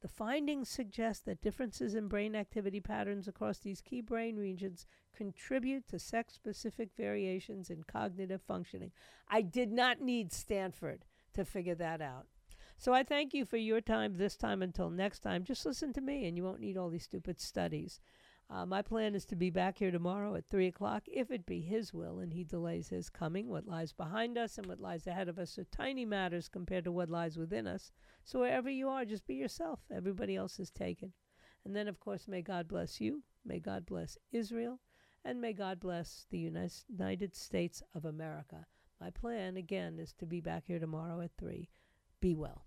The 0.00 0.08
findings 0.08 0.68
suggest 0.68 1.24
that 1.24 1.40
differences 1.40 1.94
in 1.94 2.08
brain 2.08 2.34
activity 2.36 2.80
patterns 2.80 3.26
across 3.26 3.58
these 3.58 3.80
key 3.80 4.00
brain 4.02 4.36
regions 4.36 4.86
contribute 5.16 5.88
to 5.88 5.98
sex 5.98 6.34
specific 6.34 6.90
variations 6.96 7.70
in 7.70 7.84
cognitive 7.84 8.42
functioning. 8.42 8.92
I 9.28 9.40
did 9.42 9.72
not 9.72 10.00
need 10.00 10.32
Stanford 10.32 11.06
to 11.32 11.44
figure 11.44 11.74
that 11.76 12.02
out. 12.02 12.26
So 12.76 12.92
I 12.92 13.02
thank 13.02 13.32
you 13.32 13.44
for 13.44 13.56
your 13.56 13.80
time 13.80 14.16
this 14.16 14.36
time 14.36 14.60
until 14.60 14.90
next 14.90 15.20
time. 15.20 15.44
Just 15.44 15.64
listen 15.64 15.92
to 15.94 16.00
me 16.00 16.26
and 16.26 16.36
you 16.36 16.44
won't 16.44 16.60
need 16.60 16.76
all 16.76 16.90
these 16.90 17.04
stupid 17.04 17.40
studies. 17.40 18.00
Uh, 18.50 18.66
my 18.66 18.82
plan 18.82 19.14
is 19.14 19.24
to 19.24 19.36
be 19.36 19.48
back 19.50 19.78
here 19.78 19.90
tomorrow 19.90 20.34
at 20.34 20.48
3 20.50 20.66
o'clock, 20.66 21.04
if 21.06 21.30
it 21.30 21.46
be 21.46 21.60
His 21.60 21.94
will 21.94 22.18
and 22.18 22.32
He 22.32 22.44
delays 22.44 22.88
His 22.88 23.08
coming. 23.08 23.48
What 23.48 23.66
lies 23.66 23.92
behind 23.92 24.36
us 24.36 24.58
and 24.58 24.66
what 24.66 24.80
lies 24.80 25.06
ahead 25.06 25.28
of 25.28 25.38
us 25.38 25.58
are 25.58 25.64
tiny 25.64 26.04
matters 26.04 26.48
compared 26.48 26.84
to 26.84 26.92
what 26.92 27.08
lies 27.08 27.38
within 27.38 27.66
us. 27.66 27.90
So 28.22 28.40
wherever 28.40 28.68
you 28.68 28.88
are, 28.88 29.04
just 29.04 29.26
be 29.26 29.34
yourself. 29.34 29.80
Everybody 29.90 30.36
else 30.36 30.60
is 30.60 30.70
taken. 30.70 31.12
And 31.64 31.74
then, 31.74 31.88
of 31.88 32.00
course, 32.00 32.28
may 32.28 32.42
God 32.42 32.68
bless 32.68 33.00
you. 33.00 33.22
May 33.44 33.60
God 33.60 33.86
bless 33.86 34.18
Israel. 34.30 34.80
And 35.24 35.40
may 35.40 35.54
God 35.54 35.80
bless 35.80 36.26
the 36.30 36.38
United 36.38 37.34
States 37.34 37.82
of 37.94 38.04
America. 38.04 38.66
My 39.00 39.10
plan, 39.10 39.56
again, 39.56 39.98
is 39.98 40.12
to 40.14 40.26
be 40.26 40.40
back 40.40 40.64
here 40.66 40.78
tomorrow 40.78 41.22
at 41.22 41.30
3. 41.38 41.70
Be 42.20 42.34
well. 42.34 42.66